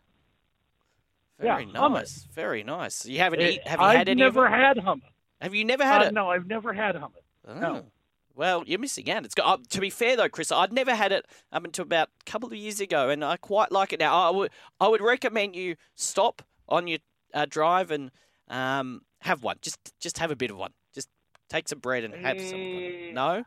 Very 1.39 1.65
yeah, 1.67 1.71
nice. 1.73 1.83
Hummus. 1.83 2.29
Very 2.35 2.65
nice. 2.65 3.07
You 3.07 3.19
haven't 3.19 3.41
It- 3.41 3.55
eat, 3.55 3.67
have 3.69 3.81
you 3.81 3.87
I've 3.87 3.97
had 3.99 4.09
any 4.09 4.21
never 4.23 4.47
of 4.47 4.53
it? 4.53 4.57
had 4.57 4.77
hummus. 4.79 5.03
Have 5.41 5.55
you 5.55 5.65
never 5.65 5.85
had 5.85 6.03
Uh, 6.03 6.05
it? 6.07 6.15
No, 6.15 6.31
I've 6.31 6.47
never 6.47 6.73
had 6.73 6.97
hummus. 6.97 7.13
Oh. 7.47 7.55
No. 7.55 7.87
Well, 8.35 8.63
you're 8.67 8.79
missing 8.79 9.11
out. 9.11 9.25
It's 9.25 9.35
got. 9.35 9.47
Uh, 9.61 9.63
to 9.71 9.81
be 9.81 9.91
fair 9.91 10.17
though, 10.17 10.29
Chris, 10.29 10.53
I'd 10.53 10.73
never 10.73 10.95
had 10.95 11.11
it 11.13 11.27
up 11.53 11.65
until 11.65 11.83
about 11.83 12.09
a 12.21 12.31
couple 12.31 12.49
of 12.49 12.55
years 12.55 12.81
ago, 12.81 13.09
and 13.09 13.25
I 13.25 13.37
quite 13.37 13.73
like 13.73 13.93
it 13.93 13.99
now. 14.01 14.15
I 14.17 14.31
would. 14.31 14.51
I 14.81 14.87
would 14.89 15.01
recommend 15.01 15.57
you 15.57 15.75
stop 15.97 16.43
on 16.69 16.87
your 16.87 16.99
uh, 17.35 17.47
drive 17.49 17.91
and 17.91 18.11
um, 18.49 19.03
have 19.23 19.43
one. 19.43 19.57
Just, 19.61 19.79
just 19.99 20.19
have 20.19 20.31
a 20.31 20.37
bit 20.37 20.51
of 20.53 20.57
one. 20.57 20.73
Just 20.95 21.09
take 21.49 21.69
some 21.69 21.81
bread 21.81 22.05
and 22.05 22.15
have 22.15 22.41
some. 22.41 22.59
Eh, 22.61 23.11
No. 23.13 23.45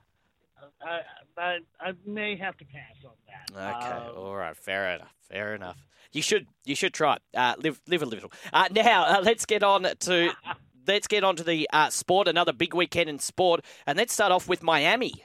I, 0.85 1.01
I, 1.41 1.57
I 1.79 1.91
may 2.05 2.35
have 2.37 2.57
to 2.57 2.65
pass 2.65 2.95
on 3.05 3.11
that. 3.27 3.75
Okay. 3.75 4.09
Uh, 4.09 4.19
All 4.19 4.35
right. 4.35 4.55
Fair 4.57 4.95
enough. 4.95 5.13
Fair 5.29 5.55
enough. 5.55 5.77
You 6.11 6.21
should. 6.21 6.47
You 6.65 6.75
should 6.75 6.93
try 6.93 7.15
it. 7.15 7.21
Uh, 7.35 7.55
live. 7.59 7.79
Live 7.87 8.01
a 8.01 8.05
little. 8.05 8.31
Uh, 8.51 8.67
now 8.71 9.05
uh, 9.05 9.21
let's 9.23 9.45
get 9.45 9.63
on 9.63 9.83
to. 9.83 10.31
Let's 10.87 11.05
get 11.07 11.23
on 11.23 11.35
to 11.35 11.43
the 11.43 11.69
uh, 11.71 11.91
sport. 11.91 12.27
Another 12.27 12.51
big 12.51 12.73
weekend 12.73 13.07
in 13.07 13.19
sport, 13.19 13.63
and 13.85 13.99
let's 13.99 14.11
start 14.11 14.31
off 14.31 14.47
with 14.49 14.63
Miami. 14.63 15.23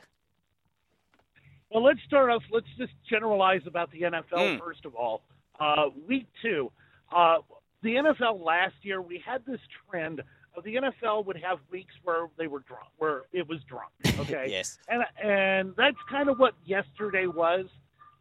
Well, 1.70 1.82
let's 1.82 2.00
start 2.06 2.30
off. 2.30 2.42
Let's 2.52 2.66
just 2.76 2.92
generalize 3.08 3.62
about 3.66 3.90
the 3.90 4.02
NFL 4.02 4.22
Mm. 4.32 4.58
first 4.60 4.84
of 4.84 4.94
all. 4.94 5.22
Uh, 5.58 5.86
week 6.06 6.26
two, 6.42 6.70
uh, 7.10 7.38
the 7.82 7.94
NFL 7.94 8.44
last 8.44 8.74
year 8.82 9.00
we 9.00 9.18
had 9.24 9.46
this 9.46 9.60
trend 9.88 10.20
the 10.64 10.76
NFL 10.76 11.24
would 11.26 11.36
have 11.42 11.58
weeks 11.70 11.94
where 12.04 12.28
they 12.38 12.46
were 12.46 12.60
drunk, 12.60 12.88
where 12.98 13.22
it 13.32 13.48
was 13.48 13.60
drunk. 13.64 13.90
Okay, 14.20 14.46
Yes. 14.50 14.78
and 14.88 15.02
and 15.22 15.74
that's 15.76 15.96
kind 16.10 16.28
of 16.30 16.38
what 16.38 16.54
yesterday 16.64 17.26
was 17.26 17.66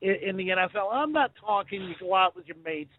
in, 0.02 0.16
in 0.16 0.36
the 0.38 0.50
NFL. 0.50 0.90
I'm 0.92 1.12
not 1.14 1.32
talking 1.40 1.82
you 1.84 1.96
go 2.00 2.14
out 2.14 2.36
with 2.36 2.48
your 2.48 2.58
mates, 2.66 2.94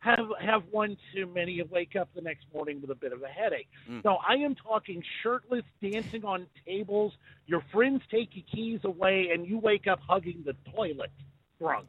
have 0.00 0.26
have 0.40 0.62
one 0.70 0.96
too 1.14 1.26
many, 1.26 1.52
you 1.52 1.64
wake 1.70 1.94
up 1.94 2.08
the 2.14 2.20
next 2.22 2.46
morning 2.52 2.80
with 2.80 2.90
a 2.90 2.94
bit 2.94 3.12
of 3.12 3.22
a 3.22 3.28
headache. 3.28 3.68
Mm. 3.88 4.04
No, 4.04 4.18
I 4.28 4.34
am 4.34 4.54
talking 4.56 5.02
shirtless, 5.22 5.62
dancing 5.82 6.24
on 6.24 6.46
tables. 6.66 7.12
Your 7.46 7.62
friends 7.72 8.02
take 8.10 8.30
your 8.34 8.44
keys 8.52 8.80
away, 8.84 9.30
and 9.32 9.46
you 9.46 9.58
wake 9.58 9.86
up 9.86 10.00
hugging 10.08 10.42
the 10.44 10.54
toilet, 10.74 11.12
drunk. 11.60 11.88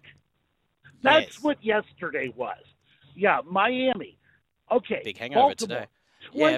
That's 1.01 1.35
Yes. 1.37 1.43
what 1.43 1.63
yesterday 1.65 2.31
was. 2.35 2.61
Yeah, 3.15 3.41
Miami. 3.49 4.17
Okay, 4.71 5.01
Big 5.03 5.17
hangover 5.17 5.39
Baltimore. 5.49 5.77
today. 5.79 5.87
Yeah. 6.33 6.57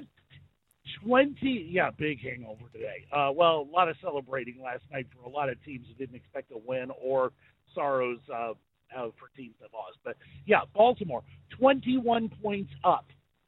20, 1.01 1.33
20 1.39 1.67
yeah, 1.71 1.89
big 1.97 2.19
hangover 2.21 2.63
today. 2.71 3.05
Uh, 3.11 3.31
well, 3.33 3.67
a 3.69 3.71
lot 3.71 3.89
of 3.89 3.95
celebrating 4.01 4.61
last 4.63 4.83
night 4.91 5.07
for 5.15 5.27
a 5.27 5.31
lot 5.31 5.49
of 5.49 5.63
teams 5.63 5.85
who 5.87 5.93
didn't 5.95 6.15
expect 6.15 6.51
a 6.51 6.57
win 6.57 6.91
or 7.01 7.31
sorrows 7.73 8.19
uh, 8.31 8.51
uh, 8.95 9.09
for 9.17 9.29
teams 9.35 9.55
that 9.61 9.69
lost. 9.73 9.97
But 10.03 10.17
yeah, 10.45 10.61
Baltimore, 10.73 11.23
21 11.59 12.29
points 12.41 12.71
up 12.83 13.05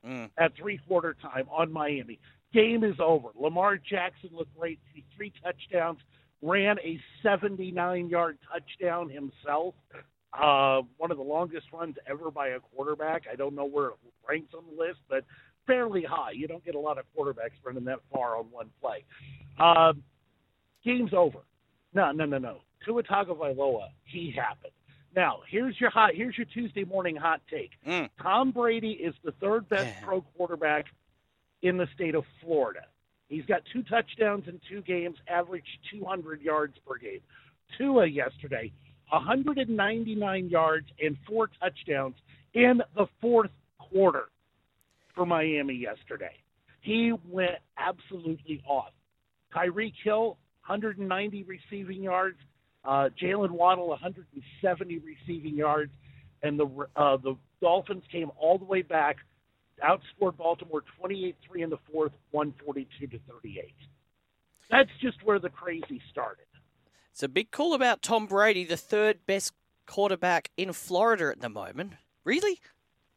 Mm. 0.07 0.29
at 0.37 0.55
three 0.55 0.79
quarter 0.87 1.15
time 1.19 1.47
on 1.51 1.71
Miami. 1.71 2.19
Game 2.53 2.83
is 2.83 2.95
over. 2.99 3.29
Lamar 3.33 3.77
Jackson 3.77 4.29
looked 4.33 4.55
great, 4.55 4.79
three 5.17 5.33
touchdowns, 5.43 5.97
ran 6.43 6.77
a 6.83 6.99
79 7.23 8.07
yard 8.09 8.37
touchdown 8.51 9.09
himself. 9.09 9.73
Uh, 10.31 10.81
one 10.97 11.09
of 11.09 11.17
the 11.17 11.23
longest 11.23 11.65
runs 11.73 11.95
ever 12.07 12.29
by 12.29 12.49
a 12.49 12.59
quarterback. 12.59 13.23
I 13.31 13.35
don't 13.35 13.55
know 13.55 13.65
where 13.65 13.87
it 13.87 13.93
ranks 14.29 14.53
on 14.55 14.63
the 14.69 14.79
list, 14.79 14.99
but 15.09 15.25
fairly 15.67 16.03
high. 16.03 16.31
You 16.31 16.47
don't 16.47 16.63
get 16.63 16.75
a 16.75 16.79
lot 16.79 16.97
of 16.97 17.05
quarterbacks 17.17 17.51
running 17.63 17.85
that 17.85 17.99
far 18.11 18.37
on 18.37 18.45
one 18.51 18.69
play. 18.81 19.03
Um, 19.59 20.03
game's 20.83 21.13
over. 21.13 21.39
No, 21.93 22.11
no, 22.11 22.25
no, 22.25 22.37
no. 22.37 22.57
Tua 22.85 23.03
Tagovailoa, 23.03 23.87
he 24.03 24.31
happened. 24.31 24.73
Now, 25.15 25.39
here's 25.49 25.79
your 25.79 25.89
hot. 25.89 26.11
Here's 26.13 26.37
your 26.37 26.45
Tuesday 26.45 26.83
morning 26.83 27.15
hot 27.15 27.41
take. 27.49 27.71
Mm. 27.87 28.09
Tom 28.21 28.51
Brady 28.51 28.91
is 28.91 29.15
the 29.23 29.31
third 29.33 29.67
best 29.69 29.85
Yeah. 29.85 30.05
pro 30.05 30.21
quarterback 30.21 30.85
in 31.61 31.77
the 31.77 31.87
state 31.95 32.15
of 32.15 32.25
Florida. 32.41 32.81
He's 33.29 33.45
got 33.45 33.63
two 33.71 33.81
touchdowns 33.83 34.47
in 34.47 34.59
two 34.69 34.81
games, 34.81 35.17
averaged 35.27 35.79
200 35.89 36.41
yards 36.41 36.77
per 36.85 36.97
game. 36.97 37.21
Tua 37.77 38.05
yesterday, 38.05 38.71
199 39.09 40.49
yards 40.49 40.87
and 41.01 41.17
four 41.27 41.49
touchdowns 41.59 42.15
in 42.53 42.81
the 42.95 43.07
fourth 43.21 43.51
quarter 43.79 44.25
for 45.15 45.25
Miami 45.25 45.73
yesterday. 45.73 46.35
He 46.81 47.13
went 47.27 47.55
absolutely 47.77 48.61
off. 48.67 48.91
Tyreek 49.55 49.93
Hill, 50.03 50.37
190 50.67 51.43
receiving 51.43 52.03
yards. 52.03 52.37
Uh, 52.83 53.09
Jaylen 53.19 53.49
Waddle, 53.49 53.87
170 53.87 54.99
receiving 54.99 55.55
yards, 55.55 55.91
and 56.43 56.59
the 56.59 56.67
uh, 56.95 57.17
the 57.17 57.35
Dolphins 57.59 58.03
came 58.11 58.29
all 58.37 58.59
the 58.59 58.65
way 58.65 58.83
back 58.83 59.17
outscored 59.83 60.37
Baltimore 60.37 60.83
28-3 61.03 61.33
in 61.55 61.69
the 61.69 61.77
fourth, 61.91 62.11
142 62.31 63.07
to 63.07 63.19
38. 63.27 63.73
That's 64.69 64.89
just 65.01 65.17
where 65.23 65.39
the 65.39 65.49
crazy 65.49 66.01
started. 66.11 66.45
It's 67.11 67.23
a 67.23 67.27
big 67.27 67.51
call 67.51 67.73
about 67.73 68.01
Tom 68.01 68.25
Brady, 68.25 68.65
the 68.65 68.77
third 68.77 69.25
best 69.25 69.53
quarterback 69.85 70.49
in 70.57 70.73
Florida 70.73 71.29
at 71.31 71.41
the 71.41 71.49
moment. 71.49 71.93
Really? 72.23 72.59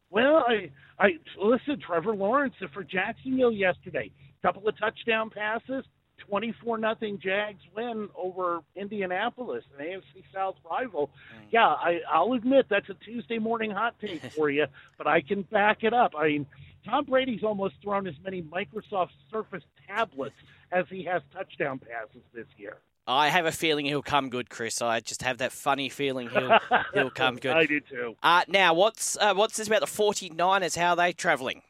Well, 0.09 0.43
I, 0.47 0.71
I 0.99 1.09
listen. 1.41 1.79
Trevor 1.85 2.15
Lawrence 2.15 2.55
for 2.73 2.83
Jacksonville 2.83 3.51
yesterday, 3.51 4.11
couple 4.41 4.67
of 4.67 4.77
touchdown 4.77 5.29
passes, 5.29 5.85
twenty-four 6.27 6.77
nothing 6.77 7.19
Jags 7.21 7.61
win 7.75 8.09
over 8.17 8.61
Indianapolis, 8.75 9.63
an 9.77 9.85
AFC 9.85 10.23
South 10.33 10.55
rival. 10.69 11.09
Mm. 11.35 11.45
Yeah, 11.51 11.67
I, 11.67 11.99
I'll 12.11 12.33
admit 12.33 12.67
that's 12.69 12.89
a 12.89 12.95
Tuesday 12.95 13.37
morning 13.39 13.71
hot 13.71 13.95
take 14.01 14.21
for 14.35 14.49
you, 14.49 14.65
but 14.97 15.07
I 15.07 15.21
can 15.21 15.43
back 15.43 15.83
it 15.83 15.93
up. 15.93 16.13
I 16.17 16.27
mean, 16.27 16.45
Tom 16.85 17.05
Brady's 17.05 17.43
almost 17.43 17.75
thrown 17.83 18.07
as 18.07 18.15
many 18.23 18.41
Microsoft 18.41 19.09
Surface 19.31 19.63
tablets 19.87 20.35
as 20.71 20.85
he 20.89 21.03
has 21.03 21.21
touchdown 21.33 21.79
passes 21.79 22.23
this 22.33 22.47
year. 22.57 22.77
I 23.09 23.29
have 23.29 23.45
a 23.47 23.51
feeling 23.51 23.85
he'll 23.85 24.03
come 24.03 24.29
good, 24.29 24.49
Chris. 24.49 24.81
I 24.81 24.99
just 24.99 25.23
have 25.23 25.39
that 25.39 25.51
funny 25.51 25.89
feeling 25.89 26.29
he'll 26.29 26.59
he'll 26.93 27.09
come 27.09 27.37
good. 27.37 27.55
I 27.55 27.65
do 27.65 27.79
too. 27.79 28.15
Uh, 28.21 28.43
now, 28.47 28.73
what's 28.75 29.17
uh, 29.17 29.33
what's 29.33 29.57
this 29.57 29.67
about 29.67 29.81
the 29.81 29.87
49ers? 29.87 30.77
How 30.77 30.91
are 30.91 30.95
they 30.95 31.11
travelling? 31.13 31.63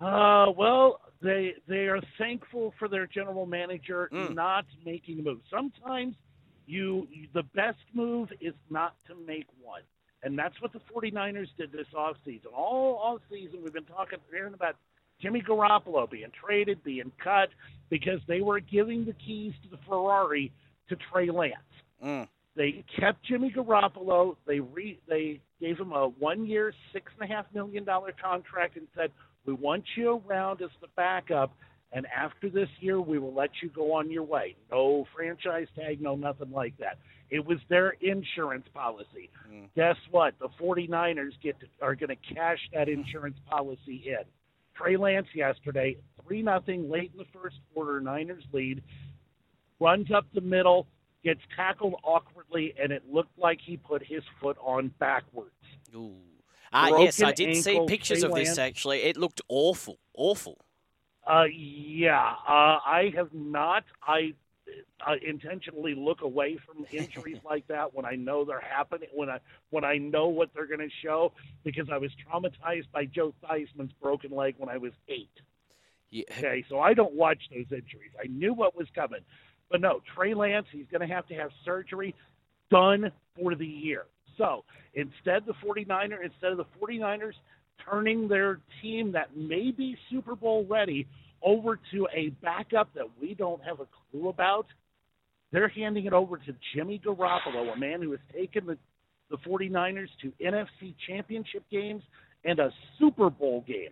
Uh, 0.00 0.52
well, 0.56 1.00
they 1.22 1.54
they 1.66 1.86
are 1.88 2.00
thankful 2.18 2.74
for 2.78 2.86
their 2.88 3.06
general 3.06 3.46
manager 3.46 4.10
Mm. 4.12 4.34
not 4.34 4.66
making 4.84 5.20
a 5.20 5.22
move. 5.22 5.40
Sometimes 5.50 6.14
you 6.66 7.08
the 7.32 7.42
best 7.54 7.78
move 7.94 8.28
is 8.40 8.54
not 8.68 8.94
to 9.06 9.14
make 9.26 9.46
one. 9.62 9.82
And 10.22 10.36
that's 10.38 10.60
what 10.60 10.72
the 10.72 10.80
49ers 10.92 11.48
did 11.56 11.70
this 11.72 11.86
offseason. 11.94 12.46
All 12.54 12.98
offseason 13.30 13.62
we've 13.62 13.72
been 13.72 13.84
talking 13.84 14.18
hearing 14.30 14.54
about 14.54 14.74
Jimmy 15.20 15.42
Garoppolo 15.42 16.10
being 16.10 16.30
traded, 16.44 16.82
being 16.84 17.12
cut 17.22 17.48
because 17.90 18.20
they 18.26 18.40
were 18.40 18.60
giving 18.60 19.04
the 19.04 19.14
keys 19.14 19.52
to 19.62 19.70
the 19.70 19.78
Ferrari 19.88 20.52
to 20.88 20.96
Trey 21.10 21.30
Lance. 21.30 21.54
Mm. 22.04 22.28
They 22.56 22.84
kept 22.98 23.24
Jimmy 23.24 23.52
Garoppolo. 23.54 24.36
They 24.46 24.60
re, 24.60 24.98
they 25.08 25.40
gave 25.60 25.78
him 25.78 25.92
a 25.92 26.08
one 26.08 26.46
year, 26.46 26.72
six 26.92 27.12
and 27.18 27.30
a 27.30 27.32
half 27.32 27.46
million 27.54 27.84
dollar 27.84 28.12
contract 28.22 28.76
and 28.76 28.86
said, 28.96 29.10
"We 29.44 29.52
want 29.52 29.84
you 29.96 30.22
around 30.26 30.62
as 30.62 30.70
the 30.80 30.88
backup, 30.96 31.52
and 31.92 32.06
after 32.06 32.48
this 32.48 32.68
year, 32.80 33.00
we 33.00 33.18
will 33.18 33.34
let 33.34 33.50
you 33.62 33.68
go 33.68 33.92
on 33.92 34.10
your 34.10 34.22
way. 34.22 34.56
No 34.70 35.06
franchise 35.14 35.68
tag, 35.76 36.00
no 36.00 36.16
nothing 36.16 36.50
like 36.50 36.76
that." 36.78 36.98
It 37.28 37.44
was 37.44 37.58
their 37.68 37.90
insurance 38.00 38.66
policy. 38.72 39.30
Mm. 39.50 39.68
Guess 39.74 39.96
what? 40.10 40.34
The 40.38 40.48
49ers 40.60 41.32
get 41.42 41.58
to, 41.60 41.66
are 41.82 41.96
going 41.96 42.10
to 42.10 42.34
cash 42.34 42.60
that 42.72 42.88
insurance 42.88 43.36
policy 43.50 44.04
in. 44.06 44.24
Trey 44.76 44.96
Lance 44.96 45.28
yesterday, 45.34 45.96
three 46.24 46.42
nothing 46.42 46.90
late 46.90 47.10
in 47.12 47.18
the 47.18 47.38
first 47.38 47.56
quarter, 47.72 48.00
Niners 48.00 48.44
lead, 48.52 48.82
runs 49.80 50.10
up 50.10 50.26
the 50.34 50.40
middle, 50.40 50.86
gets 51.24 51.40
tackled 51.56 51.94
awkwardly, 52.02 52.74
and 52.80 52.92
it 52.92 53.02
looked 53.10 53.38
like 53.38 53.58
he 53.64 53.76
put 53.76 54.04
his 54.04 54.22
foot 54.40 54.56
on 54.60 54.92
backwards. 54.98 55.50
Ooh. 55.94 56.14
Uh, 56.72 56.90
yes, 56.98 57.22
I 57.22 57.32
did 57.32 57.56
see 57.56 57.80
pictures 57.86 58.20
Trey 58.20 58.28
of 58.28 58.34
this 58.34 58.48
Lance. 58.48 58.58
actually. 58.58 59.02
It 59.02 59.16
looked 59.16 59.40
awful, 59.48 59.98
awful. 60.14 60.58
Uh, 61.26 61.44
yeah, 61.52 62.34
uh, 62.46 62.78
I 62.86 63.12
have 63.16 63.32
not. 63.32 63.84
I 64.02 64.34
uh, 65.06 65.14
intentionally 65.26 65.94
look 65.94 66.22
away 66.22 66.58
from 66.66 66.86
injuries 66.92 67.38
like 67.44 67.66
that 67.68 67.94
when 67.94 68.04
I 68.04 68.14
know 68.14 68.44
they're 68.44 68.60
happening. 68.60 69.08
When 69.14 69.28
I 69.28 69.38
when 69.70 69.84
I 69.84 69.98
know 69.98 70.28
what 70.28 70.50
they're 70.54 70.66
going 70.66 70.80
to 70.80 70.94
show, 71.02 71.32
because 71.64 71.88
I 71.92 71.98
was 71.98 72.10
traumatized 72.26 72.90
by 72.92 73.04
Joe 73.04 73.34
Theismann's 73.48 73.92
broken 74.02 74.30
leg 74.30 74.54
when 74.58 74.68
I 74.68 74.78
was 74.78 74.92
eight. 75.08 75.30
Yeah. 76.10 76.24
Okay, 76.38 76.64
so 76.68 76.78
I 76.78 76.94
don't 76.94 77.14
watch 77.14 77.38
those 77.50 77.66
injuries. 77.70 78.12
I 78.22 78.26
knew 78.28 78.54
what 78.54 78.76
was 78.76 78.86
coming. 78.94 79.20
But 79.70 79.80
no, 79.80 80.00
Trey 80.14 80.34
Lance, 80.34 80.66
he's 80.70 80.86
going 80.90 81.06
to 81.06 81.12
have 81.12 81.26
to 81.28 81.34
have 81.34 81.50
surgery 81.64 82.14
done 82.70 83.10
for 83.36 83.54
the 83.54 83.66
year. 83.66 84.04
So 84.38 84.64
instead, 84.94 85.44
the 85.46 85.54
49er, 85.54 86.24
instead 86.24 86.52
of 86.52 86.58
the 86.58 86.66
49ers 86.80 87.32
turning 87.84 88.28
their 88.28 88.60
team 88.82 89.12
that 89.12 89.36
may 89.36 89.70
be 89.70 89.96
Super 90.10 90.34
Bowl 90.34 90.66
ready 90.68 91.06
over 91.46 91.78
to 91.92 92.08
a 92.14 92.30
backup 92.42 92.92
that 92.94 93.06
we 93.20 93.32
don't 93.32 93.62
have 93.62 93.78
a 93.80 93.86
clue 94.10 94.28
about, 94.28 94.66
they're 95.52 95.68
handing 95.68 96.04
it 96.06 96.12
over 96.12 96.36
to 96.36 96.54
Jimmy 96.74 97.00
Garoppolo, 97.02 97.72
a 97.72 97.78
man 97.78 98.02
who 98.02 98.10
has 98.10 98.20
taken 98.34 98.66
the, 98.66 98.76
the 99.30 99.36
49ers 99.38 100.08
to 100.22 100.32
NFC 100.44 100.92
championship 101.06 101.62
games 101.70 102.02
and 102.44 102.58
a 102.58 102.70
Super 102.98 103.30
Bowl 103.30 103.64
game. 103.66 103.90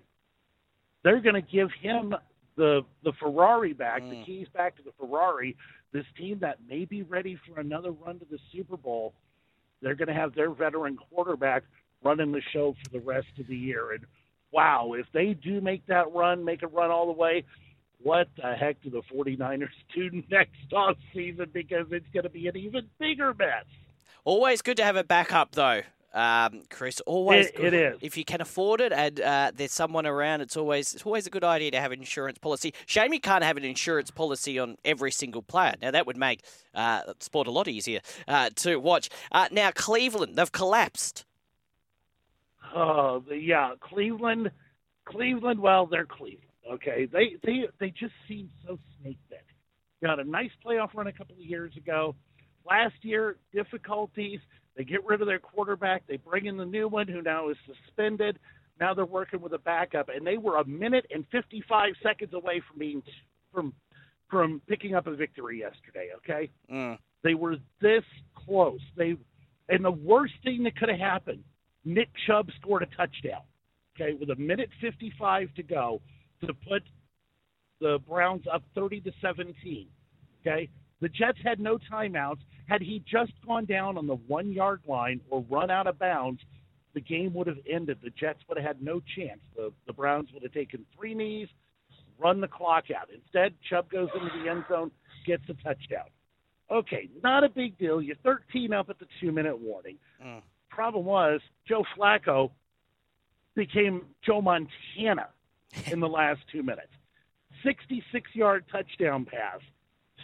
They're 1.04 1.20
going 1.20 1.36
to 1.36 1.42
give 1.42 1.68
him 1.80 2.14
the 2.56 2.80
the 3.02 3.12
Ferrari 3.20 3.72
back, 3.72 4.00
the 4.08 4.16
Mm. 4.16 4.26
keys 4.26 4.48
back 4.54 4.76
to 4.76 4.82
the 4.82 4.92
Ferrari. 4.98 5.56
This 5.92 6.04
team 6.16 6.38
that 6.40 6.58
may 6.68 6.84
be 6.84 7.02
ready 7.02 7.36
for 7.46 7.60
another 7.60 7.92
run 7.92 8.18
to 8.18 8.24
the 8.30 8.38
Super 8.52 8.76
Bowl, 8.76 9.12
they're 9.82 9.94
going 9.94 10.08
to 10.08 10.14
have 10.14 10.34
their 10.34 10.50
veteran 10.50 10.96
quarterback 10.96 11.62
running 12.02 12.32
the 12.32 12.42
show 12.52 12.74
for 12.82 12.88
the 12.90 13.00
rest 13.00 13.28
of 13.38 13.46
the 13.46 13.56
year. 13.56 13.92
And 13.92 14.04
wow, 14.54 14.92
if 14.94 15.06
they 15.12 15.34
do 15.34 15.60
make 15.60 15.84
that 15.88 16.12
run, 16.12 16.44
make 16.44 16.62
a 16.62 16.66
run 16.68 16.90
all 16.90 17.06
the 17.06 17.12
way, 17.12 17.44
what 18.02 18.28
the 18.36 18.54
heck 18.54 18.80
do 18.82 18.90
the 18.90 19.02
49ers 19.12 19.68
do 19.94 20.22
next 20.30 20.72
off 20.72 20.96
season? 21.12 21.46
Because 21.52 21.86
it's 21.90 22.06
going 22.14 22.22
to 22.24 22.30
be 22.30 22.46
an 22.46 22.56
even 22.56 22.88
bigger 22.98 23.34
mess. 23.34 23.64
Always 24.24 24.62
good 24.62 24.76
to 24.78 24.84
have 24.84 24.96
a 24.96 25.04
backup, 25.04 25.52
though, 25.52 25.82
um, 26.14 26.62
Chris. 26.70 27.00
Always, 27.06 27.46
It- 27.48 27.56
good. 27.56 27.74
it 27.74 27.94
is. 27.94 27.98
If 28.00 28.16
you 28.16 28.24
can 28.24 28.40
afford 28.40 28.80
it 28.80 28.92
and 28.92 29.20
uh, 29.20 29.50
there's 29.54 29.72
someone 29.72 30.06
around, 30.06 30.40
it's 30.40 30.56
always 30.56 30.94
it's 30.94 31.04
always 31.04 31.26
a 31.26 31.30
good 31.30 31.44
idea 31.44 31.70
to 31.72 31.80
have 31.80 31.92
an 31.92 31.98
insurance 31.98 32.38
policy. 32.38 32.72
Shame 32.86 33.12
you 33.12 33.20
can't 33.20 33.42
have 33.44 33.56
an 33.56 33.64
insurance 33.64 34.10
policy 34.10 34.58
on 34.58 34.76
every 34.84 35.10
single 35.10 35.42
player. 35.42 35.74
Now 35.82 35.90
that 35.90 36.06
would 36.06 36.16
make 36.16 36.42
uh, 36.74 37.02
sport 37.20 37.46
a 37.48 37.50
lot 37.50 37.68
easier 37.68 38.00
uh, 38.28 38.50
to 38.56 38.76
watch. 38.76 39.08
Uh, 39.32 39.48
now 39.50 39.70
Cleveland, 39.74 40.36
they've 40.36 40.52
collapsed. 40.52 41.24
Oh, 42.74 43.22
the, 43.28 43.36
yeah, 43.36 43.72
Cleveland. 43.80 44.50
Cleveland. 45.06 45.60
Well, 45.60 45.86
they're 45.86 46.06
Cleveland. 46.06 46.40
Okay, 46.70 47.06
they 47.12 47.36
they 47.44 47.64
they 47.78 47.90
just 47.90 48.14
seem 48.26 48.48
so 48.66 48.78
snake 49.00 49.18
bit. 49.28 49.44
Got 50.02 50.18
a 50.18 50.24
nice 50.24 50.50
playoff 50.64 50.94
run 50.94 51.06
a 51.06 51.12
couple 51.12 51.34
of 51.34 51.40
years 51.42 51.76
ago. 51.76 52.14
Last 52.68 52.94
year, 53.02 53.36
difficulties. 53.52 54.40
They 54.76 54.84
get 54.84 55.04
rid 55.04 55.20
of 55.20 55.26
their 55.28 55.38
quarterback. 55.38 56.06
They 56.08 56.16
bring 56.16 56.46
in 56.46 56.56
the 56.56 56.64
new 56.64 56.88
one, 56.88 57.06
who 57.06 57.22
now 57.22 57.48
is 57.50 57.56
suspended. 57.66 58.38
Now 58.80 58.92
they're 58.92 59.04
working 59.06 59.40
with 59.40 59.52
a 59.52 59.58
backup, 59.58 60.08
and 60.08 60.26
they 60.26 60.36
were 60.36 60.56
a 60.56 60.64
minute 60.66 61.06
and 61.12 61.24
55 61.30 61.92
seconds 62.02 62.32
away 62.34 62.60
from 62.68 62.78
being 62.78 63.02
from 63.52 63.72
from 64.30 64.60
picking 64.66 64.94
up 64.94 65.06
a 65.06 65.14
victory 65.14 65.60
yesterday. 65.60 66.08
Okay, 66.16 66.50
Mm. 66.72 66.98
they 67.22 67.34
were 67.34 67.56
this 67.80 68.04
close. 68.34 68.80
They 68.96 69.16
and 69.68 69.84
the 69.84 69.92
worst 69.92 70.34
thing 70.42 70.64
that 70.64 70.76
could 70.76 70.88
have 70.88 70.98
happened, 70.98 71.44
Nick 71.84 72.08
Chubb 72.26 72.48
scored 72.60 72.82
a 72.82 72.96
touchdown. 72.96 73.42
Okay, 73.94 74.16
with 74.18 74.30
a 74.30 74.36
minute 74.36 74.70
55 74.80 75.54
to 75.54 75.62
go 75.62 76.00
to 76.44 76.52
put 76.68 76.82
the 77.80 77.98
Browns 78.08 78.44
up 78.52 78.62
30 78.74 79.00
to 79.02 79.12
17. 79.20 79.86
Okay, 80.40 80.68
the 81.00 81.08
Jets 81.08 81.38
had 81.44 81.60
no 81.60 81.78
timeouts. 81.90 82.40
Had 82.66 82.80
he 82.80 83.02
just 83.10 83.32
gone 83.46 83.66
down 83.66 83.96
on 83.98 84.06
the 84.06 84.16
one 84.26 84.52
yard 84.52 84.80
line 84.88 85.20
or 85.30 85.44
run 85.50 85.70
out 85.70 85.86
of 85.86 85.98
bounds, 85.98 86.40
the 86.94 87.00
game 87.00 87.34
would 87.34 87.46
have 87.46 87.58
ended. 87.70 87.98
The 88.02 88.10
Jets 88.10 88.40
would 88.48 88.56
have 88.56 88.66
had 88.66 88.82
no 88.82 89.00
chance. 89.16 89.40
The 89.54 89.72
the 89.86 89.92
Browns 89.92 90.30
would 90.32 90.42
have 90.42 90.52
taken 90.52 90.84
three 90.96 91.14
knees, 91.14 91.48
run 92.18 92.40
the 92.40 92.48
clock 92.48 92.84
out. 92.90 93.10
Instead, 93.14 93.54
Chubb 93.68 93.90
goes 93.90 94.08
into 94.14 94.30
the 94.42 94.50
end 94.50 94.64
zone, 94.68 94.90
gets 95.26 95.42
a 95.48 95.54
touchdown. 95.54 96.06
Okay, 96.70 97.10
not 97.22 97.44
a 97.44 97.48
big 97.48 97.78
deal. 97.78 98.00
You're 98.00 98.16
13 98.24 98.72
up 98.72 98.88
at 98.88 98.98
the 98.98 99.06
two 99.20 99.30
minute 99.30 99.58
warning. 99.58 99.96
Mm. 100.24 100.42
Problem 100.74 101.04
was, 101.04 101.40
Joe 101.68 101.84
Flacco 101.96 102.50
became 103.54 104.02
Joe 104.22 104.42
Montana 104.42 105.28
in 105.90 106.00
the 106.00 106.08
last 106.08 106.40
two 106.50 106.62
minutes. 106.64 106.90
66 107.62 108.34
yard 108.34 108.64
touchdown 108.70 109.24
pass 109.24 109.60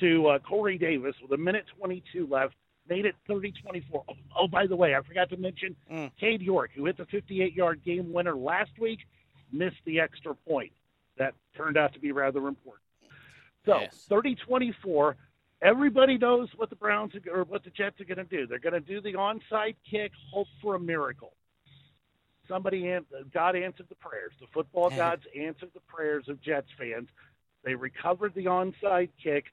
to 0.01 0.27
uh, 0.27 0.39
Corey 0.41 0.77
Davis 0.77 1.15
with 1.23 1.31
a 1.33 1.37
minute 1.37 1.67
22 1.79 2.27
left, 2.27 2.55
made 2.89 3.07
it 3.07 3.15
30 3.29 3.53
24. 3.63 4.05
Oh, 4.09 4.15
oh, 4.37 4.49
by 4.49 4.67
the 4.67 4.75
way, 4.75 4.97
I 4.97 5.03
forgot 5.03 5.31
to 5.31 5.37
mention 5.37 5.77
Mm. 5.91 6.11
Cade 6.19 6.43
York, 6.43 6.73
who 6.75 6.85
hit 6.87 6.97
the 6.97 7.07
58 7.07 7.55
yard 7.55 7.83
game 7.85 8.13
winner 8.13 8.35
last 8.35 8.73
week, 8.79 9.01
missed 9.53 9.77
the 9.85 10.01
extra 10.01 10.35
point. 10.35 10.73
That 11.17 11.35
turned 11.57 11.77
out 11.77 11.93
to 11.93 12.01
be 12.01 12.11
rather 12.13 12.49
important. 12.49 12.83
So 13.67 13.79
Yes. 13.81 14.07
30 14.09 14.35
24. 14.35 15.17
Everybody 15.63 16.17
knows 16.17 16.49
what 16.57 16.71
the 16.71 16.77
Browns 16.77 17.13
are, 17.15 17.41
or 17.41 17.45
what 17.45 17.65
the 17.65 17.71
Jets 17.71 18.01
are 18.01 18.05
going 18.05 18.19
to 18.19 18.25
do. 18.25 18.47
They're 18.47 18.59
going 18.59 18.73
to 18.73 18.81
do 18.81 19.01
the 19.01 19.13
onside 19.15 19.77
kick, 19.89 20.13
hope 20.33 20.49
for 20.63 20.75
a 20.75 20.81
miracle. 20.81 21.33
Somebody, 22.49 22.99
God 23.33 23.57
answered 23.57 23.87
the 23.89 23.95
prayers. 23.97 24.33
The 24.41 24.47
football 24.53 24.91
gods 24.91 25.23
answered 25.39 25.71
the 25.75 25.81
prayers 25.81 26.25
of 26.29 26.43
Jets 26.43 26.67
fans. 26.79 27.09
They 27.63 27.75
recovered 27.75 28.35
the 28.35 28.47
onside 28.47 29.11
kick. 29.23 29.45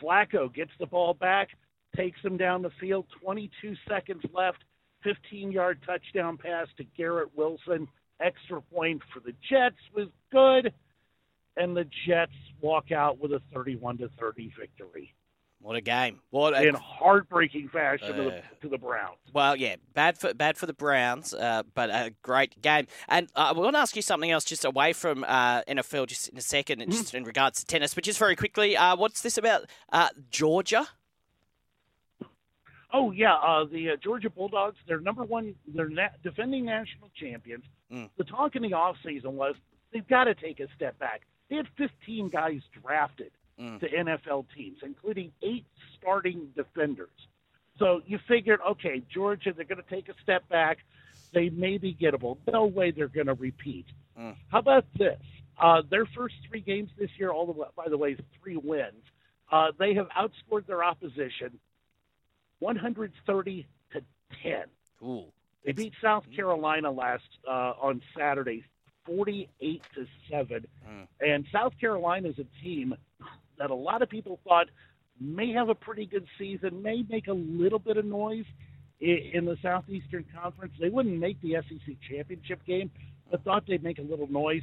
Flacco 0.00 0.52
gets 0.52 0.70
the 0.78 0.86
ball 0.86 1.14
back, 1.14 1.48
takes 1.96 2.20
him 2.20 2.36
down 2.36 2.62
the 2.62 2.70
field. 2.80 3.06
22 3.22 3.74
seconds 3.88 4.22
left. 4.32 4.58
15 5.02 5.52
yard 5.52 5.78
touchdown 5.84 6.36
pass 6.36 6.66
to 6.76 6.84
Garrett 6.96 7.30
Wilson. 7.36 7.88
extra 8.20 8.60
point 8.60 9.02
for 9.12 9.20
the 9.20 9.34
Jets 9.48 9.80
was 9.94 10.08
good, 10.30 10.72
and 11.56 11.76
the 11.76 11.86
Jets 12.06 12.32
walk 12.60 12.92
out 12.92 13.18
with 13.20 13.32
a 13.32 13.40
31 13.52 13.98
to 13.98 14.08
30 14.20 14.52
victory. 14.58 15.14
What 15.60 15.76
a 15.76 15.80
game! 15.80 16.20
What 16.28 16.52
a, 16.52 16.68
in 16.68 16.74
heartbreaking 16.74 17.70
fashion 17.70 18.08
uh, 18.12 18.16
to, 18.16 18.22
the, 18.24 18.36
Uh. 18.36 18.40
to 18.62 18.68
the 18.68 18.76
Browns. 18.76 19.16
well, 19.32 19.56
yeah, 19.56 19.76
bad 19.94 20.18
for 20.18 20.34
bad 20.34 20.58
for 20.58 20.66
the 20.66 20.74
Browns, 20.74 21.32
uh, 21.32 21.62
but 21.74 21.88
a 21.88 22.12
great 22.20 22.60
game. 22.60 22.86
And 23.08 23.28
uh, 23.34 23.46
I 23.48 23.52
want 23.58 23.74
to 23.74 23.78
ask 23.80 23.96
you 23.96 24.02
something 24.02 24.30
else, 24.30 24.44
just 24.44 24.66
away 24.66 24.92
from 24.92 25.24
uh, 25.24 25.62
NFL, 25.62 26.06
just 26.08 26.28
in 26.28 26.36
a 26.36 26.42
second, 26.42 26.82
and 26.82 26.92
just 26.92 27.14
in 27.14 27.24
regards 27.24 27.60
to 27.60 27.66
tennis. 27.66 27.94
But 27.94 28.04
just 28.04 28.18
very 28.18 28.36
quickly, 28.36 28.76
uh, 28.76 28.94
what's 28.96 29.22
this 29.22 29.38
about 29.38 29.62
uh, 29.90 30.10
Georgia? 30.30 30.86
Oh 32.92 33.10
yeah, 33.10 33.34
uh, 33.34 33.64
the 33.64 33.90
uh, 33.90 33.96
Georgia 34.02 34.30
Bulldogs. 34.30 34.76
They're 34.86 35.00
number 35.00 35.24
one. 35.24 35.54
They're 35.66 35.88
na- 35.88 36.08
defending 36.22 36.64
national 36.66 37.10
champions. 37.18 37.64
Mm. 37.90 38.10
The 38.18 38.24
talk 38.24 38.54
in 38.54 38.62
the 38.62 38.74
off 38.74 38.96
season 39.04 39.34
was 39.36 39.54
they've 39.92 40.06
got 40.06 40.24
to 40.24 40.34
take 40.34 40.60
a 40.60 40.66
step 40.76 40.98
back. 40.98 41.22
They 41.48 41.56
had 41.56 41.68
15 41.76 42.28
guys 42.28 42.60
drafted 42.82 43.30
Mm. 43.58 43.78
to 43.78 43.88
NFL 43.88 44.46
teams, 44.56 44.78
including 44.82 45.30
eight 45.40 45.64
starting 45.96 46.48
defenders. 46.56 47.28
So 47.78 48.02
you 48.04 48.18
figured, 48.26 48.60
okay, 48.70 49.00
Georgia, 49.12 49.52
they're 49.52 49.64
going 49.64 49.80
to 49.82 49.88
take 49.88 50.08
a 50.08 50.14
step 50.24 50.48
back. 50.48 50.78
They 51.32 51.50
may 51.50 51.78
be 51.78 51.94
gettable. 51.94 52.38
No 52.52 52.64
way 52.66 52.90
they're 52.90 53.06
going 53.06 53.28
to 53.28 53.34
repeat. 53.34 53.86
Mm. 54.18 54.34
How 54.48 54.58
about 54.58 54.86
this? 54.98 55.20
Uh, 55.56 55.82
their 55.88 56.04
first 56.04 56.34
three 56.48 56.62
games 56.62 56.90
this 56.98 57.10
year, 57.16 57.30
all 57.30 57.46
the 57.46 57.52
way, 57.52 57.68
by 57.76 57.88
the 57.88 57.96
way, 57.96 58.16
three 58.42 58.56
wins. 58.56 59.04
Uh, 59.52 59.70
they 59.78 59.94
have 59.94 60.08
outscored 60.08 60.66
their 60.66 60.82
opposition 60.82 61.60
130 62.58 63.66
to 63.92 64.00
10. 64.42 64.64
Cool. 64.98 65.32
They 65.64 65.72
beat 65.72 65.92
South 66.02 66.24
Carolina 66.34 66.90
last 66.90 67.22
uh, 67.48 67.72
on 67.80 68.02
Saturday, 68.16 68.64
48 69.06 69.82
to 69.94 70.06
seven. 70.30 70.66
Mm. 70.88 71.06
And 71.20 71.44
South 71.52 71.72
Carolina 71.80 72.28
is 72.28 72.38
a 72.38 72.64
team 72.64 72.94
that 73.58 73.70
a 73.70 73.74
lot 73.74 74.02
of 74.02 74.08
people 74.08 74.40
thought 74.44 74.66
may 75.20 75.52
have 75.52 75.68
a 75.68 75.74
pretty 75.74 76.06
good 76.06 76.26
season, 76.38 76.82
may 76.82 77.04
make 77.08 77.28
a 77.28 77.32
little 77.32 77.78
bit 77.78 77.96
of 77.96 78.04
noise 78.04 78.44
in 79.00 79.44
the 79.44 79.56
Southeastern 79.62 80.24
Conference. 80.40 80.72
They 80.80 80.88
wouldn't 80.88 81.18
make 81.18 81.40
the 81.42 81.56
SEC 81.68 81.96
championship 82.10 82.64
game, 82.66 82.90
but 83.30 83.44
thought 83.44 83.64
they'd 83.66 83.82
make 83.82 83.98
a 83.98 84.02
little 84.02 84.28
noise. 84.28 84.62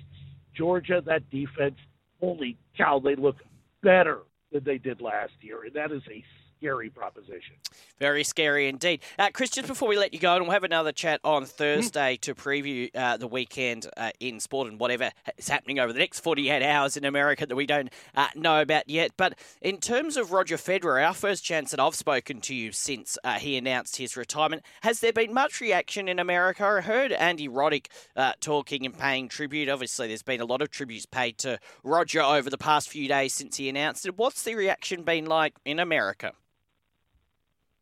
Georgia, 0.55 1.01
that 1.05 1.29
defense, 1.29 1.75
holy 2.19 2.57
cow, 2.77 2.99
they 2.99 3.15
look 3.15 3.37
better 3.81 4.19
than 4.51 4.63
they 4.63 4.77
did 4.77 5.01
last 5.01 5.31
year, 5.41 5.63
and 5.63 5.73
that 5.73 5.91
is 5.91 6.01
a 6.09 6.23
scary 6.61 6.91
proposition. 6.91 7.55
Very 7.99 8.23
scary 8.23 8.67
indeed. 8.67 9.01
Uh, 9.17 9.29
Chris, 9.33 9.49
just 9.49 9.67
before 9.67 9.89
we 9.89 9.97
let 9.97 10.13
you 10.13 10.19
go, 10.19 10.35
and 10.35 10.43
we'll 10.43 10.51
have 10.51 10.63
another 10.63 10.91
chat 10.91 11.19
on 11.23 11.45
Thursday 11.45 12.17
to 12.17 12.35
preview 12.35 12.95
uh, 12.95 13.17
the 13.17 13.27
weekend 13.27 13.87
uh, 13.97 14.11
in 14.19 14.39
sport 14.39 14.67
and 14.67 14.79
whatever 14.79 15.09
is 15.37 15.49
happening 15.49 15.79
over 15.79 15.91
the 15.91 15.97
next 15.97 16.19
48 16.19 16.61
hours 16.61 16.97
in 16.97 17.03
America 17.03 17.47
that 17.47 17.55
we 17.55 17.65
don't 17.65 17.89
uh, 18.13 18.27
know 18.35 18.61
about 18.61 18.87
yet. 18.87 19.11
But 19.17 19.39
in 19.59 19.79
terms 19.79 20.17
of 20.17 20.31
Roger 20.31 20.57
Federer, 20.57 21.03
our 21.03 21.15
first 21.15 21.43
chance 21.43 21.71
that 21.71 21.79
I've 21.79 21.95
spoken 21.95 22.41
to 22.41 22.53
you 22.53 22.71
since 22.71 23.17
uh, 23.23 23.39
he 23.39 23.57
announced 23.57 23.95
his 23.95 24.15
retirement, 24.15 24.63
has 24.83 24.99
there 24.99 25.13
been 25.13 25.33
much 25.33 25.61
reaction 25.61 26.07
in 26.07 26.19
America? 26.19 26.63
I 26.63 26.81
heard 26.81 27.11
Andy 27.11 27.49
Roddick 27.49 27.87
uh, 28.15 28.33
talking 28.39 28.85
and 28.85 28.95
paying 28.97 29.29
tribute. 29.29 29.67
Obviously, 29.67 30.09
there's 30.09 30.21
been 30.21 30.41
a 30.41 30.45
lot 30.45 30.61
of 30.61 30.69
tributes 30.69 31.07
paid 31.07 31.39
to 31.39 31.57
Roger 31.83 32.21
over 32.21 32.51
the 32.51 32.57
past 32.59 32.87
few 32.87 33.07
days 33.07 33.33
since 33.33 33.57
he 33.57 33.67
announced 33.67 34.05
it. 34.05 34.15
What's 34.15 34.43
the 34.43 34.53
reaction 34.53 35.01
been 35.01 35.25
like 35.25 35.55
in 35.65 35.79
America? 35.79 36.33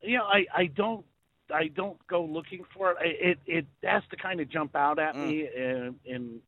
You 0.01 0.17
know, 0.17 0.23
I, 0.25 0.45
I 0.55 0.65
don't 0.67 1.05
I 1.53 1.67
don't 1.67 1.97
go 2.07 2.23
looking 2.23 2.63
for 2.75 2.91
it. 2.91 2.97
I, 2.99 3.29
it 3.29 3.39
it 3.47 3.65
has 3.83 4.03
to 4.11 4.17
kind 4.17 4.39
of 4.39 4.49
jump 4.49 4.75
out 4.75 4.99
at 4.99 5.19
me 5.19 5.47
in 5.55 5.95
in 6.05 6.41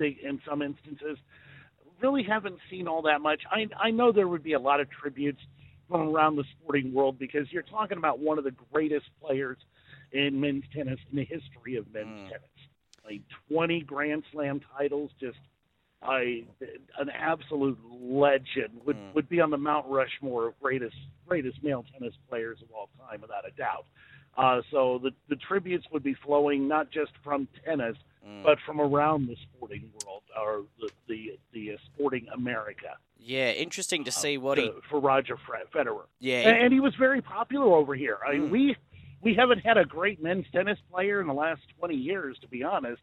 in 0.00 0.40
some 0.48 0.62
instances. 0.62 1.18
Really 2.00 2.22
haven't 2.24 2.58
seen 2.70 2.88
all 2.88 3.02
that 3.02 3.20
much. 3.20 3.42
I 3.50 3.66
I 3.80 3.90
know 3.90 4.12
there 4.12 4.28
would 4.28 4.42
be 4.42 4.54
a 4.54 4.60
lot 4.60 4.80
of 4.80 4.88
tributes 4.90 5.40
from 5.88 6.14
around 6.14 6.36
the 6.36 6.44
sporting 6.58 6.92
world 6.92 7.18
because 7.18 7.52
you're 7.52 7.62
talking 7.62 7.98
about 7.98 8.18
one 8.18 8.38
of 8.38 8.44
the 8.44 8.54
greatest 8.72 9.06
players 9.20 9.58
in 10.12 10.40
men's 10.40 10.64
tennis 10.74 10.98
in 11.10 11.16
the 11.16 11.24
history 11.24 11.76
of 11.76 11.92
men's 11.92 12.18
Mm. 12.18 12.28
tennis. 12.28 12.48
Like 13.04 13.22
20 13.48 13.80
Grand 13.82 14.22
Slam 14.32 14.60
titles, 14.76 15.10
just 15.20 15.38
I 16.04 16.44
an 16.98 17.08
absolute 17.10 17.78
legend 18.00 18.80
would 18.84 18.96
Mm. 18.96 19.14
would 19.14 19.28
be 19.28 19.40
on 19.40 19.50
the 19.50 19.58
Mount 19.58 19.86
Rushmore 19.88 20.48
of 20.48 20.60
greatest 20.60 20.96
greatest 21.26 21.62
male 21.62 21.84
tennis 21.92 22.14
players 22.28 22.60
of 22.62 22.70
all 22.72 22.88
time, 23.08 23.20
without 23.20 23.46
a 23.46 23.52
doubt. 23.52 23.86
Uh, 24.36 24.62
so 24.70 24.98
the 24.98 25.12
the 25.28 25.36
tributes 25.36 25.86
would 25.92 26.02
be 26.02 26.14
flowing 26.14 26.66
not 26.66 26.90
just 26.90 27.12
from 27.22 27.46
tennis, 27.64 27.96
Mm. 28.26 28.42
but 28.44 28.58
from 28.66 28.80
around 28.80 29.26
the 29.26 29.36
sporting 29.36 29.92
world 30.04 30.22
or 30.38 30.64
the 30.80 30.90
the, 31.08 31.38
the 31.52 31.72
uh, 31.72 31.76
sporting 31.94 32.26
America. 32.34 32.96
Yeah, 33.18 33.50
interesting 33.52 34.02
to 34.04 34.10
see 34.12 34.38
what 34.38 34.56
to- 34.56 34.62
he. 34.62 34.70
for 34.90 34.98
Roger 35.00 35.36
Federer, 35.72 36.06
Yeah, 36.18 36.48
and, 36.48 36.64
and 36.64 36.72
he 36.72 36.80
was 36.80 36.94
very 36.96 37.20
popular 37.22 37.66
over 37.76 37.94
here. 37.94 38.18
I 38.26 38.32
mean, 38.32 38.48
Mm. 38.48 38.50
we 38.50 38.76
we 39.22 39.34
haven't 39.34 39.60
had 39.60 39.76
a 39.78 39.84
great 39.84 40.20
men's 40.20 40.46
tennis 40.50 40.80
player 40.90 41.20
in 41.20 41.28
the 41.28 41.34
last 41.34 41.62
twenty 41.78 41.94
years, 41.96 42.36
to 42.40 42.48
be 42.48 42.64
honest. 42.64 43.00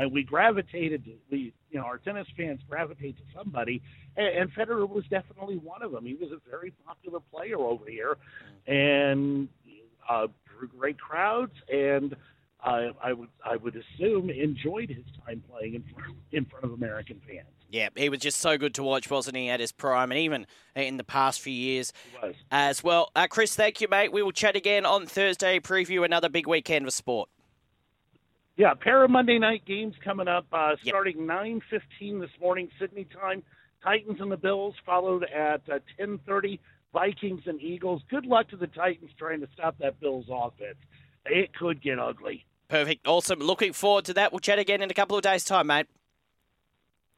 Uh, 0.00 0.08
we 0.08 0.22
gravitated, 0.22 1.04
to, 1.04 1.12
we 1.30 1.52
you 1.70 1.78
know, 1.78 1.84
our 1.84 1.98
tennis 1.98 2.26
fans 2.36 2.60
gravitate 2.68 3.16
to 3.16 3.22
somebody, 3.36 3.82
and, 4.16 4.26
and 4.26 4.54
Federer 4.54 4.88
was 4.88 5.04
definitely 5.10 5.56
one 5.56 5.82
of 5.82 5.92
them. 5.92 6.06
He 6.06 6.14
was 6.14 6.30
a 6.32 6.50
very 6.50 6.72
popular 6.86 7.20
player 7.32 7.58
over 7.58 7.84
here, 7.88 8.16
and 8.66 9.48
uh, 10.08 10.28
drew 10.58 10.68
great 10.68 10.98
crowds, 10.98 11.52
and 11.72 12.16
I, 12.62 12.90
I 13.02 13.12
would 13.12 13.28
I 13.44 13.56
would 13.56 13.76
assume 13.76 14.30
enjoyed 14.30 14.90
his 14.90 15.04
time 15.24 15.42
playing 15.50 15.74
in 15.74 15.84
front, 15.94 16.16
in 16.32 16.44
front 16.44 16.64
of 16.64 16.72
American 16.72 17.20
fans. 17.26 17.48
yeah, 17.70 17.88
he 17.96 18.08
was 18.08 18.20
just 18.20 18.38
so 18.38 18.58
good 18.58 18.74
to 18.74 18.82
watch, 18.82 19.10
wasn't 19.10 19.36
he, 19.36 19.48
at 19.48 19.60
his 19.60 19.72
prime, 19.72 20.10
and 20.12 20.18
even 20.18 20.46
in 20.74 20.96
the 20.96 21.04
past 21.04 21.40
few 21.40 21.52
years 21.52 21.92
as 22.50 22.82
well. 22.82 23.10
Uh, 23.14 23.26
Chris, 23.28 23.54
thank 23.54 23.80
you, 23.80 23.88
mate. 23.88 24.12
We 24.12 24.22
will 24.22 24.32
chat 24.32 24.56
again 24.56 24.84
on 24.84 25.06
Thursday. 25.06 25.60
Preview 25.60 26.04
another 26.04 26.28
big 26.28 26.46
weekend 26.46 26.84
for 26.86 26.90
sport. 26.90 27.28
Yeah, 28.60 28.74
pair 28.74 29.02
of 29.02 29.10
Monday 29.10 29.38
night 29.38 29.64
games 29.64 29.94
coming 30.04 30.28
up, 30.28 30.44
uh, 30.52 30.76
Yep. 30.82 30.92
starting 30.92 31.24
9:15 31.24 32.20
this 32.20 32.38
morning 32.38 32.70
Sydney 32.78 33.06
time. 33.06 33.42
Titans 33.82 34.20
and 34.20 34.30
the 34.30 34.36
Bills 34.36 34.74
followed 34.84 35.24
at 35.24 35.66
uh, 35.70 35.78
10:30. 35.96 36.60
Vikings 36.92 37.46
and 37.46 37.58
Eagles. 37.62 38.02
Good 38.10 38.26
luck 38.26 38.48
to 38.48 38.56
the 38.58 38.66
Titans 38.66 39.12
trying 39.16 39.40
to 39.40 39.48
stop 39.54 39.78
that 39.78 39.98
Bills 39.98 40.26
offense. 40.28 40.76
It 41.24 41.54
could 41.54 41.80
get 41.80 41.98
ugly. 41.98 42.44
Perfect. 42.68 43.06
Awesome. 43.06 43.38
Looking 43.38 43.72
forward 43.72 44.04
to 44.06 44.14
that. 44.14 44.30
We'll 44.30 44.40
chat 44.40 44.58
again 44.58 44.82
in 44.82 44.90
a 44.90 44.94
couple 44.94 45.16
of 45.16 45.22
days' 45.22 45.44
time, 45.44 45.68
mate. 45.68 45.86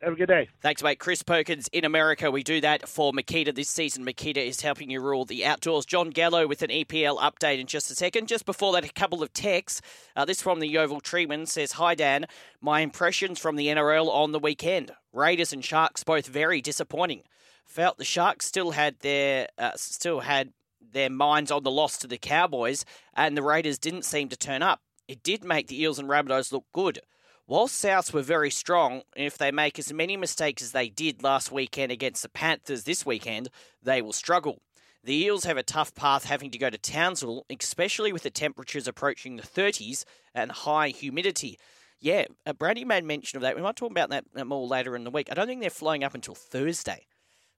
Have 0.02 0.14
a 0.14 0.16
good 0.16 0.26
day. 0.26 0.48
Thanks, 0.60 0.82
mate. 0.82 0.98
Chris 0.98 1.22
Perkins 1.22 1.68
in 1.72 1.84
America. 1.84 2.28
We 2.28 2.42
do 2.42 2.60
that 2.62 2.88
for 2.88 3.12
Makita 3.12 3.54
this 3.54 3.68
season. 3.68 4.04
Makita 4.04 4.38
is 4.38 4.60
helping 4.60 4.90
you 4.90 5.00
rule 5.00 5.24
the 5.24 5.46
outdoors. 5.46 5.86
John 5.86 6.10
Gallo 6.10 6.48
with 6.48 6.62
an 6.62 6.70
EPL 6.70 7.20
update 7.20 7.60
in 7.60 7.68
just 7.68 7.88
a 7.88 7.94
second. 7.94 8.26
Just 8.26 8.44
before 8.44 8.72
that, 8.72 8.84
a 8.84 8.92
couple 8.92 9.22
of 9.22 9.32
texts. 9.32 9.80
Uh, 10.16 10.24
this 10.24 10.42
from 10.42 10.58
the 10.58 10.66
Yeovil 10.66 11.02
Treeman 11.02 11.46
says, 11.46 11.72
Hi, 11.72 11.94
Dan. 11.94 12.26
My 12.60 12.80
impressions 12.80 13.38
from 13.38 13.54
the 13.54 13.68
NRL 13.68 14.08
on 14.08 14.32
the 14.32 14.40
weekend. 14.40 14.90
Raiders 15.12 15.52
and 15.52 15.64
Sharks 15.64 16.02
both 16.02 16.26
very 16.26 16.60
disappointing. 16.60 17.22
Felt 17.64 17.98
the 17.98 18.04
Sharks 18.04 18.46
still 18.46 18.72
had 18.72 18.98
their 19.00 19.46
uh, 19.56 19.72
still 19.76 20.20
had 20.20 20.52
their 20.80 21.10
minds 21.10 21.52
on 21.52 21.62
the 21.62 21.70
loss 21.70 21.96
to 21.98 22.08
the 22.08 22.18
Cowboys, 22.18 22.84
and 23.14 23.36
the 23.36 23.42
Raiders 23.42 23.78
didn't 23.78 24.04
seem 24.04 24.28
to 24.30 24.36
turn 24.36 24.62
up. 24.62 24.80
It 25.06 25.22
did 25.22 25.44
make 25.44 25.68
the 25.68 25.80
Eels 25.80 26.00
and 26.00 26.08
Rabbitohs 26.08 26.50
look 26.50 26.64
good. 26.72 27.00
While 27.46 27.66
Souths 27.66 28.12
were 28.12 28.22
very 28.22 28.50
strong, 28.50 29.02
if 29.16 29.36
they 29.36 29.50
make 29.50 29.78
as 29.78 29.92
many 29.92 30.16
mistakes 30.16 30.62
as 30.62 30.72
they 30.72 30.88
did 30.88 31.22
last 31.22 31.50
weekend 31.50 31.90
against 31.90 32.22
the 32.22 32.28
Panthers 32.28 32.84
this 32.84 33.04
weekend, 33.04 33.50
they 33.82 34.00
will 34.00 34.12
struggle. 34.12 34.62
The 35.02 35.24
Eels 35.24 35.44
have 35.44 35.56
a 35.56 35.64
tough 35.64 35.92
path 35.96 36.24
having 36.24 36.52
to 36.52 36.58
go 36.58 36.70
to 36.70 36.78
Townsville, 36.78 37.44
especially 37.50 38.12
with 38.12 38.22
the 38.22 38.30
temperatures 38.30 38.86
approaching 38.86 39.34
the 39.34 39.42
30s 39.42 40.04
and 40.32 40.52
high 40.52 40.88
humidity. 40.88 41.58
Yeah, 42.00 42.26
Brandy 42.58 42.84
made 42.84 43.04
mention 43.04 43.36
of 43.36 43.42
that. 43.42 43.56
We 43.56 43.62
might 43.62 43.74
talk 43.74 43.90
about 43.90 44.10
that 44.10 44.24
more 44.46 44.66
later 44.66 44.94
in 44.94 45.02
the 45.02 45.10
week. 45.10 45.28
I 45.28 45.34
don't 45.34 45.48
think 45.48 45.60
they're 45.60 45.70
flying 45.70 46.04
up 46.04 46.14
until 46.14 46.36
Thursday. 46.36 47.06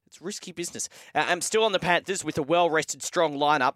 It's 0.07 0.23
risky 0.23 0.53
business. 0.53 0.89
Uh, 1.15 1.25
I'm 1.29 1.43
still 1.43 1.65
on 1.65 1.73
the 1.73 1.79
Panthers 1.79 2.25
with 2.25 2.39
a 2.39 2.43
well 2.43 2.71
rested, 2.71 3.03
strong 3.03 3.35
lineup 3.35 3.75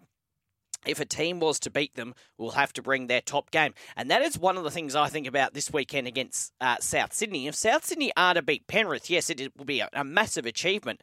if 0.85 0.99
a 0.99 1.05
team 1.05 1.39
was 1.39 1.59
to 1.59 1.69
beat 1.69 1.95
them, 1.95 2.13
will 2.37 2.51
have 2.51 2.73
to 2.73 2.81
bring 2.81 3.07
their 3.07 3.21
top 3.21 3.51
game. 3.51 3.73
And 3.95 4.09
that 4.09 4.21
is 4.21 4.37
one 4.37 4.57
of 4.57 4.63
the 4.63 4.71
things 4.71 4.95
I 4.95 5.07
think 5.07 5.27
about 5.27 5.53
this 5.53 5.71
weekend 5.71 6.07
against 6.07 6.53
uh, 6.61 6.77
South 6.79 7.13
Sydney. 7.13 7.47
If 7.47 7.55
South 7.55 7.85
Sydney 7.85 8.11
are 8.15 8.33
to 8.33 8.41
beat 8.41 8.67
Penrith, 8.67 9.09
yes, 9.09 9.29
it 9.29 9.51
will 9.57 9.65
be 9.65 9.81
a, 9.81 9.89
a 9.93 10.03
massive 10.03 10.45
achievement. 10.45 11.01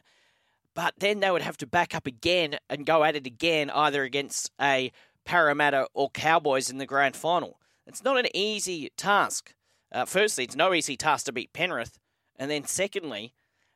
But 0.73 0.95
then 0.99 1.19
they 1.19 1.31
would 1.31 1.41
have 1.41 1.57
to 1.57 1.67
back 1.67 1.95
up 1.95 2.05
again 2.05 2.57
and 2.69 2.85
go 2.85 3.03
at 3.03 3.15
it 3.15 3.25
again, 3.25 3.69
either 3.69 4.03
against 4.03 4.51
a 4.61 4.91
Parramatta 5.25 5.87
or 5.93 6.09
Cowboys 6.09 6.69
in 6.69 6.77
the 6.77 6.85
grand 6.85 7.15
final. 7.15 7.59
It's 7.85 8.03
not 8.03 8.17
an 8.17 8.27
easy 8.35 8.91
task. 8.97 9.53
Uh, 9.91 10.05
firstly, 10.05 10.43
it's 10.43 10.55
no 10.55 10.73
easy 10.73 10.97
task 10.97 11.25
to 11.25 11.31
beat 11.31 11.53
Penrith. 11.53 11.97
And 12.35 12.51
then 12.51 12.65
secondly, 12.65 13.33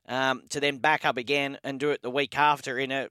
um, 0.07 0.43
to 0.49 0.59
then 0.59 0.77
back 0.77 1.05
up 1.05 1.17
again 1.17 1.57
and 1.63 1.79
do 1.79 1.91
it 1.91 2.01
the 2.01 2.11
week 2.11 2.37
after 2.37 2.77
in 2.77 2.91
a 2.91 3.09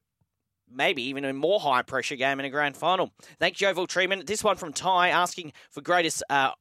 maybe 0.73 1.03
even 1.03 1.25
a 1.25 1.33
more 1.33 1.61
high 1.61 1.83
pressure 1.83 2.17
game 2.17 2.39
in 2.41 2.47
a 2.47 2.51
grand 2.51 2.77
final. 2.77 3.13
Thanks, 3.39 3.59
Joval 3.59 3.87
Treatment. 3.87 4.27
This 4.27 4.45
one 4.45 4.57
from 4.57 4.73
Ty 4.73 5.09
asking 5.09 5.53
for 5.71 5.81
greatest 5.81 6.23
uh, 6.31 6.53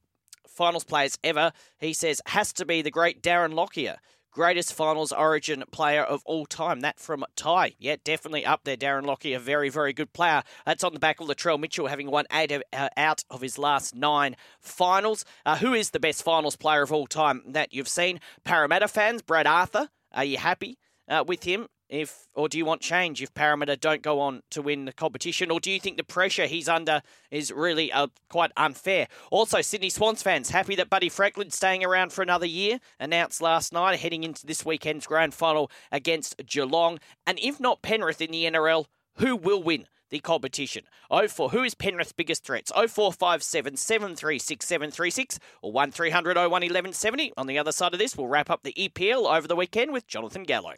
finals 0.46 0.84
players 0.84 1.18
ever. 1.24 1.52
He 1.78 1.92
says 1.92 2.20
has 2.26 2.52
to 2.54 2.64
be 2.64 2.82
the 2.82 2.90
great 2.90 3.22
Darren 3.22 3.54
Lockyer 3.54 3.96
greatest 4.30 4.72
finals 4.72 5.12
origin 5.12 5.64
player 5.70 6.02
of 6.02 6.22
all 6.24 6.46
time. 6.46 6.80
That 6.80 6.98
from 6.98 7.24
Ty. 7.36 7.74
Yeah, 7.78 7.96
definitely 8.02 8.44
up 8.46 8.64
there. 8.64 8.76
Darren 8.76 9.04
Lockyer, 9.04 9.36
a 9.36 9.40
very, 9.40 9.68
very 9.68 9.92
good 9.92 10.12
player. 10.12 10.42
That's 10.64 10.84
on 10.84 10.92
the 10.94 11.00
back 11.00 11.20
of 11.20 11.28
Latrell 11.28 11.58
Mitchell 11.58 11.88
having 11.88 12.10
won 12.10 12.26
eight 12.32 12.52
of, 12.52 12.62
uh, 12.72 12.88
out 12.96 13.24
of 13.30 13.40
his 13.40 13.58
last 13.58 13.94
nine 13.94 14.36
finals. 14.60 15.24
Uh, 15.44 15.56
who 15.56 15.74
is 15.74 15.90
the 15.90 16.00
best 16.00 16.22
finals 16.22 16.56
player 16.56 16.82
of 16.82 16.92
all 16.92 17.06
time 17.06 17.42
that 17.46 17.72
you've 17.72 17.88
seen? 17.88 18.20
Parramatta 18.44 18.88
fans, 18.88 19.22
Brad 19.22 19.46
Arthur. 19.46 19.88
Are 20.12 20.24
you 20.24 20.38
happy 20.38 20.78
uh, 21.08 21.24
with 21.26 21.44
him? 21.44 21.66
If 21.90 22.28
or 22.34 22.48
do 22.48 22.56
you 22.56 22.64
want 22.64 22.80
change 22.80 23.20
if 23.20 23.34
Parramatta 23.34 23.76
don't 23.76 24.00
go 24.00 24.20
on 24.20 24.42
to 24.50 24.62
win 24.62 24.84
the 24.84 24.92
competition, 24.92 25.50
or 25.50 25.60
do 25.60 25.70
you 25.70 25.80
think 25.80 25.96
the 25.96 26.04
pressure 26.04 26.46
he's 26.46 26.68
under 26.68 27.02
is 27.30 27.52
really 27.52 27.92
uh, 27.92 28.06
quite 28.28 28.52
unfair? 28.56 29.08
Also, 29.30 29.60
Sydney 29.60 29.90
Swans 29.90 30.22
fans 30.22 30.50
happy 30.50 30.76
that 30.76 30.88
Buddy 30.88 31.08
Franklin's 31.08 31.56
staying 31.56 31.84
around 31.84 32.12
for 32.12 32.22
another 32.22 32.46
year. 32.46 32.78
Announced 32.98 33.42
last 33.42 33.72
night, 33.72 33.98
heading 33.98 34.24
into 34.24 34.46
this 34.46 34.64
weekend's 34.64 35.06
grand 35.06 35.34
final 35.34 35.70
against 35.90 36.36
Geelong, 36.46 36.98
and 37.26 37.38
if 37.40 37.60
not 37.60 37.82
Penrith 37.82 38.20
in 38.20 38.30
the 38.30 38.44
NRL, 38.44 38.86
who 39.16 39.36
will 39.36 39.62
win? 39.62 39.86
The 40.10 40.18
competition. 40.18 40.86
04. 41.08 41.50
Who 41.50 41.62
is 41.62 41.76
Penrith's 41.76 42.10
biggest 42.10 42.42
threats? 42.42 42.72
0457 42.72 43.76
736 43.76 44.66
736 44.66 45.38
or 45.62 45.70
1300 45.70 46.36
01 46.36 46.50
1170. 46.50 47.32
On 47.36 47.46
the 47.46 47.58
other 47.58 47.70
side 47.70 47.92
of 47.92 48.00
this, 48.00 48.16
we'll 48.16 48.26
wrap 48.26 48.50
up 48.50 48.64
the 48.64 48.72
EPL 48.72 49.32
over 49.32 49.46
the 49.46 49.54
weekend 49.54 49.92
with 49.92 50.08
Jonathan 50.08 50.42
Gallo. 50.42 50.74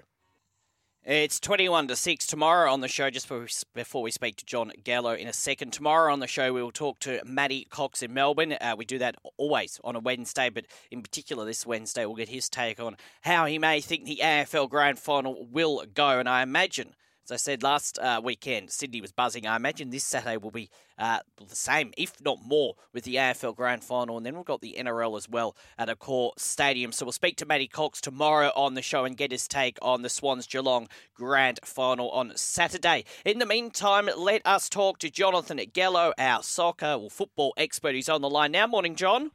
It's 1.04 1.40
21 1.40 1.88
to 1.88 1.96
6 1.96 2.28
tomorrow 2.28 2.72
on 2.72 2.80
the 2.80 2.86
show, 2.86 3.10
just 3.10 3.28
before 3.74 4.02
we 4.02 4.12
speak 4.12 4.36
to 4.36 4.46
John 4.46 4.70
Gallo 4.84 5.14
in 5.14 5.26
a 5.26 5.32
second. 5.32 5.72
Tomorrow 5.72 6.12
on 6.12 6.20
the 6.20 6.28
show, 6.28 6.52
we 6.52 6.62
will 6.62 6.70
talk 6.70 7.00
to 7.00 7.20
Matty 7.24 7.66
Cox 7.68 8.04
in 8.04 8.14
Melbourne. 8.14 8.52
Uh, 8.52 8.76
we 8.78 8.84
do 8.84 8.98
that 8.98 9.16
always 9.36 9.80
on 9.82 9.96
a 9.96 9.98
Wednesday, 9.98 10.48
but 10.48 10.64
in 10.92 11.02
particular 11.02 11.44
this 11.44 11.66
Wednesday, 11.66 12.06
we'll 12.06 12.14
get 12.14 12.28
his 12.28 12.48
take 12.48 12.78
on 12.78 12.96
how 13.22 13.46
he 13.46 13.58
may 13.58 13.80
think 13.80 14.04
the 14.04 14.20
AFL 14.22 14.70
Grand 14.70 14.96
Final 14.96 15.44
will 15.50 15.82
go. 15.92 16.20
And 16.20 16.28
I 16.28 16.40
imagine 16.40 16.94
as 17.24 17.30
I 17.30 17.36
said 17.36 17.62
last 17.62 17.98
uh, 17.98 18.20
weekend, 18.22 18.70
Sydney 18.70 19.00
was 19.00 19.12
buzzing. 19.12 19.46
I 19.46 19.56
imagine 19.56 19.90
this 19.90 20.04
Saturday 20.04 20.36
will 20.36 20.50
be 20.50 20.68
uh, 20.98 21.20
the 21.36 21.54
same, 21.54 21.92
if 21.96 22.20
not 22.20 22.38
more, 22.44 22.74
with 22.92 23.04
the 23.04 23.14
AFL 23.16 23.54
Grand 23.54 23.84
Final. 23.84 24.16
And 24.16 24.26
then 24.26 24.34
we've 24.34 24.44
got 24.44 24.60
the 24.60 24.76
NRL 24.78 25.16
as 25.16 25.28
well 25.28 25.56
at 25.78 25.88
Accor 25.88 26.32
Stadium. 26.36 26.90
So 26.90 27.04
we'll 27.04 27.12
speak 27.12 27.36
to 27.36 27.46
Matty 27.46 27.68
Cox 27.68 28.00
tomorrow 28.00 28.50
on 28.56 28.74
the 28.74 28.82
show 28.82 29.04
and 29.04 29.16
get 29.16 29.30
his 29.30 29.46
take 29.46 29.78
on 29.80 30.02
the 30.02 30.08
Swans 30.08 30.46
Geelong 30.46 30.88
Grand 31.14 31.60
Final 31.64 32.10
on 32.10 32.32
Saturday. 32.36 33.04
In 33.24 33.38
the 33.38 33.46
meantime, 33.46 34.08
let 34.16 34.44
us 34.44 34.68
talk 34.68 34.98
to 34.98 35.10
Jonathan 35.10 35.60
Gallo, 35.72 36.12
our 36.18 36.42
soccer 36.42 36.94
or 36.94 37.10
football 37.10 37.54
expert. 37.56 37.94
He's 37.94 38.08
on 38.08 38.20
the 38.20 38.30
line 38.30 38.52
now. 38.52 38.66
Morning, 38.66 38.96
John. 38.96 39.30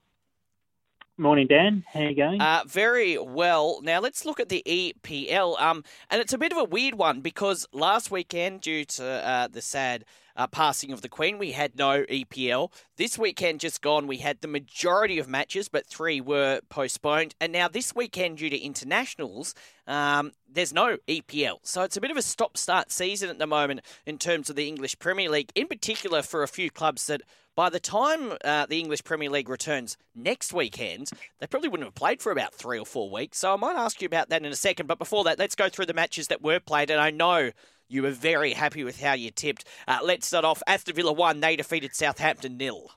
Morning, 1.20 1.48
Dan. 1.48 1.84
How 1.92 2.02
are 2.02 2.10
you 2.10 2.16
going? 2.16 2.40
Uh, 2.40 2.62
very 2.68 3.18
well. 3.18 3.82
Now 3.82 4.00
let's 4.00 4.24
look 4.24 4.40
at 4.40 4.50
the 4.50 4.62
EPL. 4.68 5.60
Um, 5.60 5.84
and 6.12 6.22
it's 6.22 6.32
a 6.32 6.38
bit 6.38 6.52
of 6.52 6.60
a 6.60 6.64
weird 6.64 6.94
one 6.94 7.22
because 7.22 7.66
last 7.74 8.12
weekend, 8.12 8.62
due 8.62 8.86
to 8.86 9.04
uh, 9.04 9.48
the 9.48 9.64
sad 9.64 10.06
uh, 10.38 10.48
passing 10.48 10.92
of 10.94 11.02
the 11.02 11.10
Queen, 11.10 11.38
we 11.38 11.52
had 11.52 11.76
no 11.76 12.04
EPL. 12.04 12.72
This 12.96 13.18
weekend 13.18 13.60
just 13.60 13.82
gone, 13.82 14.08
we 14.08 14.18
had 14.18 14.40
the 14.42 14.48
majority 14.48 15.18
of 15.18 15.28
matches, 15.28 15.68
but 15.68 15.88
three 15.88 16.22
were 16.22 16.62
postponed. 16.70 17.36
And 17.42 17.52
now 17.52 17.68
this 17.68 17.96
weekend, 17.96 18.38
due 18.38 18.50
to 18.50 18.58
internationals, 18.58 19.56
um, 19.88 20.32
there's 20.50 20.74
no 20.74 20.98
EPL. 21.08 21.58
So 21.64 21.82
it's 21.82 21.98
a 21.98 22.02
bit 22.02 22.12
of 22.12 22.18
a 22.18 22.22
stop-start 22.22 22.92
season 22.92 23.30
at 23.30 23.40
the 23.40 23.48
moment 23.48 23.82
in 24.06 24.18
terms 24.20 24.50
of 24.50 24.56
the 24.56 24.68
English 24.68 25.00
Premier 25.00 25.30
League, 25.30 25.52
in 25.56 25.68
particular 25.68 26.22
for 26.22 26.44
a 26.44 26.48
few 26.48 26.70
clubs 26.70 27.08
that 27.08 27.22
by 27.56 27.72
the 27.72 27.80
time 27.80 28.34
uh, 28.46 28.68
the 28.68 28.80
English 28.80 29.04
Premier 29.04 29.32
League 29.32 29.50
returns 29.50 29.98
next 30.14 30.54
weekend, 30.54 31.10
they 31.40 31.48
probably 31.48 31.70
wouldn't 31.70 31.88
have 31.88 31.96
played 31.96 32.22
for 32.22 32.32
about 32.32 32.54
three 32.54 32.78
or 32.78 32.86
four 32.86 33.10
weeks. 33.10 33.40
So 33.40 33.52
I 33.52 33.56
might 33.56 33.76
ask 33.76 34.00
you 34.00 34.06
about 34.06 34.30
that 34.30 34.46
in 34.46 34.52
a 34.52 34.56
second. 34.56 34.86
But 34.86 35.00
before 35.00 35.24
that, 35.24 35.40
let's 35.40 35.56
go 35.56 35.68
through 35.68 35.88
the 35.88 35.96
matches 35.96 36.28
that 36.28 36.44
were 36.44 36.60
played. 36.60 36.92
And 36.92 37.02
I 37.02 37.10
know 37.10 37.50
you 37.90 38.04
were 38.04 38.12
very 38.12 38.54
happy 38.54 38.84
with 38.84 39.00
how 39.02 39.14
you 39.14 39.32
tipped. 39.32 39.66
Uh, 39.88 40.00
let's 40.04 40.28
start 40.28 40.46
off. 40.46 40.62
Aston 40.68 40.96
Villa 40.96 41.14
1, 41.14 41.40
they 41.40 41.56
defeated 41.56 41.96
Southampton 41.96 42.58
nil. 42.58 42.92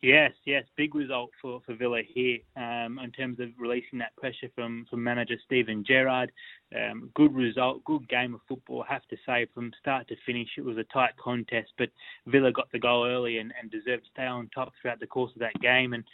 Yes, 0.00 0.30
yes, 0.44 0.62
big 0.76 0.94
result 0.94 1.30
for, 1.42 1.60
for 1.66 1.74
Villa 1.74 2.02
here 2.06 2.38
um, 2.56 3.00
in 3.00 3.10
terms 3.10 3.40
of 3.40 3.48
releasing 3.58 3.98
that 3.98 4.14
pressure 4.16 4.48
from, 4.54 4.86
from 4.88 5.02
manager 5.02 5.34
Steven 5.44 5.84
Gerrard. 5.84 6.30
Um, 6.72 7.10
good 7.14 7.34
result, 7.34 7.82
good 7.84 8.08
game 8.08 8.32
of 8.34 8.40
football. 8.46 8.84
I 8.88 8.92
have 8.92 9.08
to 9.08 9.16
say, 9.26 9.46
from 9.52 9.72
start 9.80 10.06
to 10.08 10.16
finish, 10.24 10.50
it 10.56 10.64
was 10.64 10.78
a 10.78 10.84
tight 10.84 11.16
contest, 11.16 11.72
but 11.78 11.88
Villa 12.26 12.52
got 12.52 12.70
the 12.70 12.78
goal 12.78 13.06
early 13.06 13.38
and, 13.38 13.52
and 13.60 13.72
deserved 13.72 14.04
to 14.04 14.10
stay 14.12 14.26
on 14.26 14.48
top 14.54 14.72
throughout 14.80 15.00
the 15.00 15.06
course 15.08 15.32
of 15.34 15.40
that 15.40 15.60
game. 15.60 15.92
And 15.92 16.04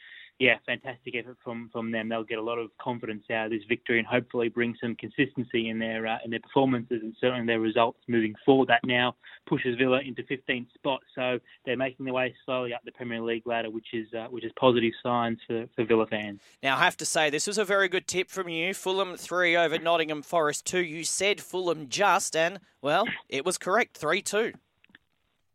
yeah, 0.40 0.56
fantastic 0.66 1.14
effort 1.14 1.36
from 1.44 1.70
from 1.72 1.92
them. 1.92 2.08
They'll 2.08 2.24
get 2.24 2.38
a 2.38 2.42
lot 2.42 2.58
of 2.58 2.70
confidence 2.80 3.24
out 3.30 3.46
of 3.46 3.52
this 3.52 3.62
victory 3.68 3.98
and 3.98 4.06
hopefully 4.06 4.48
bring 4.48 4.74
some 4.80 4.96
consistency 4.96 5.68
in 5.68 5.78
their 5.78 6.06
uh, 6.06 6.18
in 6.24 6.30
their 6.30 6.40
performances 6.40 7.02
and 7.02 7.14
certainly 7.20 7.46
their 7.46 7.60
results 7.60 8.00
moving 8.08 8.34
forward. 8.44 8.68
That 8.68 8.80
now 8.84 9.14
pushes 9.46 9.76
Villa 9.76 10.00
into 10.04 10.22
15th 10.24 10.66
spot, 10.74 11.00
so 11.14 11.38
they're 11.64 11.76
making 11.76 12.04
their 12.04 12.14
way 12.14 12.34
slowly 12.44 12.74
up 12.74 12.80
the 12.84 12.92
Premier 12.92 13.20
League 13.20 13.46
ladder, 13.46 13.70
which 13.70 13.88
is 13.92 14.12
uh, 14.12 14.26
which 14.26 14.44
is 14.44 14.52
positive 14.58 14.92
signs 15.02 15.38
for, 15.46 15.66
for 15.76 15.84
Villa 15.84 16.06
fans. 16.06 16.40
Now, 16.62 16.76
I 16.76 16.80
have 16.80 16.96
to 16.98 17.06
say 17.06 17.30
this 17.30 17.46
was 17.46 17.58
a 17.58 17.64
very 17.64 17.88
good 17.88 18.08
tip 18.08 18.28
from 18.28 18.48
you. 18.48 18.74
Fulham 18.74 19.16
three 19.16 19.56
over 19.56 19.78
Nottingham 19.78 20.22
Forest 20.22 20.64
two. 20.64 20.82
You 20.82 21.04
said 21.04 21.40
Fulham 21.40 21.88
just, 21.88 22.34
and 22.34 22.58
well, 22.82 23.06
it 23.28 23.44
was 23.44 23.56
correct 23.56 23.96
three 23.96 24.20
two. 24.20 24.52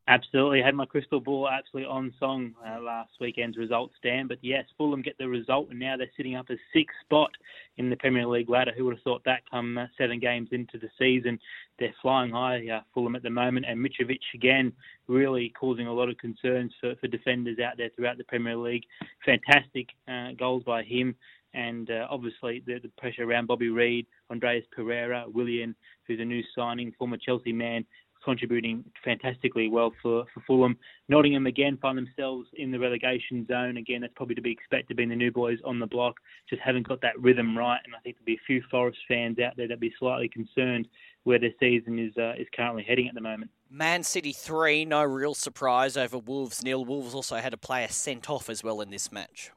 Absolutely, 0.09 0.63
I 0.63 0.65
had 0.65 0.73
my 0.73 0.87
crystal 0.87 1.19
ball 1.19 1.47
absolutely 1.47 1.87
on 1.87 2.11
song 2.19 2.55
uh, 2.67 2.81
last 2.81 3.11
weekend's 3.21 3.57
results, 3.57 3.93
Dan. 4.01 4.27
But 4.27 4.39
yes, 4.41 4.65
Fulham 4.75 5.03
get 5.03 5.15
the 5.19 5.27
result, 5.27 5.69
and 5.69 5.77
now 5.77 5.97
they're 5.97 6.09
sitting 6.17 6.35
up 6.35 6.49
a 6.49 6.55
sixth 6.73 6.95
spot 7.05 7.29
in 7.77 7.91
the 7.91 7.95
Premier 7.95 8.25
League 8.25 8.49
ladder. 8.49 8.71
Who 8.75 8.85
would 8.85 8.95
have 8.95 9.03
thought 9.03 9.21
that 9.25 9.43
come 9.51 9.77
uh, 9.77 9.85
seven 9.99 10.19
games 10.19 10.49
into 10.51 10.79
the 10.79 10.89
season? 10.97 11.39
They're 11.77 11.93
flying 12.01 12.31
high, 12.31 12.67
uh, 12.67 12.81
Fulham 12.91 13.15
at 13.15 13.21
the 13.21 13.29
moment, 13.29 13.67
and 13.69 13.77
Mitrovic 13.79 14.17
again 14.33 14.73
really 15.07 15.53
causing 15.59 15.85
a 15.85 15.93
lot 15.93 16.09
of 16.09 16.17
concerns 16.17 16.73
for, 16.81 16.95
for 16.95 17.07
defenders 17.07 17.59
out 17.59 17.77
there 17.77 17.91
throughout 17.95 18.17
the 18.17 18.23
Premier 18.23 18.57
League. 18.57 18.85
Fantastic 19.23 19.89
uh, 20.07 20.31
goals 20.39 20.63
by 20.63 20.81
him 20.81 21.15
and 21.53 21.89
uh, 21.89 22.05
obviously 22.09 22.63
the, 22.65 22.79
the, 22.79 22.91
pressure 22.99 23.23
around 23.23 23.47
Bobby 23.47 23.69
Reid, 23.69 24.05
Andreas 24.29 24.65
Pereira, 24.71 25.25
Willian, 25.33 25.75
who's 26.05 26.19
a 26.19 26.25
new 26.25 26.43
signing, 26.55 26.93
former 26.97 27.17
Chelsea 27.17 27.51
man, 27.51 27.85
contributing 28.23 28.83
fantastically 29.03 29.69
well 29.69 29.91
for, 30.01 30.25
for 30.33 30.41
Fulham. 30.45 30.77
Nottingham 31.07 31.47
again 31.47 31.77
find 31.81 31.97
themselves 31.97 32.47
in 32.53 32.71
the 32.71 32.79
relegation 32.79 33.45
zone. 33.47 33.77
Again, 33.77 34.01
that's 34.01 34.13
probably 34.15 34.35
to 34.35 34.41
be 34.41 34.51
expected 34.51 34.97
being 34.97 35.09
the 35.09 35.15
new 35.15 35.31
boys 35.31 35.59
on 35.65 35.79
the 35.79 35.87
block. 35.87 36.15
Just 36.49 36.61
haven't 36.61 36.87
got 36.87 37.01
that 37.01 37.19
rhythm 37.19 37.57
right. 37.57 37.79
And 37.85 37.95
I 37.95 37.99
think 37.99 38.17
there'll 38.17 38.25
be 38.25 38.35
a 38.35 38.45
few 38.45 38.61
Forest 38.69 38.99
fans 39.07 39.39
out 39.39 39.55
there 39.57 39.67
that'll 39.67 39.79
be 39.79 39.93
slightly 39.99 40.29
concerned 40.29 40.87
where 41.23 41.39
their 41.39 41.53
season 41.59 41.99
is 41.99 42.15
uh, 42.17 42.33
is 42.37 42.47
currently 42.55 42.83
heading 42.83 43.07
at 43.07 43.13
the 43.13 43.21
moment. 43.21 43.51
Man 43.69 44.03
City 44.03 44.33
3, 44.33 44.85
no 44.85 45.03
real 45.03 45.33
surprise 45.33 45.95
over 45.95 46.17
Wolves 46.17 46.63
nil. 46.63 46.83
Wolves 46.85 47.13
also 47.13 47.37
had 47.37 47.53
a 47.53 47.57
player 47.57 47.87
sent 47.87 48.29
off 48.29 48.49
as 48.49 48.63
well 48.63 48.81
in 48.81 48.89
this 48.89 49.11
match. 49.11 49.51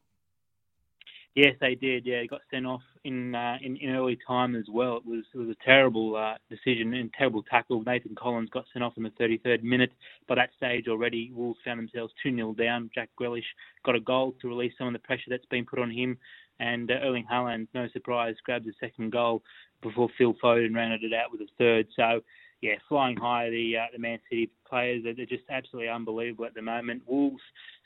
Yes, 1.34 1.54
they 1.60 1.76
did. 1.76 2.04
Yeah, 2.04 2.22
he 2.22 2.28
got 2.28 2.42
sent 2.50 2.66
off 2.66 2.82
in, 3.04 3.34
uh, 3.34 3.56
in 3.62 3.76
in 3.76 3.90
early 3.94 4.18
time 4.26 4.54
as 4.56 4.66
well. 4.70 4.96
It 4.98 5.06
was 5.06 5.24
it 5.34 5.38
was 5.38 5.48
a 5.48 5.64
terrible 5.64 6.16
uh, 6.16 6.34
decision 6.50 6.92
and 6.94 7.12
terrible 7.14 7.42
tackle. 7.44 7.82
Nathan 7.86 8.14
Collins 8.16 8.50
got 8.50 8.66
sent 8.72 8.84
off 8.84 8.94
in 8.98 9.04
the 9.04 9.10
33rd 9.10 9.62
minute. 9.62 9.92
By 10.28 10.34
that 10.34 10.50
stage 10.56 10.88
already, 10.88 11.30
Wolves 11.34 11.60
found 11.64 11.78
themselves 11.78 12.12
2 12.22 12.34
0 12.34 12.52
down. 12.54 12.90
Jack 12.94 13.10
Grealish 13.20 13.48
got 13.84 13.96
a 13.96 14.00
goal 14.00 14.34
to 14.42 14.48
release 14.48 14.74
some 14.76 14.88
of 14.88 14.92
the 14.92 14.98
pressure 14.98 15.30
that's 15.30 15.46
been 15.46 15.64
put 15.64 15.78
on 15.78 15.90
him. 15.90 16.18
And 16.60 16.90
uh, 16.90 16.94
Erling 17.02 17.26
Haaland, 17.32 17.68
no 17.74 17.88
surprise, 17.94 18.34
grabbed 18.44 18.66
the 18.66 18.74
second 18.78 19.12
goal 19.12 19.42
before 19.82 20.10
Phil 20.18 20.34
Foden 20.42 20.74
rounded 20.74 21.02
it 21.02 21.14
out 21.14 21.32
with 21.32 21.40
a 21.40 21.48
third. 21.58 21.86
So 21.96 22.20
yeah, 22.62 22.74
flying 22.88 23.16
high. 23.16 23.50
The 23.50 23.76
uh, 23.76 23.86
the 23.92 23.98
Man 23.98 24.18
City 24.30 24.50
players 24.66 25.02
they're 25.04 25.26
just 25.26 25.42
absolutely 25.50 25.90
unbelievable 25.90 26.46
at 26.46 26.54
the 26.54 26.62
moment. 26.62 27.02
Wolves 27.06 27.42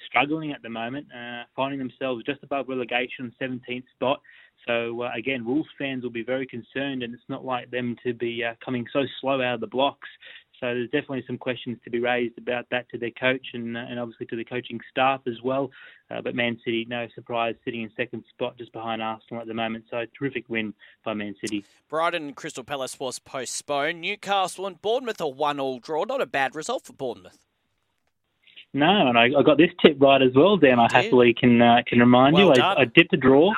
struggling 0.07 0.53
at 0.53 0.62
the 0.62 0.69
moment, 0.69 1.07
uh, 1.12 1.45
finding 1.57 1.79
themselves 1.79 2.23
just 2.25 2.43
above 2.43 2.69
relegation, 2.69 3.33
17th 3.41 3.85
spot. 3.95 4.20
So 4.66 5.03
uh, 5.03 5.11
again, 5.16 5.45
Wolves 5.47 5.68
fans 5.79 6.03
will 6.03 6.11
be 6.11 6.22
very 6.22 6.47
concerned, 6.47 7.03
and 7.03 7.14
it's 7.14 7.22
not 7.29 7.45
like 7.45 7.70
them 7.70 7.97
to 8.05 8.12
be 8.12 8.45
uh, 8.45 8.53
coming 8.62 8.87
so 8.93 9.05
slow 9.20 9.41
out 9.41 9.55
of 9.55 9.61
the 9.61 9.66
blocks. 9.66 10.09
So 10.61 10.67
there's 10.67 10.91
definitely 10.91 11.25
some 11.27 11.39
questions 11.39 11.79
to 11.85 11.91
be 11.91 11.99
raised 11.99 12.39
about 12.39 12.67
that 12.71 12.89
to 12.91 12.99
their 12.99 13.11
coach 13.11 13.47
and, 13.53 13.77
uh, 13.77 13.81
and 13.81 14.01
obviously 14.01 14.27
to 14.27 14.37
the 14.37 14.45
coaching 14.45 14.81
staff 14.91 15.21
as 15.27 15.43
well. 15.43 15.71
Uh, 16.11 16.23
but 16.23 16.35
Man 16.35 16.59
City, 16.65 16.87
no 16.89 17.07
surprise, 17.15 17.55
sitting 17.65 17.83
in 17.83 17.91
second 17.97 18.25
spot 18.33 18.57
just 18.57 18.73
behind 18.73 19.03
Arsenal 19.03 19.41
at 19.43 19.49
the 19.49 19.55
moment. 19.55 19.85
So 19.91 20.05
terrific 20.19 20.49
win 20.49 20.73
by 21.05 21.15
Man 21.15 21.35
City. 21.41 21.65
Brighton 21.89 22.25
and 22.25 22.37
Crystal 22.37 22.65
Palace 22.65 22.99
was 22.99 23.19
postponed. 23.19 24.01
Newcastle 24.01 24.67
and 24.67 24.81
Bournemouth 24.81 25.21
a 25.21 25.29
one-all 25.29 25.79
draw. 25.79 26.05
Not 26.05 26.21
a 26.21 26.27
bad 26.27 26.55
result 26.55 26.87
for 26.87 26.93
Bournemouth. 26.93 27.39
No, 28.73 29.09
and 29.09 29.19
I, 29.19 29.27
I 29.39 29.43
got 29.43 29.57
this 29.57 29.71
tip 29.81 29.97
right 30.01 30.21
as 30.21 30.33
well, 30.35 30.57
Dan. 30.59 30.79
I 30.79 30.89
happily 30.91 31.33
can 31.33 31.63
uh, 31.63 31.83
can 31.87 31.99
remind 31.99 32.35
well 32.35 32.53
you. 32.55 32.63
I, 32.63 32.83
I 32.83 32.85
dipped 32.85 33.13
a 33.15 33.17
draw. 33.17 33.53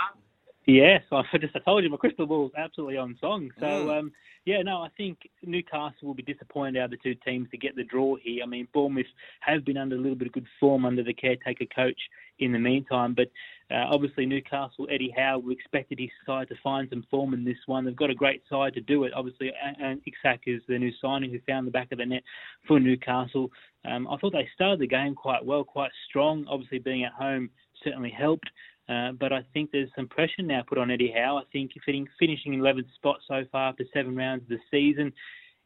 Yes, 0.64 1.02
I 1.12 1.22
just 1.40 1.56
I 1.56 1.60
told 1.60 1.82
you 1.82 1.90
my 1.90 1.96
crystal 1.96 2.26
ball 2.26 2.46
is 2.46 2.52
absolutely 2.56 2.98
on 2.98 3.16
song. 3.20 3.50
So 3.58 3.66
mm. 3.66 3.98
um, 3.98 4.12
Yeah, 4.48 4.62
no, 4.62 4.78
I 4.78 4.88
think 4.96 5.28
Newcastle 5.44 5.92
will 6.08 6.14
be 6.14 6.22
disappointed 6.22 6.78
out 6.78 6.86
of 6.86 6.92
the 6.92 6.96
two 6.96 7.14
teams 7.22 7.50
to 7.50 7.58
get 7.58 7.76
the 7.76 7.84
draw 7.84 8.16
here. 8.16 8.42
I 8.42 8.46
mean, 8.46 8.66
Bournemouth 8.72 9.04
have 9.40 9.62
been 9.62 9.76
under 9.76 9.94
a 9.94 9.98
little 9.98 10.16
bit 10.16 10.28
of 10.28 10.32
good 10.32 10.46
form 10.58 10.86
under 10.86 11.02
the 11.02 11.12
caretaker 11.12 11.66
coach 11.66 12.00
in 12.38 12.52
the 12.52 12.58
meantime, 12.58 13.14
but 13.14 13.26
uh, 13.70 13.84
obviously 13.90 14.24
Newcastle, 14.24 14.88
Eddie 14.90 15.12
Howe, 15.14 15.38
we 15.38 15.52
expected 15.52 15.98
his 15.98 16.08
side 16.24 16.48
to 16.48 16.54
find 16.64 16.88
some 16.88 17.04
form 17.10 17.34
in 17.34 17.44
this 17.44 17.58
one. 17.66 17.84
They've 17.84 17.94
got 17.94 18.08
a 18.08 18.14
great 18.14 18.40
side 18.48 18.72
to 18.72 18.80
do 18.80 19.04
it. 19.04 19.12
Obviously, 19.14 19.52
and 19.78 20.00
Isak 20.06 20.40
is 20.46 20.62
the 20.66 20.78
new 20.78 20.92
signing 20.98 21.30
who 21.30 21.40
found 21.46 21.66
the 21.66 21.70
back 21.70 21.92
of 21.92 21.98
the 21.98 22.06
net 22.06 22.22
for 22.66 22.80
Newcastle. 22.80 23.50
Um, 23.84 24.08
I 24.08 24.16
thought 24.16 24.32
they 24.32 24.48
started 24.54 24.80
the 24.80 24.86
game 24.86 25.14
quite 25.14 25.44
well, 25.44 25.62
quite 25.62 25.90
strong. 26.08 26.46
Obviously, 26.48 26.78
being 26.78 27.04
at 27.04 27.12
home 27.12 27.50
certainly 27.84 28.14
helped. 28.18 28.48
Uh, 28.88 29.12
but 29.12 29.32
I 29.32 29.44
think 29.52 29.70
there's 29.70 29.90
some 29.94 30.08
pressure 30.08 30.42
now 30.42 30.62
put 30.66 30.78
on 30.78 30.90
Eddie 30.90 31.12
Howe. 31.14 31.36
I 31.36 31.44
think 31.52 31.72
finishing 31.84 32.54
in 32.54 32.60
11th 32.60 32.92
spot 32.94 33.18
so 33.26 33.44
far 33.52 33.70
after 33.70 33.84
seven 33.92 34.16
rounds 34.16 34.42
of 34.44 34.48
the 34.48 34.58
season 34.70 35.12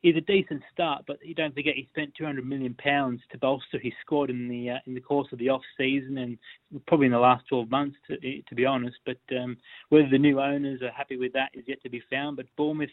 is 0.03 0.17
a 0.17 0.21
decent 0.21 0.63
start. 0.73 1.05
But 1.07 1.19
you 1.25 1.35
don't 1.35 1.55
forget 1.55 1.75
he 1.77 1.87
spent 1.91 2.15
200 2.17 2.45
million 2.45 2.75
pounds 2.75 3.21
to 3.31 3.39
bolster 3.39 3.79
his 3.79 3.93
squad 4.01 4.31
in 4.31 4.49
the 4.49 4.71
uh, 4.71 4.79
in 4.87 4.95
the 4.95 5.01
course 5.01 5.29
of 5.33 5.39
the 5.39 5.49
off 5.49 5.63
season 5.79 6.19
and 6.19 6.39
probably 6.87 7.07
in 7.07 7.13
the 7.13 7.19
last 7.19 7.45
12 7.49 7.71
months, 7.71 7.97
to, 8.09 8.17
to 8.19 8.55
be 8.55 8.67
honest. 8.67 8.97
But 9.07 9.21
um, 9.37 9.57
whether 9.91 10.09
the 10.11 10.19
new 10.19 10.41
owners 10.41 10.83
are 10.83 10.91
happy 10.91 11.17
with 11.17 11.33
that 11.35 11.51
is 11.55 11.65
yet 11.67 11.83
to 11.83 11.91
be 11.91 12.03
found. 12.11 12.37
But 12.37 12.47
Bournemouth 12.57 12.91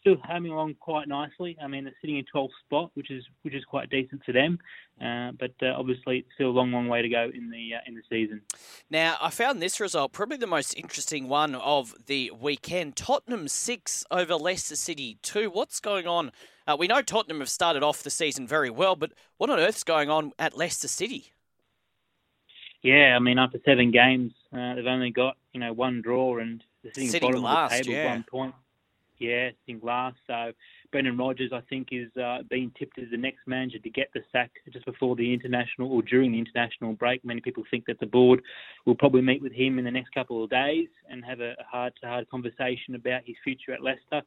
still 0.00 0.16
humming 0.24 0.52
along 0.52 0.74
quite 0.80 1.08
nicely. 1.08 1.56
I 1.62 1.66
mean, 1.66 1.84
they're 1.84 1.94
sitting 2.00 2.16
in 2.16 2.24
12th 2.34 2.48
spot, 2.64 2.90
which 2.94 3.10
is 3.10 3.24
which 3.42 3.54
is 3.54 3.64
quite 3.64 3.90
decent 3.90 4.24
for 4.24 4.32
them. 4.32 4.58
Uh, 5.00 5.32
but 5.38 5.52
uh, 5.62 5.74
obviously, 5.76 6.18
it's 6.18 6.28
still 6.34 6.48
a 6.48 6.52
long, 6.52 6.72
long 6.72 6.88
way 6.88 7.02
to 7.02 7.08
go 7.08 7.30
in 7.32 7.50
the 7.50 7.74
uh, 7.74 7.80
in 7.86 7.94
the 7.94 8.02
season. 8.08 8.40
Now, 8.90 9.16
I 9.20 9.30
found 9.30 9.60
this 9.60 9.80
result 9.80 10.12
probably 10.12 10.38
the 10.38 10.46
most 10.46 10.74
interesting 10.76 11.28
one 11.28 11.54
of 11.54 11.94
the 12.06 12.30
weekend. 12.38 12.96
Tottenham 12.96 13.48
six 13.48 14.04
over 14.10 14.34
Leicester 14.34 14.76
City 14.76 15.18
two. 15.22 15.50
What's 15.50 15.80
going 15.80 16.06
on? 16.06 16.32
Uh, 16.66 16.76
we 16.78 16.86
know 16.86 17.02
Tottenham 17.02 17.40
have 17.40 17.48
started 17.48 17.82
off 17.82 18.02
the 18.02 18.10
season 18.10 18.46
very 18.46 18.70
well, 18.70 18.96
but 18.96 19.12
what 19.38 19.50
on 19.50 19.58
earth's 19.58 19.84
going 19.84 20.10
on 20.10 20.32
at 20.38 20.56
Leicester 20.56 20.88
City? 20.88 21.32
Yeah, 22.82 23.14
I 23.14 23.18
mean, 23.18 23.38
after 23.38 23.58
seven 23.64 23.90
games, 23.90 24.32
uh, 24.54 24.74
they've 24.74 24.86
only 24.86 25.10
got 25.10 25.36
you 25.52 25.60
know 25.60 25.72
one 25.72 26.00
draw 26.00 26.38
and 26.38 26.62
they're 26.82 26.92
sitting, 26.94 27.10
sitting 27.10 27.28
bottom 27.28 27.42
last, 27.42 27.72
of 27.72 27.78
the 27.78 27.84
table, 27.84 27.94
yeah. 27.94 28.10
one 28.10 28.24
point 28.30 28.54
yeah, 29.20 29.50
think 29.66 29.84
last. 29.84 30.16
So 30.26 30.52
Brendan 30.90 31.16
Rodgers, 31.18 31.52
I 31.52 31.60
think, 31.68 31.88
is 31.92 32.08
uh, 32.16 32.38
being 32.48 32.72
tipped 32.78 32.98
as 32.98 33.04
the 33.10 33.18
next 33.18 33.46
manager 33.46 33.78
to 33.78 33.90
get 33.90 34.08
the 34.14 34.20
sack 34.32 34.50
just 34.72 34.86
before 34.86 35.14
the 35.14 35.32
international 35.32 35.92
or 35.92 36.02
during 36.02 36.32
the 36.32 36.38
international 36.38 36.94
break. 36.94 37.22
Many 37.24 37.42
people 37.42 37.62
think 37.70 37.84
that 37.86 38.00
the 38.00 38.06
board 38.06 38.40
will 38.86 38.94
probably 38.94 39.20
meet 39.20 39.42
with 39.42 39.52
him 39.52 39.78
in 39.78 39.84
the 39.84 39.90
next 39.90 40.12
couple 40.14 40.42
of 40.42 40.48
days 40.50 40.88
and 41.08 41.22
have 41.24 41.40
a 41.40 41.54
hard-to-hard 41.70 42.30
conversation 42.30 42.94
about 42.94 43.20
his 43.26 43.36
future 43.44 43.72
at 43.72 43.82
Leicester. 43.82 44.22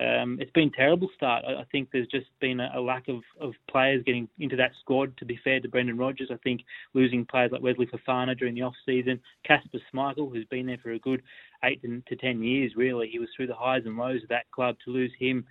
Um, 0.00 0.38
it's 0.40 0.50
been 0.50 0.68
a 0.68 0.76
terrible 0.76 1.08
start. 1.14 1.44
I, 1.44 1.64
think 1.70 1.90
there's 1.92 2.08
just 2.08 2.26
been 2.40 2.60
a, 2.60 2.72
a, 2.74 2.80
lack 2.80 3.08
of, 3.08 3.20
of 3.40 3.52
players 3.70 4.02
getting 4.04 4.28
into 4.40 4.56
that 4.56 4.72
squad. 4.80 5.16
To 5.18 5.24
be 5.24 5.38
fair 5.44 5.60
to 5.60 5.68
Brendan 5.68 5.98
Rodgers, 5.98 6.30
I 6.32 6.38
think 6.38 6.62
losing 6.94 7.24
players 7.26 7.52
like 7.52 7.62
Wesley 7.62 7.86
Fofana 7.86 8.36
during 8.36 8.54
the 8.54 8.62
off 8.62 8.74
season, 8.86 9.20
Casper 9.44 9.78
Schmeichel, 9.92 10.32
who's 10.32 10.46
been 10.46 10.66
there 10.66 10.78
for 10.82 10.92
a 10.92 10.98
good 10.98 11.22
eight 11.64 11.82
to 11.82 12.16
ten 12.16 12.42
years, 12.42 12.72
really, 12.74 13.08
he 13.08 13.18
was 13.18 13.28
through 13.36 13.46
the 13.46 13.54
highs 13.54 13.82
and 13.84 13.96
lows 13.96 14.22
of 14.22 14.28
that 14.30 14.50
club. 14.50 14.76
To 14.84 14.90
lose 14.90 15.12
him 15.18 15.44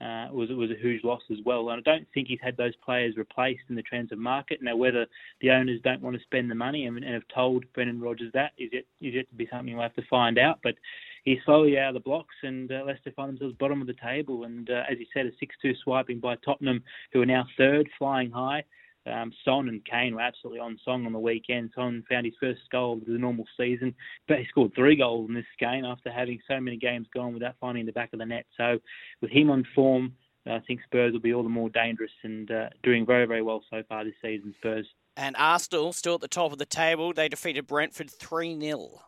uh, 0.00 0.28
was 0.30 0.48
was 0.50 0.70
a 0.70 0.80
huge 0.80 1.02
loss 1.02 1.22
as 1.30 1.38
well. 1.44 1.68
And 1.70 1.80
I 1.80 1.90
don't 1.90 2.06
think 2.14 2.28
he's 2.28 2.38
had 2.40 2.56
those 2.56 2.76
players 2.84 3.16
replaced 3.16 3.62
in 3.68 3.74
the 3.74 3.82
transfer 3.82 4.16
market. 4.16 4.62
Now, 4.62 4.76
whether 4.76 5.06
the 5.40 5.50
owners 5.50 5.80
don't 5.82 6.02
want 6.02 6.16
to 6.16 6.22
spend 6.22 6.50
the 6.50 6.54
money 6.54 6.86
and, 6.86 6.96
and 6.98 7.14
have 7.14 7.28
told 7.34 7.64
Brendan 7.72 8.00
Rodgers 8.00 8.32
that 8.32 8.52
is 8.58 8.70
yet 8.72 8.84
is 9.00 9.14
yet 9.14 9.28
to 9.28 9.34
be 9.34 9.48
something 9.50 9.74
we'll 9.74 9.82
have 9.82 9.94
to 9.94 10.06
find 10.08 10.38
out. 10.38 10.60
But 10.62 10.76
he's 11.24 11.38
slowly 11.44 11.78
out 11.78 11.88
of 11.88 11.94
the 11.94 12.00
blocks, 12.00 12.34
and 12.42 12.70
uh, 12.70 12.82
Leicester 12.86 13.12
find 13.12 13.30
themselves 13.30 13.56
bottom 13.58 13.80
of 13.80 13.86
the 13.86 13.94
table. 13.94 14.44
And 14.44 14.68
uh, 14.70 14.82
as 14.90 14.98
you 14.98 15.06
said, 15.12 15.26
a 15.26 15.66
6-2 15.66 15.74
swiping 15.82 16.20
by 16.20 16.36
Tottenham, 16.36 16.82
who 17.12 17.22
are 17.22 17.26
now 17.26 17.46
third, 17.56 17.88
flying 17.98 18.30
high. 18.30 18.64
Um, 19.06 19.32
Son 19.44 19.68
and 19.68 19.84
Kane 19.84 20.14
were 20.14 20.20
absolutely 20.20 20.60
on 20.60 20.78
song 20.84 21.06
on 21.06 21.12
the 21.12 21.18
weekend. 21.18 21.70
Son 21.74 22.04
found 22.10 22.26
his 22.26 22.34
first 22.38 22.60
goal 22.70 22.94
of 22.94 23.06
the 23.06 23.12
normal 23.12 23.46
season, 23.56 23.94
but 24.26 24.38
he 24.38 24.46
scored 24.46 24.74
three 24.74 24.96
goals 24.96 25.28
in 25.28 25.34
this 25.34 25.46
game 25.58 25.84
after 25.84 26.10
having 26.10 26.38
so 26.46 26.60
many 26.60 26.76
games 26.76 27.06
gone 27.14 27.32
without 27.32 27.54
finding 27.60 27.86
the 27.86 27.92
back 27.92 28.10
of 28.12 28.18
the 28.18 28.26
net. 28.26 28.44
So, 28.56 28.78
with 29.22 29.30
him 29.30 29.50
on 29.50 29.64
form, 29.74 30.14
I 30.46 30.60
think 30.60 30.80
Spurs 30.84 31.12
will 31.12 31.20
be 31.20 31.34
all 31.34 31.42
the 31.42 31.48
more 31.48 31.70
dangerous 31.70 32.10
and 32.22 32.50
uh, 32.50 32.68
doing 32.82 33.06
very, 33.06 33.26
very 33.26 33.42
well 33.42 33.62
so 33.70 33.82
far 33.88 34.04
this 34.04 34.14
season. 34.22 34.54
Spurs. 34.58 34.86
And 35.16 35.36
Arsenal 35.38 35.92
still 35.92 36.14
at 36.14 36.20
the 36.20 36.28
top 36.28 36.52
of 36.52 36.58
the 36.58 36.66
table. 36.66 37.12
They 37.12 37.28
defeated 37.28 37.66
Brentford 37.66 38.10
3 38.10 38.60
0. 38.60 39.00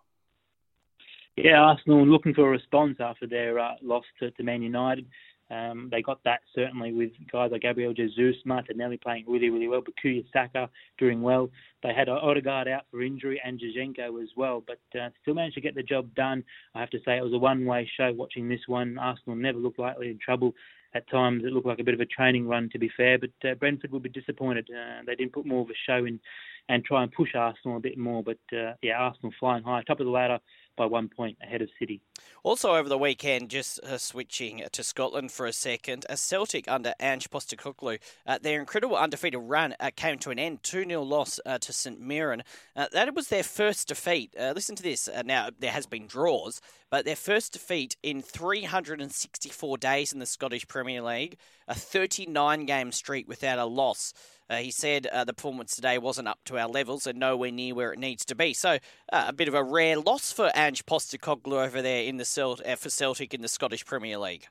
Yeah, 1.42 1.60
Arsenal 1.60 2.06
looking 2.06 2.34
for 2.34 2.48
a 2.48 2.50
response 2.50 2.98
after 3.00 3.26
their 3.26 3.58
uh, 3.58 3.74
loss 3.82 4.04
to, 4.18 4.30
to 4.32 4.42
Man 4.42 4.62
United. 4.62 5.06
Um, 5.50 5.88
they 5.90 6.00
got 6.00 6.22
that 6.24 6.40
certainly 6.54 6.92
with 6.92 7.10
guys 7.32 7.50
like 7.50 7.62
Gabriel 7.62 7.92
Jesus, 7.92 8.36
Martinelli 8.44 8.98
playing 8.98 9.24
really, 9.26 9.48
really 9.48 9.66
well, 9.66 9.82
Bukayo 9.82 10.24
Saka 10.32 10.68
doing 10.98 11.22
well. 11.22 11.50
They 11.82 11.92
had 11.92 12.08
Odegaard 12.08 12.68
out 12.68 12.82
for 12.90 13.02
injury 13.02 13.40
and 13.44 13.58
Zinchenko 13.58 14.22
as 14.22 14.28
well, 14.36 14.62
but 14.64 14.80
uh, 15.00 15.08
still 15.22 15.34
managed 15.34 15.56
to 15.56 15.60
get 15.60 15.74
the 15.74 15.82
job 15.82 16.14
done. 16.14 16.44
I 16.74 16.80
have 16.80 16.90
to 16.90 17.00
say 17.04 17.16
it 17.16 17.24
was 17.24 17.32
a 17.32 17.38
one-way 17.38 17.90
show 17.96 18.12
watching 18.12 18.48
this 18.48 18.60
one. 18.68 18.98
Arsenal 18.98 19.34
never 19.34 19.58
looked 19.58 19.78
likely 19.78 20.10
in 20.10 20.18
trouble. 20.18 20.54
At 20.94 21.08
times 21.08 21.44
it 21.44 21.52
looked 21.52 21.66
like 21.66 21.78
a 21.78 21.84
bit 21.84 21.94
of 21.94 22.00
a 22.00 22.06
training 22.06 22.46
run, 22.46 22.68
to 22.70 22.78
be 22.78 22.90
fair, 22.96 23.18
but 23.18 23.30
uh, 23.48 23.54
Brentford 23.54 23.92
will 23.92 24.00
be 24.00 24.08
disappointed. 24.08 24.68
Uh, 24.70 25.02
they 25.06 25.14
didn't 25.14 25.32
put 25.32 25.46
more 25.46 25.62
of 25.62 25.70
a 25.70 25.74
show 25.86 26.04
in 26.04 26.20
and 26.68 26.84
try 26.84 27.02
and 27.02 27.10
push 27.12 27.34
Arsenal 27.34 27.76
a 27.76 27.80
bit 27.80 27.98
more, 27.98 28.22
but 28.22 28.38
uh, 28.56 28.74
yeah, 28.82 28.98
Arsenal 28.98 29.32
flying 29.40 29.64
high, 29.64 29.82
top 29.82 29.98
of 29.98 30.06
the 30.06 30.12
ladder 30.12 30.38
by 30.80 30.86
one 30.86 31.10
point 31.10 31.36
ahead 31.42 31.60
of 31.60 31.68
City. 31.78 32.00
Also 32.42 32.74
over 32.74 32.88
the 32.88 32.96
weekend, 32.96 33.50
just 33.50 33.78
uh, 33.84 33.98
switching 33.98 34.62
to 34.72 34.82
Scotland 34.82 35.30
for 35.30 35.44
a 35.44 35.52
second, 35.52 36.06
a 36.08 36.16
Celtic 36.16 36.66
under 36.68 36.94
Ange 36.98 37.28
Postecoglou, 37.28 37.98
uh, 38.26 38.38
their 38.40 38.58
incredible 38.58 38.96
undefeated 38.96 39.40
run 39.42 39.74
uh, 39.78 39.90
came 39.94 40.18
to 40.20 40.30
an 40.30 40.38
end. 40.38 40.62
2-0 40.62 41.06
loss 41.06 41.38
uh, 41.44 41.58
to 41.58 41.70
St 41.74 42.00
Mirren. 42.00 42.42
Uh, 42.74 42.86
that 42.92 43.14
was 43.14 43.28
their 43.28 43.42
first 43.42 43.88
defeat. 43.88 44.34
Uh, 44.40 44.52
listen 44.54 44.74
to 44.74 44.82
this. 44.82 45.06
now, 45.26 45.50
there 45.58 45.70
has 45.70 45.84
been 45.84 46.06
draws, 46.06 46.62
but 46.90 47.04
their 47.04 47.14
first 47.14 47.52
defeat 47.52 47.98
in 48.02 48.22
364 48.22 49.76
days 49.76 50.14
in 50.14 50.18
the 50.18 50.24
Scottish 50.24 50.66
Premier 50.66 51.02
League, 51.02 51.36
a 51.68 51.74
39-game 51.74 52.92
streak 52.92 53.28
without 53.28 53.58
a 53.58 53.66
loss. 53.66 54.14
Uh, 54.50 54.56
he 54.56 54.72
said 54.72 55.06
uh, 55.06 55.22
the 55.22 55.32
performance 55.32 55.76
today 55.76 55.96
wasn't 55.96 56.26
up 56.26 56.40
to 56.44 56.58
our 56.58 56.68
levels 56.68 57.06
and 57.06 57.20
nowhere 57.20 57.52
near 57.52 57.72
where 57.72 57.92
it 57.92 58.00
needs 58.00 58.24
to 58.24 58.34
be. 58.34 58.52
So 58.52 58.78
uh, 59.12 59.24
a 59.28 59.32
bit 59.32 59.46
of 59.46 59.54
a 59.54 59.62
rare 59.62 59.96
loss 59.96 60.32
for 60.32 60.50
Ange 60.56 60.84
Postecoglou 60.86 61.64
over 61.64 61.80
there 61.80 62.02
in 62.02 62.16
the 62.16 62.24
Celt- 62.24 62.60
uh, 62.66 62.74
for 62.74 62.90
Celtic 62.90 63.32
in 63.32 63.42
the 63.42 63.48
Scottish 63.48 63.86
Premier 63.86 64.18
League. 64.18 64.48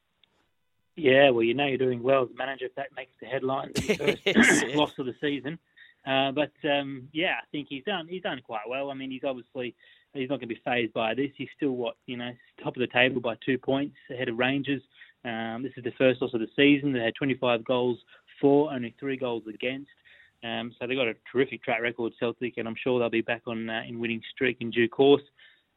Yeah, 0.96 1.32
well, 1.32 1.44
you 1.44 1.54
know 1.54 1.66
you're 1.66 1.78
doing 1.78 2.02
well 2.02 2.24
as 2.24 2.30
manager 2.38 2.66
if 2.66 2.76
that 2.76 2.88
makes 2.96 3.12
the 3.20 3.28
headlines. 3.28 3.74
yes, 3.90 4.18
yeah. 4.26 4.76
loss 4.76 4.92
of 4.98 5.06
the 5.06 5.16
season. 5.20 5.60
Uh, 6.08 6.32
but 6.32 6.52
um, 6.64 7.10
yeah, 7.12 7.36
I 7.42 7.46
think 7.52 7.68
he's 7.70 7.84
done 7.84 8.08
he's 8.08 8.22
done 8.22 8.42
quite 8.42 8.68
well. 8.70 8.92
I 8.92 8.94
mean, 8.94 9.12
he's 9.12 9.24
obviously 9.26 9.76
he's 10.14 10.30
not 10.30 10.40
going 10.40 10.48
to 10.50 10.56
be 10.56 10.62
phased 10.64 10.94
by 10.94 11.14
this. 11.14 11.32
He's 11.38 11.50
still 11.56 11.72
what 11.72 11.96
you 12.06 12.16
know 12.16 12.32
top 12.64 12.76
of 12.76 12.80
the 12.80 12.88
table 12.88 13.22
by 13.22 13.36
two 13.46 13.58
points 13.58 13.96
ahead 14.10 14.30
of 14.30 14.38
Rangers. 14.38 14.82
Um, 15.26 15.64
this 15.64 15.74
is 15.76 15.84
the 15.84 15.92
first 15.98 16.22
loss 16.22 16.34
of 16.34 16.40
the 16.40 16.48
season. 16.56 16.94
They 16.94 17.00
had 17.00 17.16
25 17.16 17.66
goals 17.66 17.98
for, 18.40 18.72
only 18.72 18.96
three 19.00 19.18
goals 19.18 19.44
against. 19.48 19.90
Um, 20.44 20.74
so 20.80 20.88
they've 20.88 20.98
got 20.98 21.08
a 21.08 21.16
terrific 21.32 21.64
track 21.64 21.82
record, 21.82 22.14
Celtic, 22.20 22.58
and 22.58 22.68
I'm 22.68 22.76
sure 22.82 23.00
they'll 23.00 23.10
be 23.10 23.22
back 23.22 23.42
on 23.46 23.70
uh, 23.70 23.82
in 23.88 24.00
winning 24.00 24.22
streak 24.32 24.58
in 24.62 24.72
due 24.72 24.88
course. 24.88 25.24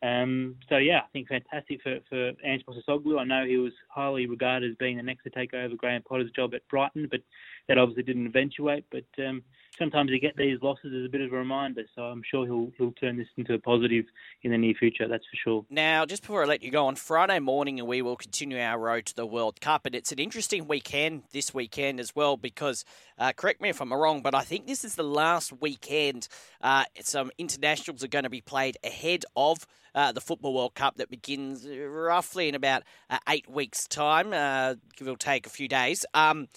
Um, 0.02 0.56
so 0.68 0.78
yeah, 0.78 0.98
I 0.98 1.08
think 1.12 1.28
fantastic 1.28 1.80
for 1.82 1.98
for 2.08 2.32
Ange 2.44 2.64
Postecoglou. 2.66 3.20
I 3.20 3.24
know 3.24 3.44
he 3.46 3.56
was 3.56 3.72
highly 3.88 4.26
regarded 4.26 4.70
as 4.70 4.76
being 4.76 4.96
the 4.96 5.02
next 5.02 5.22
to 5.24 5.30
take 5.30 5.54
over 5.54 5.76
Graham 5.76 6.02
Potter's 6.02 6.30
job 6.32 6.54
at 6.54 6.66
Brighton, 6.68 7.08
but 7.10 7.20
that 7.68 7.78
obviously 7.78 8.02
didn't 8.02 8.26
eventuate. 8.26 8.84
But 8.90 9.04
um, 9.24 9.42
sometimes 9.78 10.10
you 10.10 10.20
get 10.20 10.36
these 10.36 10.58
losses 10.62 10.92
as 10.94 11.04
a 11.04 11.08
bit 11.08 11.20
of 11.20 11.32
a 11.32 11.36
reminder. 11.36 11.82
So 11.94 12.02
I'm 12.02 12.22
sure 12.28 12.46
he'll 12.46 12.70
he'll 12.76 12.92
turn 12.92 13.16
this 13.16 13.28
into 13.36 13.54
a 13.54 13.58
positive 13.58 14.04
in 14.42 14.50
the 14.50 14.58
near 14.58 14.74
future. 14.74 15.08
That's 15.08 15.24
for 15.24 15.36
sure. 15.42 15.66
Now, 15.70 16.04
just 16.04 16.22
before 16.22 16.42
I 16.42 16.46
let 16.46 16.62
you 16.62 16.70
go, 16.70 16.86
on 16.86 16.96
Friday 16.96 17.38
morning 17.38 17.78
and 17.78 17.88
we 17.88 18.02
will 18.02 18.16
continue 18.16 18.58
our 18.58 18.78
road 18.78 19.06
to 19.06 19.16
the 19.16 19.26
World 19.26 19.60
Cup, 19.60 19.86
and 19.86 19.94
it's 19.94 20.12
an 20.12 20.18
interesting 20.18 20.66
weekend 20.68 21.22
this 21.32 21.54
weekend 21.54 22.00
as 22.00 22.14
well 22.14 22.36
because 22.36 22.84
uh, 23.18 23.32
correct 23.32 23.60
me 23.60 23.68
if 23.68 23.80
I'm 23.80 23.92
wrong, 23.92 24.22
but 24.22 24.34
I 24.34 24.42
think 24.42 24.66
this 24.66 24.84
is 24.84 24.94
the 24.94 25.04
last 25.04 25.52
weekend 25.60 26.28
uh, 26.60 26.84
some 27.00 27.30
internationals 27.38 28.04
are 28.04 28.08
going 28.08 28.24
to 28.24 28.30
be 28.30 28.40
played 28.40 28.76
ahead 28.84 29.24
of. 29.36 29.66
Uh, 29.94 30.10
the 30.10 30.22
Football 30.22 30.54
World 30.54 30.74
Cup 30.74 30.96
that 30.96 31.10
begins 31.10 31.68
roughly 31.68 32.48
in 32.48 32.54
about 32.54 32.82
uh, 33.10 33.18
eight 33.28 33.46
weeks' 33.46 33.86
time, 33.86 34.32
uh, 34.32 34.74
or 35.06 35.16
take 35.18 35.46
a 35.46 35.50
few 35.50 35.68
days. 35.68 36.06
Um, 36.14 36.48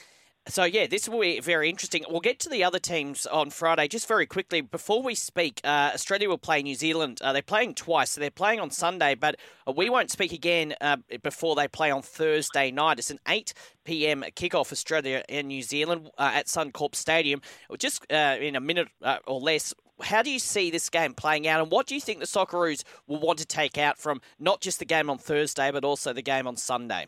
so 0.47 0.63
yeah, 0.63 0.87
this 0.87 1.09
will 1.09 1.21
be 1.21 1.39
very 1.39 1.69
interesting. 1.69 2.05
We'll 2.09 2.19
get 2.19 2.39
to 2.41 2.49
the 2.49 2.63
other 2.63 2.79
teams 2.79 3.25
on 3.25 3.49
Friday. 3.49 3.87
Just 3.87 4.07
very 4.07 4.25
quickly 4.25 4.61
before 4.61 5.01
we 5.01 5.15
speak, 5.15 5.59
uh, 5.63 5.91
Australia 5.93 6.29
will 6.29 6.37
play 6.37 6.61
New 6.61 6.75
Zealand. 6.75 7.19
Uh, 7.21 7.33
they're 7.33 7.41
playing 7.41 7.73
twice, 7.73 8.11
so 8.11 8.21
they're 8.21 8.29
playing 8.29 8.59
on 8.59 8.69
Sunday, 8.69 9.15
but 9.15 9.35
uh, 9.67 9.71
we 9.71 9.89
won't 9.89 10.11
speak 10.11 10.31
again 10.31 10.75
uh, 10.81 10.97
before 11.23 11.55
they 11.55 11.67
play 11.67 11.91
on 11.91 12.01
Thursday 12.01 12.71
night. 12.71 12.99
It's 12.99 13.11
an 13.11 13.19
eight 13.27 13.53
p.m. 13.83 14.23
kickoff, 14.35 14.71
Australia 14.71 15.23
and 15.29 15.47
New 15.47 15.61
Zealand 15.61 16.09
uh, 16.17 16.31
at 16.33 16.47
Suncorp 16.47 16.95
Stadium. 16.95 17.41
Just 17.77 18.05
uh, 18.11 18.37
in 18.39 18.55
a 18.55 18.61
minute 18.61 18.89
or 19.27 19.39
less, 19.39 19.73
how 20.01 20.21
do 20.21 20.29
you 20.29 20.39
see 20.39 20.69
this 20.71 20.89
game 20.89 21.13
playing 21.13 21.47
out, 21.47 21.61
and 21.61 21.71
what 21.71 21.87
do 21.87 21.95
you 21.95 22.01
think 22.01 22.19
the 22.19 22.25
Socceroos 22.25 22.83
will 23.07 23.19
want 23.19 23.39
to 23.39 23.45
take 23.45 23.77
out 23.77 23.97
from 23.97 24.21
not 24.39 24.61
just 24.61 24.79
the 24.79 24.85
game 24.85 25.09
on 25.09 25.17
Thursday, 25.17 25.71
but 25.71 25.83
also 25.83 26.13
the 26.13 26.21
game 26.21 26.47
on 26.47 26.55
Sunday? 26.57 27.07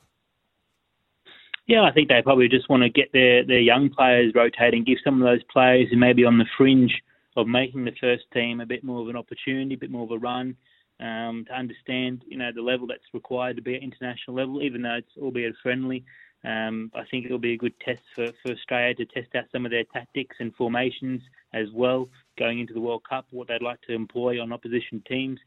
Yeah, 1.68 1.84
I 1.84 1.92
think 1.92 2.08
they 2.08 2.22
probably 2.22 2.48
just 2.48 2.70
want 2.70 2.84
to 2.84 2.90
get 2.90 3.12
their, 3.12 3.46
their 3.46 3.60
young 3.60 3.90
players 3.90 4.32
rotating, 4.34 4.86
give 4.86 5.00
some 5.04 5.22
of 5.22 5.28
those 5.28 5.44
players 5.52 5.90
who 5.92 5.98
may 5.98 6.14
be 6.14 6.24
on 6.24 6.38
the 6.38 6.46
fringe 6.58 6.94
of 7.36 7.46
making 7.46 7.84
the 7.84 7.92
first 8.00 8.24
team 8.34 8.62
a 8.62 8.66
bit 8.66 8.86
more 8.86 9.02
of 9.02 9.10
an 9.10 9.18
opportunity, 9.18 9.76
a 9.76 9.78
bit 9.78 9.92
more 9.92 10.04
of 10.04 10.12
a 10.12 10.18
run, 10.18 10.56
um, 11.02 11.46
to 11.48 11.54
understand 11.54 12.24
you 12.28 12.38
know 12.38 12.52
the 12.56 12.62
level 12.62 12.88
that's 12.88 13.14
required 13.14 13.58
to 13.58 13.62
be 13.62 13.76
at 13.76 13.84
international 13.84 14.36
level, 14.36 14.64
even 14.64 14.82
though 14.82 14.96
it's 14.96 15.12
albeit 15.22 15.56
friendly. 15.62 16.06
Um, 16.46 16.90
I 16.96 17.04
think 17.12 17.26
it'll 17.26 17.38
be 17.38 17.54
a 17.54 17.58
good 17.58 17.78
test 17.82 18.02
for, 18.16 18.28
for 18.42 18.54
Australia 18.54 18.96
to 18.96 19.06
test 19.06 19.36
out 19.36 19.46
some 19.52 19.66
of 19.66 19.72
their 19.72 19.84
tactics 19.84 20.38
and 20.40 20.56
formations 20.56 21.22
as 21.54 21.68
well 21.74 22.08
going 22.40 22.60
into 22.60 22.74
the 22.74 22.80
World 22.80 23.04
Cup, 23.08 23.26
what 23.32 23.48
they'd 23.48 23.62
like 23.62 23.82
to 23.82 23.94
employ 23.94 24.42
on 24.42 24.54
opposition 24.54 25.04
teams. 25.08 25.40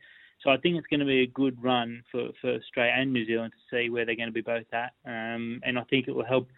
So 0.42 0.50
I 0.50 0.56
think 0.56 0.76
it's 0.76 0.86
going 0.86 1.00
to 1.00 1.06
be 1.06 1.22
a 1.22 1.26
good 1.26 1.62
run 1.62 2.02
for, 2.10 2.30
for 2.40 2.54
Australia 2.54 2.94
and 2.96 3.12
New 3.12 3.26
Zealand 3.26 3.52
to 3.52 3.76
see 3.76 3.90
where 3.90 4.06
they're 4.06 4.16
going 4.16 4.28
to 4.28 4.32
be 4.32 4.40
both 4.40 4.72
at. 4.72 4.92
Um, 5.04 5.60
and 5.64 5.78
I 5.78 5.84
think 5.84 6.08
it 6.08 6.14
will 6.14 6.24
help 6.24 6.48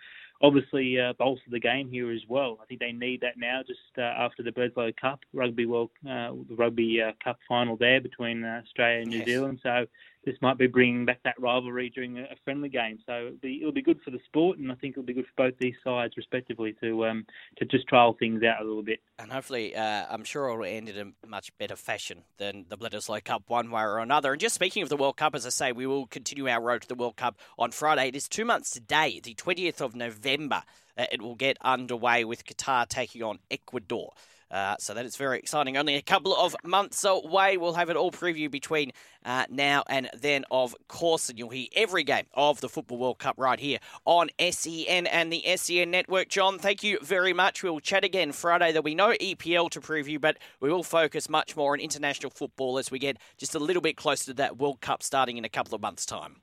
obviously 0.41 1.01
uh, 1.01 1.13
bolster 1.19 1.51
the 1.51 1.61
game 1.61 1.89
here 1.89 2.11
as 2.11 2.23
well. 2.29 2.59
I 2.61 2.67
think 2.67 2.81
they 2.81 2.93
need 2.93 3.21
that 3.21 3.39
now, 3.39 3.63
just 3.67 3.81
uh, 3.97 4.03
after 4.03 4.43
the 4.43 4.51
Bledisloe 4.51 4.97
Cup 4.97 5.21
Rugby 5.33 5.67
World, 5.67 5.91
uh, 6.05 6.33
the 6.49 6.57
Rugby 6.57 7.01
uh, 7.01 7.13
Cup 7.23 7.39
final 7.49 7.77
there 7.77 8.01
between 8.01 8.45
uh, 8.45 8.61
Australia 8.65 9.03
and 9.03 9.11
New 9.11 9.19
yes. 9.19 9.27
Zealand. 9.27 9.61
So 9.63 9.87
this 10.25 10.37
might 10.41 10.59
be 10.59 10.67
bringing 10.67 11.05
back 11.05 11.21
that 11.25 11.41
rivalry 11.41 11.91
during 11.91 12.19
a, 12.19 12.27
friendly 12.45 12.69
game. 12.69 12.99
So 13.07 13.27
it'll 13.27 13.39
be, 13.39 13.59
it'll 13.61 13.73
be 13.73 13.83
good 13.83 14.01
for 14.05 14.11
the 14.11 14.21
sport, 14.27 14.59
and 14.59 14.71
I 14.71 14.75
think 14.77 14.93
it'll 14.93 15.03
be 15.03 15.13
good 15.13 15.27
for 15.27 15.49
both 15.49 15.59
these 15.59 15.75
sides, 15.83 16.17
respectively, 16.17 16.75
to 16.83 17.07
um, 17.07 17.27
to 17.59 17.65
just 17.65 17.87
trial 17.89 18.17
things 18.19 18.43
out 18.43 18.61
a 18.61 18.65
little 18.65 18.83
bit. 18.83 19.01
And 19.19 19.33
hopefully, 19.33 19.75
uh, 19.75 20.07
I'm 20.11 20.25
sure 20.25 20.49
it'll 20.49 20.65
end 20.65 20.89
in 20.89 21.15
a 21.23 21.27
much 21.27 21.57
better 21.59 21.77
fashion 21.77 22.23
than 22.39 22.67
the 22.69 22.79
Bledisloe 22.79 23.25
Cup, 23.25 23.45
one 23.49 23.71
way 23.71 23.83
or 23.83 23.99
another. 23.99 24.33
And 24.33 24.41
just 24.41 24.55
speaking 24.55 24.83
of 24.83 24.89
the 24.89 24.97
World 24.97 25.17
Cup, 25.17 25.35
as 25.35 25.47
I 25.47 25.51
say, 25.51 25.73
we 25.73 25.87
will 25.87 26.07
continue 26.07 26.49
our 26.49 26.63
road 26.63 26.83
to 26.83 26.89
the 26.89 26.95
World 26.95 27.17
Cup 27.17 27.39
on 27.59 27.71
Friday. 27.71 28.09
It 28.09 28.17
is 28.17 28.29
two 28.29 28.45
months 28.45 28.71
today, 28.71 29.21
the 29.23 29.35
20th 29.35 29.81
of 29.81 29.95
November. 29.95 30.63
Uh, 30.97 31.07
it 31.11 31.23
will 31.23 31.35
get 31.35 31.57
underway 31.63 32.25
with 32.25 32.45
Qatar 32.45 32.87
taking 32.87 33.23
on 33.23 33.39
Ecuador. 33.51 34.13
Uh, 34.53 34.77
so 34.79 34.93
that 34.93 35.07
is 35.07 35.17
very 35.17 35.39
exciting. 35.39 35.79
Only 35.79 35.95
a 35.95 36.03
couple 36.03 36.37
of 36.37 36.55
months 36.63 37.03
away. 37.05 37.57
We'll 37.57 37.73
have 37.73 37.89
it 37.89 37.97
all 37.97 38.13
preview 38.13 38.51
between 38.51 38.93
uh, 39.25 39.47
now 39.49 39.83
and 39.89 40.11
then, 40.15 40.45
of 40.51 40.77
course. 40.89 41.31
And 41.31 41.39
you'll 41.39 41.49
hear 41.49 41.69
every 41.75 42.05
game 42.05 42.27
of 42.35 42.61
the 42.61 42.69
Football 42.69 42.99
World 42.99 43.19
Cup 43.19 43.37
right 43.39 43.59
here 43.59 43.79
on 44.05 44.29
SEN 44.39 45.07
and 45.07 45.33
the 45.33 45.43
SEN 45.57 45.91
Network. 45.91 46.29
John, 46.29 46.59
thank 46.59 46.83
you 46.83 46.99
very 47.01 47.33
much. 47.33 47.63
We'll 47.63 47.81
chat 47.81 48.05
again 48.05 48.33
Friday. 48.33 48.73
There'll 48.73 48.83
be 48.83 48.95
no 48.95 49.13
EPL 49.13 49.71
to 49.71 49.81
preview, 49.81 50.21
but 50.21 50.37
we 50.61 50.71
will 50.71 50.83
focus 50.83 51.31
much 51.31 51.57
more 51.57 51.73
on 51.73 51.81
international 51.81 52.31
football 52.31 52.77
as 52.77 52.91
we 52.91 52.99
get 52.99 53.17
just 53.39 53.55
a 53.55 53.59
little 53.59 53.83
bit 53.83 53.97
closer 53.97 54.27
to 54.27 54.35
that 54.35 54.59
World 54.59 54.83
Cup 54.83 55.03
starting 55.03 55.39
in 55.39 55.47
a 55.47 55.49
couple 55.49 55.75
of 55.75 55.81
months' 55.81 56.05
time. 56.05 56.37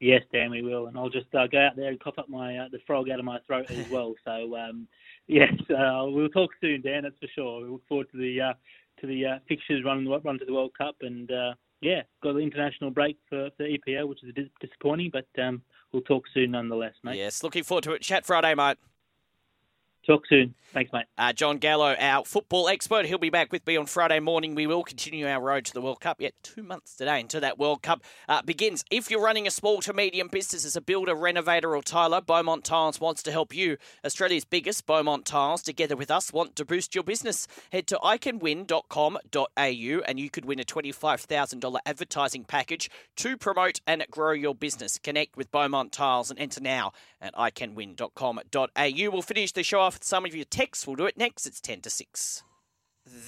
Yes, 0.00 0.22
Dan, 0.32 0.50
we 0.50 0.62
will, 0.62 0.86
and 0.86 0.96
I'll 0.96 1.10
just 1.10 1.32
uh, 1.34 1.46
go 1.46 1.58
out 1.58 1.76
there 1.76 1.90
and 1.90 2.00
cough 2.00 2.18
up 2.18 2.28
my 2.30 2.56
uh, 2.56 2.68
the 2.72 2.78
frog 2.86 3.10
out 3.10 3.18
of 3.18 3.24
my 3.26 3.38
throat 3.46 3.70
as 3.70 3.88
well. 3.90 4.14
So 4.24 4.56
um, 4.56 4.88
yes, 5.26 5.52
uh, 5.70 6.04
we'll 6.06 6.30
talk 6.30 6.50
soon, 6.60 6.80
Dan. 6.80 7.02
That's 7.02 7.18
for 7.20 7.28
sure. 7.34 7.62
We 7.62 7.70
look 7.70 7.86
forward 7.86 8.10
to 8.12 8.18
the 8.18 8.40
uh, 8.40 8.52
to 9.00 9.06
the 9.06 9.26
uh, 9.26 9.38
fixtures 9.46 9.84
run 9.84 10.08
run 10.08 10.38
to 10.38 10.44
the 10.44 10.54
World 10.54 10.72
Cup, 10.76 10.96
and 11.02 11.30
uh, 11.30 11.52
yeah, 11.82 12.02
got 12.22 12.32
the 12.32 12.38
international 12.38 12.90
break 12.90 13.18
for, 13.28 13.50
for 13.56 13.64
EPL, 13.64 14.08
which 14.08 14.22
is 14.24 14.34
disappointing, 14.60 15.10
but 15.12 15.26
um, 15.42 15.62
we'll 15.92 16.02
talk 16.02 16.24
soon 16.32 16.52
nonetheless, 16.52 16.94
mate. 17.02 17.18
Yes, 17.18 17.42
looking 17.42 17.62
forward 17.62 17.84
to 17.84 17.92
it. 17.92 18.02
Chat 18.02 18.24
Friday, 18.24 18.54
mate. 18.54 18.78
Talk 20.06 20.26
soon. 20.26 20.54
Thanks, 20.72 20.92
mate. 20.92 21.06
Uh, 21.18 21.32
John 21.32 21.58
Gallo, 21.58 21.96
our 21.98 22.24
football 22.24 22.68
expert, 22.68 23.04
he'll 23.04 23.18
be 23.18 23.28
back 23.28 23.50
with 23.50 23.66
me 23.66 23.76
on 23.76 23.86
Friday 23.86 24.20
morning. 24.20 24.54
We 24.54 24.68
will 24.68 24.84
continue 24.84 25.26
our 25.26 25.40
road 25.40 25.64
to 25.64 25.74
the 25.74 25.80
World 25.80 26.00
Cup. 26.00 26.20
Yet 26.20 26.34
two 26.42 26.62
months 26.62 26.94
today 26.94 27.20
until 27.20 27.40
that 27.40 27.58
World 27.58 27.82
Cup 27.82 28.04
uh, 28.28 28.42
begins. 28.42 28.84
If 28.90 29.10
you're 29.10 29.20
running 29.20 29.48
a 29.48 29.50
small 29.50 29.80
to 29.82 29.92
medium 29.92 30.28
business 30.28 30.64
as 30.64 30.76
a 30.76 30.80
builder, 30.80 31.14
renovator, 31.14 31.74
or 31.74 31.82
tiler, 31.82 32.20
Beaumont 32.20 32.64
Tiles 32.64 33.00
wants 33.00 33.22
to 33.24 33.32
help 33.32 33.52
you. 33.54 33.78
Australia's 34.04 34.44
biggest 34.44 34.86
Beaumont 34.86 35.26
Tiles, 35.26 35.62
together 35.62 35.96
with 35.96 36.10
us, 36.10 36.32
want 36.32 36.54
to 36.56 36.64
boost 36.64 36.94
your 36.94 37.04
business. 37.04 37.48
Head 37.72 37.86
to 37.88 37.96
iCanWin.com.au 37.96 40.02
and 40.06 40.20
you 40.20 40.30
could 40.30 40.44
win 40.44 40.60
a 40.60 40.64
$25,000 40.64 41.78
advertising 41.84 42.44
package 42.44 42.88
to 43.16 43.36
promote 43.36 43.80
and 43.86 44.04
grow 44.10 44.32
your 44.32 44.54
business. 44.54 44.98
Connect 44.98 45.36
with 45.36 45.50
Beaumont 45.50 45.92
Tiles 45.92 46.30
and 46.30 46.38
enter 46.38 46.60
now 46.60 46.92
at 47.20 47.34
iCanWin.com.au. 47.34 49.10
We'll 49.10 49.22
finish 49.22 49.52
the 49.52 49.64
show 49.64 49.80
off 49.90 49.98
some 50.04 50.24
of 50.24 50.36
your 50.36 50.44
texts. 50.44 50.86
We'll 50.86 50.94
do 50.94 51.06
it 51.06 51.18
next. 51.18 51.46
It's 51.46 51.60
10 51.60 51.80
to 51.80 51.90
6. 51.90 52.44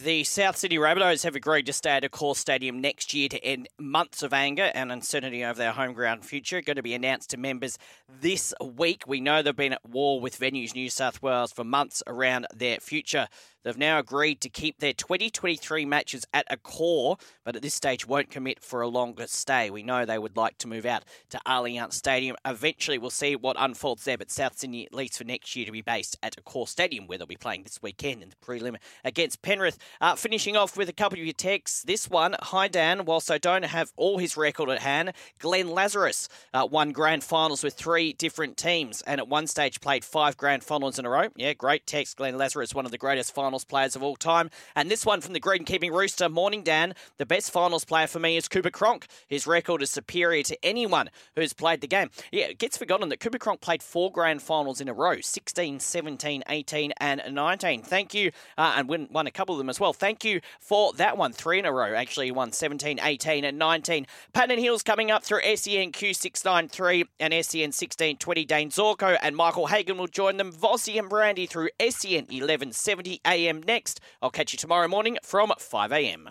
The 0.04 0.22
South 0.22 0.56
Sydney 0.56 0.78
Rabbitohs 0.78 1.24
have 1.24 1.34
agreed 1.34 1.66
to 1.66 1.72
stay 1.72 1.90
at 1.90 2.04
Accor 2.04 2.36
Stadium 2.36 2.80
next 2.80 3.12
year 3.12 3.28
to 3.30 3.44
end 3.44 3.68
months 3.80 4.22
of 4.22 4.32
anger 4.32 4.70
and 4.72 4.92
uncertainty 4.92 5.44
over 5.44 5.58
their 5.58 5.72
home 5.72 5.92
ground 5.92 6.24
future. 6.24 6.60
Going 6.60 6.76
to 6.76 6.82
be 6.82 6.94
announced 6.94 7.30
to 7.30 7.36
members 7.36 7.78
this 8.08 8.54
week. 8.62 9.02
We 9.08 9.20
know 9.20 9.42
they've 9.42 9.56
been 9.56 9.72
at 9.72 9.84
war 9.84 10.20
with 10.20 10.38
Venues 10.38 10.72
New 10.72 10.88
South 10.88 11.20
Wales 11.20 11.50
for 11.50 11.64
months 11.64 12.00
around 12.06 12.46
their 12.54 12.78
future. 12.78 13.26
They've 13.62 13.76
now 13.78 13.98
agreed 13.98 14.40
to 14.40 14.48
keep 14.48 14.78
their 14.78 14.92
2023 14.92 15.84
matches 15.84 16.24
at 16.32 16.48
Accor, 16.48 17.20
but 17.44 17.56
at 17.56 17.62
this 17.62 17.74
stage 17.74 18.06
won't 18.06 18.30
commit 18.30 18.60
for 18.60 18.82
a 18.82 18.88
longer 18.88 19.26
stay. 19.26 19.70
We 19.70 19.82
know 19.82 20.04
they 20.04 20.18
would 20.18 20.36
like 20.36 20.58
to 20.58 20.68
move 20.68 20.84
out 20.84 21.04
to 21.30 21.40
Allianz 21.46 21.92
Stadium. 21.92 22.36
Eventually, 22.44 22.98
we'll 22.98 23.10
see 23.10 23.36
what 23.36 23.56
unfolds 23.58 24.04
there, 24.04 24.18
but 24.18 24.30
South 24.30 24.58
Sydney, 24.58 24.86
at 24.86 24.94
least 24.94 25.18
for 25.18 25.24
next 25.24 25.54
year, 25.54 25.66
to 25.66 25.72
be 25.72 25.82
based 25.82 26.16
at 26.22 26.36
Accor 26.36 26.68
Stadium, 26.68 27.06
where 27.06 27.18
they'll 27.18 27.26
be 27.26 27.36
playing 27.36 27.62
this 27.62 27.80
weekend 27.82 28.22
in 28.22 28.30
the 28.30 28.36
prelim 28.36 28.76
against 29.04 29.42
Penrith. 29.42 29.78
Uh, 30.00 30.16
finishing 30.16 30.56
off 30.56 30.76
with 30.76 30.88
a 30.88 30.92
couple 30.92 31.18
of 31.18 31.24
your 31.24 31.32
texts. 31.32 31.82
This 31.82 32.10
one, 32.10 32.34
hi 32.40 32.68
Dan, 32.68 33.04
whilst 33.04 33.30
I 33.30 33.38
don't 33.38 33.64
have 33.64 33.92
all 33.96 34.18
his 34.18 34.36
record 34.36 34.68
at 34.70 34.80
hand, 34.80 35.12
Glenn 35.38 35.68
Lazarus 35.68 36.28
uh, 36.52 36.66
won 36.70 36.92
grand 36.92 37.22
finals 37.22 37.62
with 37.62 37.74
three 37.74 38.12
different 38.12 38.56
teams 38.56 39.02
and 39.02 39.20
at 39.20 39.28
one 39.28 39.46
stage 39.46 39.80
played 39.80 40.04
five 40.04 40.36
grand 40.36 40.64
finals 40.64 40.98
in 40.98 41.06
a 41.06 41.10
row. 41.10 41.28
Yeah, 41.36 41.52
great 41.52 41.86
text. 41.86 42.16
Glenn 42.16 42.36
Lazarus, 42.36 42.74
one 42.74 42.84
of 42.84 42.90
the 42.90 42.98
greatest 42.98 43.34
finals 43.34 43.51
finals 43.52 43.64
players 43.64 43.94
of 43.94 44.02
all 44.02 44.16
time. 44.16 44.48
And 44.74 44.90
this 44.90 45.04
one 45.04 45.20
from 45.20 45.34
the 45.34 45.40
greenkeeping 45.40 45.90
rooster, 45.90 46.30
Morning 46.30 46.62
Dan, 46.62 46.94
the 47.18 47.26
best 47.26 47.50
finals 47.50 47.84
player 47.84 48.06
for 48.06 48.18
me 48.18 48.38
is 48.38 48.48
Cooper 48.48 48.70
Cronk. 48.70 49.06
His 49.28 49.46
record 49.46 49.82
is 49.82 49.90
superior 49.90 50.42
to 50.44 50.56
anyone 50.64 51.10
who's 51.36 51.52
played 51.52 51.82
the 51.82 51.86
game. 51.86 52.08
Yeah, 52.30 52.46
it 52.46 52.58
gets 52.58 52.78
forgotten 52.78 53.10
that 53.10 53.20
Cooper 53.20 53.36
Cronk 53.36 53.60
played 53.60 53.82
four 53.82 54.10
grand 54.10 54.40
finals 54.40 54.80
in 54.80 54.88
a 54.88 54.94
row 54.94 55.20
16, 55.20 55.80
17, 55.80 56.44
18, 56.48 56.92
and 56.96 57.22
19. 57.30 57.82
Thank 57.82 58.14
you, 58.14 58.32
uh, 58.56 58.74
and 58.78 58.88
won, 58.88 59.08
won 59.10 59.26
a 59.26 59.30
couple 59.30 59.54
of 59.54 59.58
them 59.58 59.68
as 59.68 59.78
well. 59.78 59.92
Thank 59.92 60.24
you 60.24 60.40
for 60.58 60.94
that 60.94 61.18
one. 61.18 61.34
Three 61.34 61.58
in 61.58 61.66
a 61.66 61.72
row, 61.72 61.94
actually, 61.94 62.30
won 62.30 62.52
17, 62.52 63.00
18, 63.02 63.44
and 63.44 63.58
19. 63.58 64.06
Patton 64.32 64.58
Hills 64.58 64.82
coming 64.82 65.10
up 65.10 65.24
through 65.24 65.42
SEN 65.42 65.92
Q693 65.92 67.04
and 67.20 67.34
SEN 67.44 67.68
1620. 67.68 68.46
Dane 68.46 68.70
Zorko 68.70 69.18
and 69.20 69.36
Michael 69.36 69.66
Hagan 69.66 69.98
will 69.98 70.06
join 70.06 70.38
them. 70.38 70.52
Vossi 70.52 70.98
and 70.98 71.10
Brandy 71.10 71.44
through 71.44 71.68
SEN 71.78 72.24
1170 72.30 73.20
AM 73.26 73.41
a.m. 73.46 73.62
next. 73.66 74.00
I'll 74.20 74.30
catch 74.30 74.52
you 74.52 74.58
tomorrow 74.58 74.88
morning 74.88 75.18
from 75.22 75.52
5 75.58 75.92
a.m. 75.92 76.30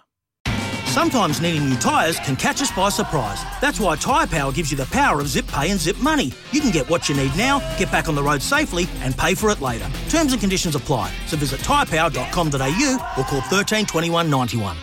Sometimes 0.91 1.39
needing 1.39 1.69
new 1.69 1.77
tyres 1.77 2.19
can 2.19 2.35
catch 2.35 2.61
us 2.61 2.69
by 2.69 2.89
surprise. 2.89 3.41
That's 3.61 3.79
why 3.79 3.95
Tyre 3.95 4.27
Power 4.27 4.51
gives 4.51 4.71
you 4.71 4.77
the 4.77 4.87
power 4.87 5.21
of 5.21 5.27
zip 5.29 5.47
pay 5.47 5.71
and 5.71 5.79
zip 5.79 5.97
money. 5.99 6.33
You 6.51 6.59
can 6.59 6.69
get 6.71 6.89
what 6.89 7.07
you 7.07 7.15
need 7.15 7.33
now, 7.37 7.59
get 7.77 7.89
back 7.93 8.09
on 8.09 8.15
the 8.15 8.21
road 8.21 8.41
safely, 8.41 8.89
and 8.99 9.17
pay 9.17 9.33
for 9.33 9.49
it 9.51 9.61
later. 9.61 9.89
Terms 10.09 10.33
and 10.33 10.41
conditions 10.41 10.75
apply. 10.75 11.09
So 11.27 11.37
visit 11.37 11.61
tyrepower.com.au 11.61 13.13
or 13.17 13.23
call 13.23 13.41
13 13.41 13.85
21 13.85 14.29
91. 14.29 14.75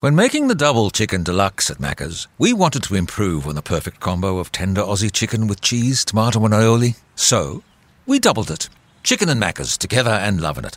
When 0.00 0.14
making 0.14 0.48
the 0.48 0.54
double 0.54 0.90
chicken 0.90 1.22
deluxe 1.22 1.70
at 1.70 1.78
Macca's, 1.78 2.28
we 2.38 2.52
wanted 2.52 2.82
to 2.82 2.94
improve 2.94 3.46
on 3.46 3.54
the 3.54 3.62
perfect 3.62 4.00
combo 4.00 4.38
of 4.38 4.52
tender 4.52 4.82
Aussie 4.82 5.10
chicken 5.10 5.46
with 5.46 5.62
cheese, 5.62 6.04
tomato, 6.04 6.44
and 6.44 6.52
aioli. 6.52 6.98
So, 7.16 7.62
we 8.04 8.18
doubled 8.18 8.50
it. 8.50 8.68
Chicken 9.04 9.30
and 9.30 9.42
Macca's 9.42 9.78
together 9.78 10.10
and 10.10 10.40
loving 10.40 10.64
it. 10.66 10.76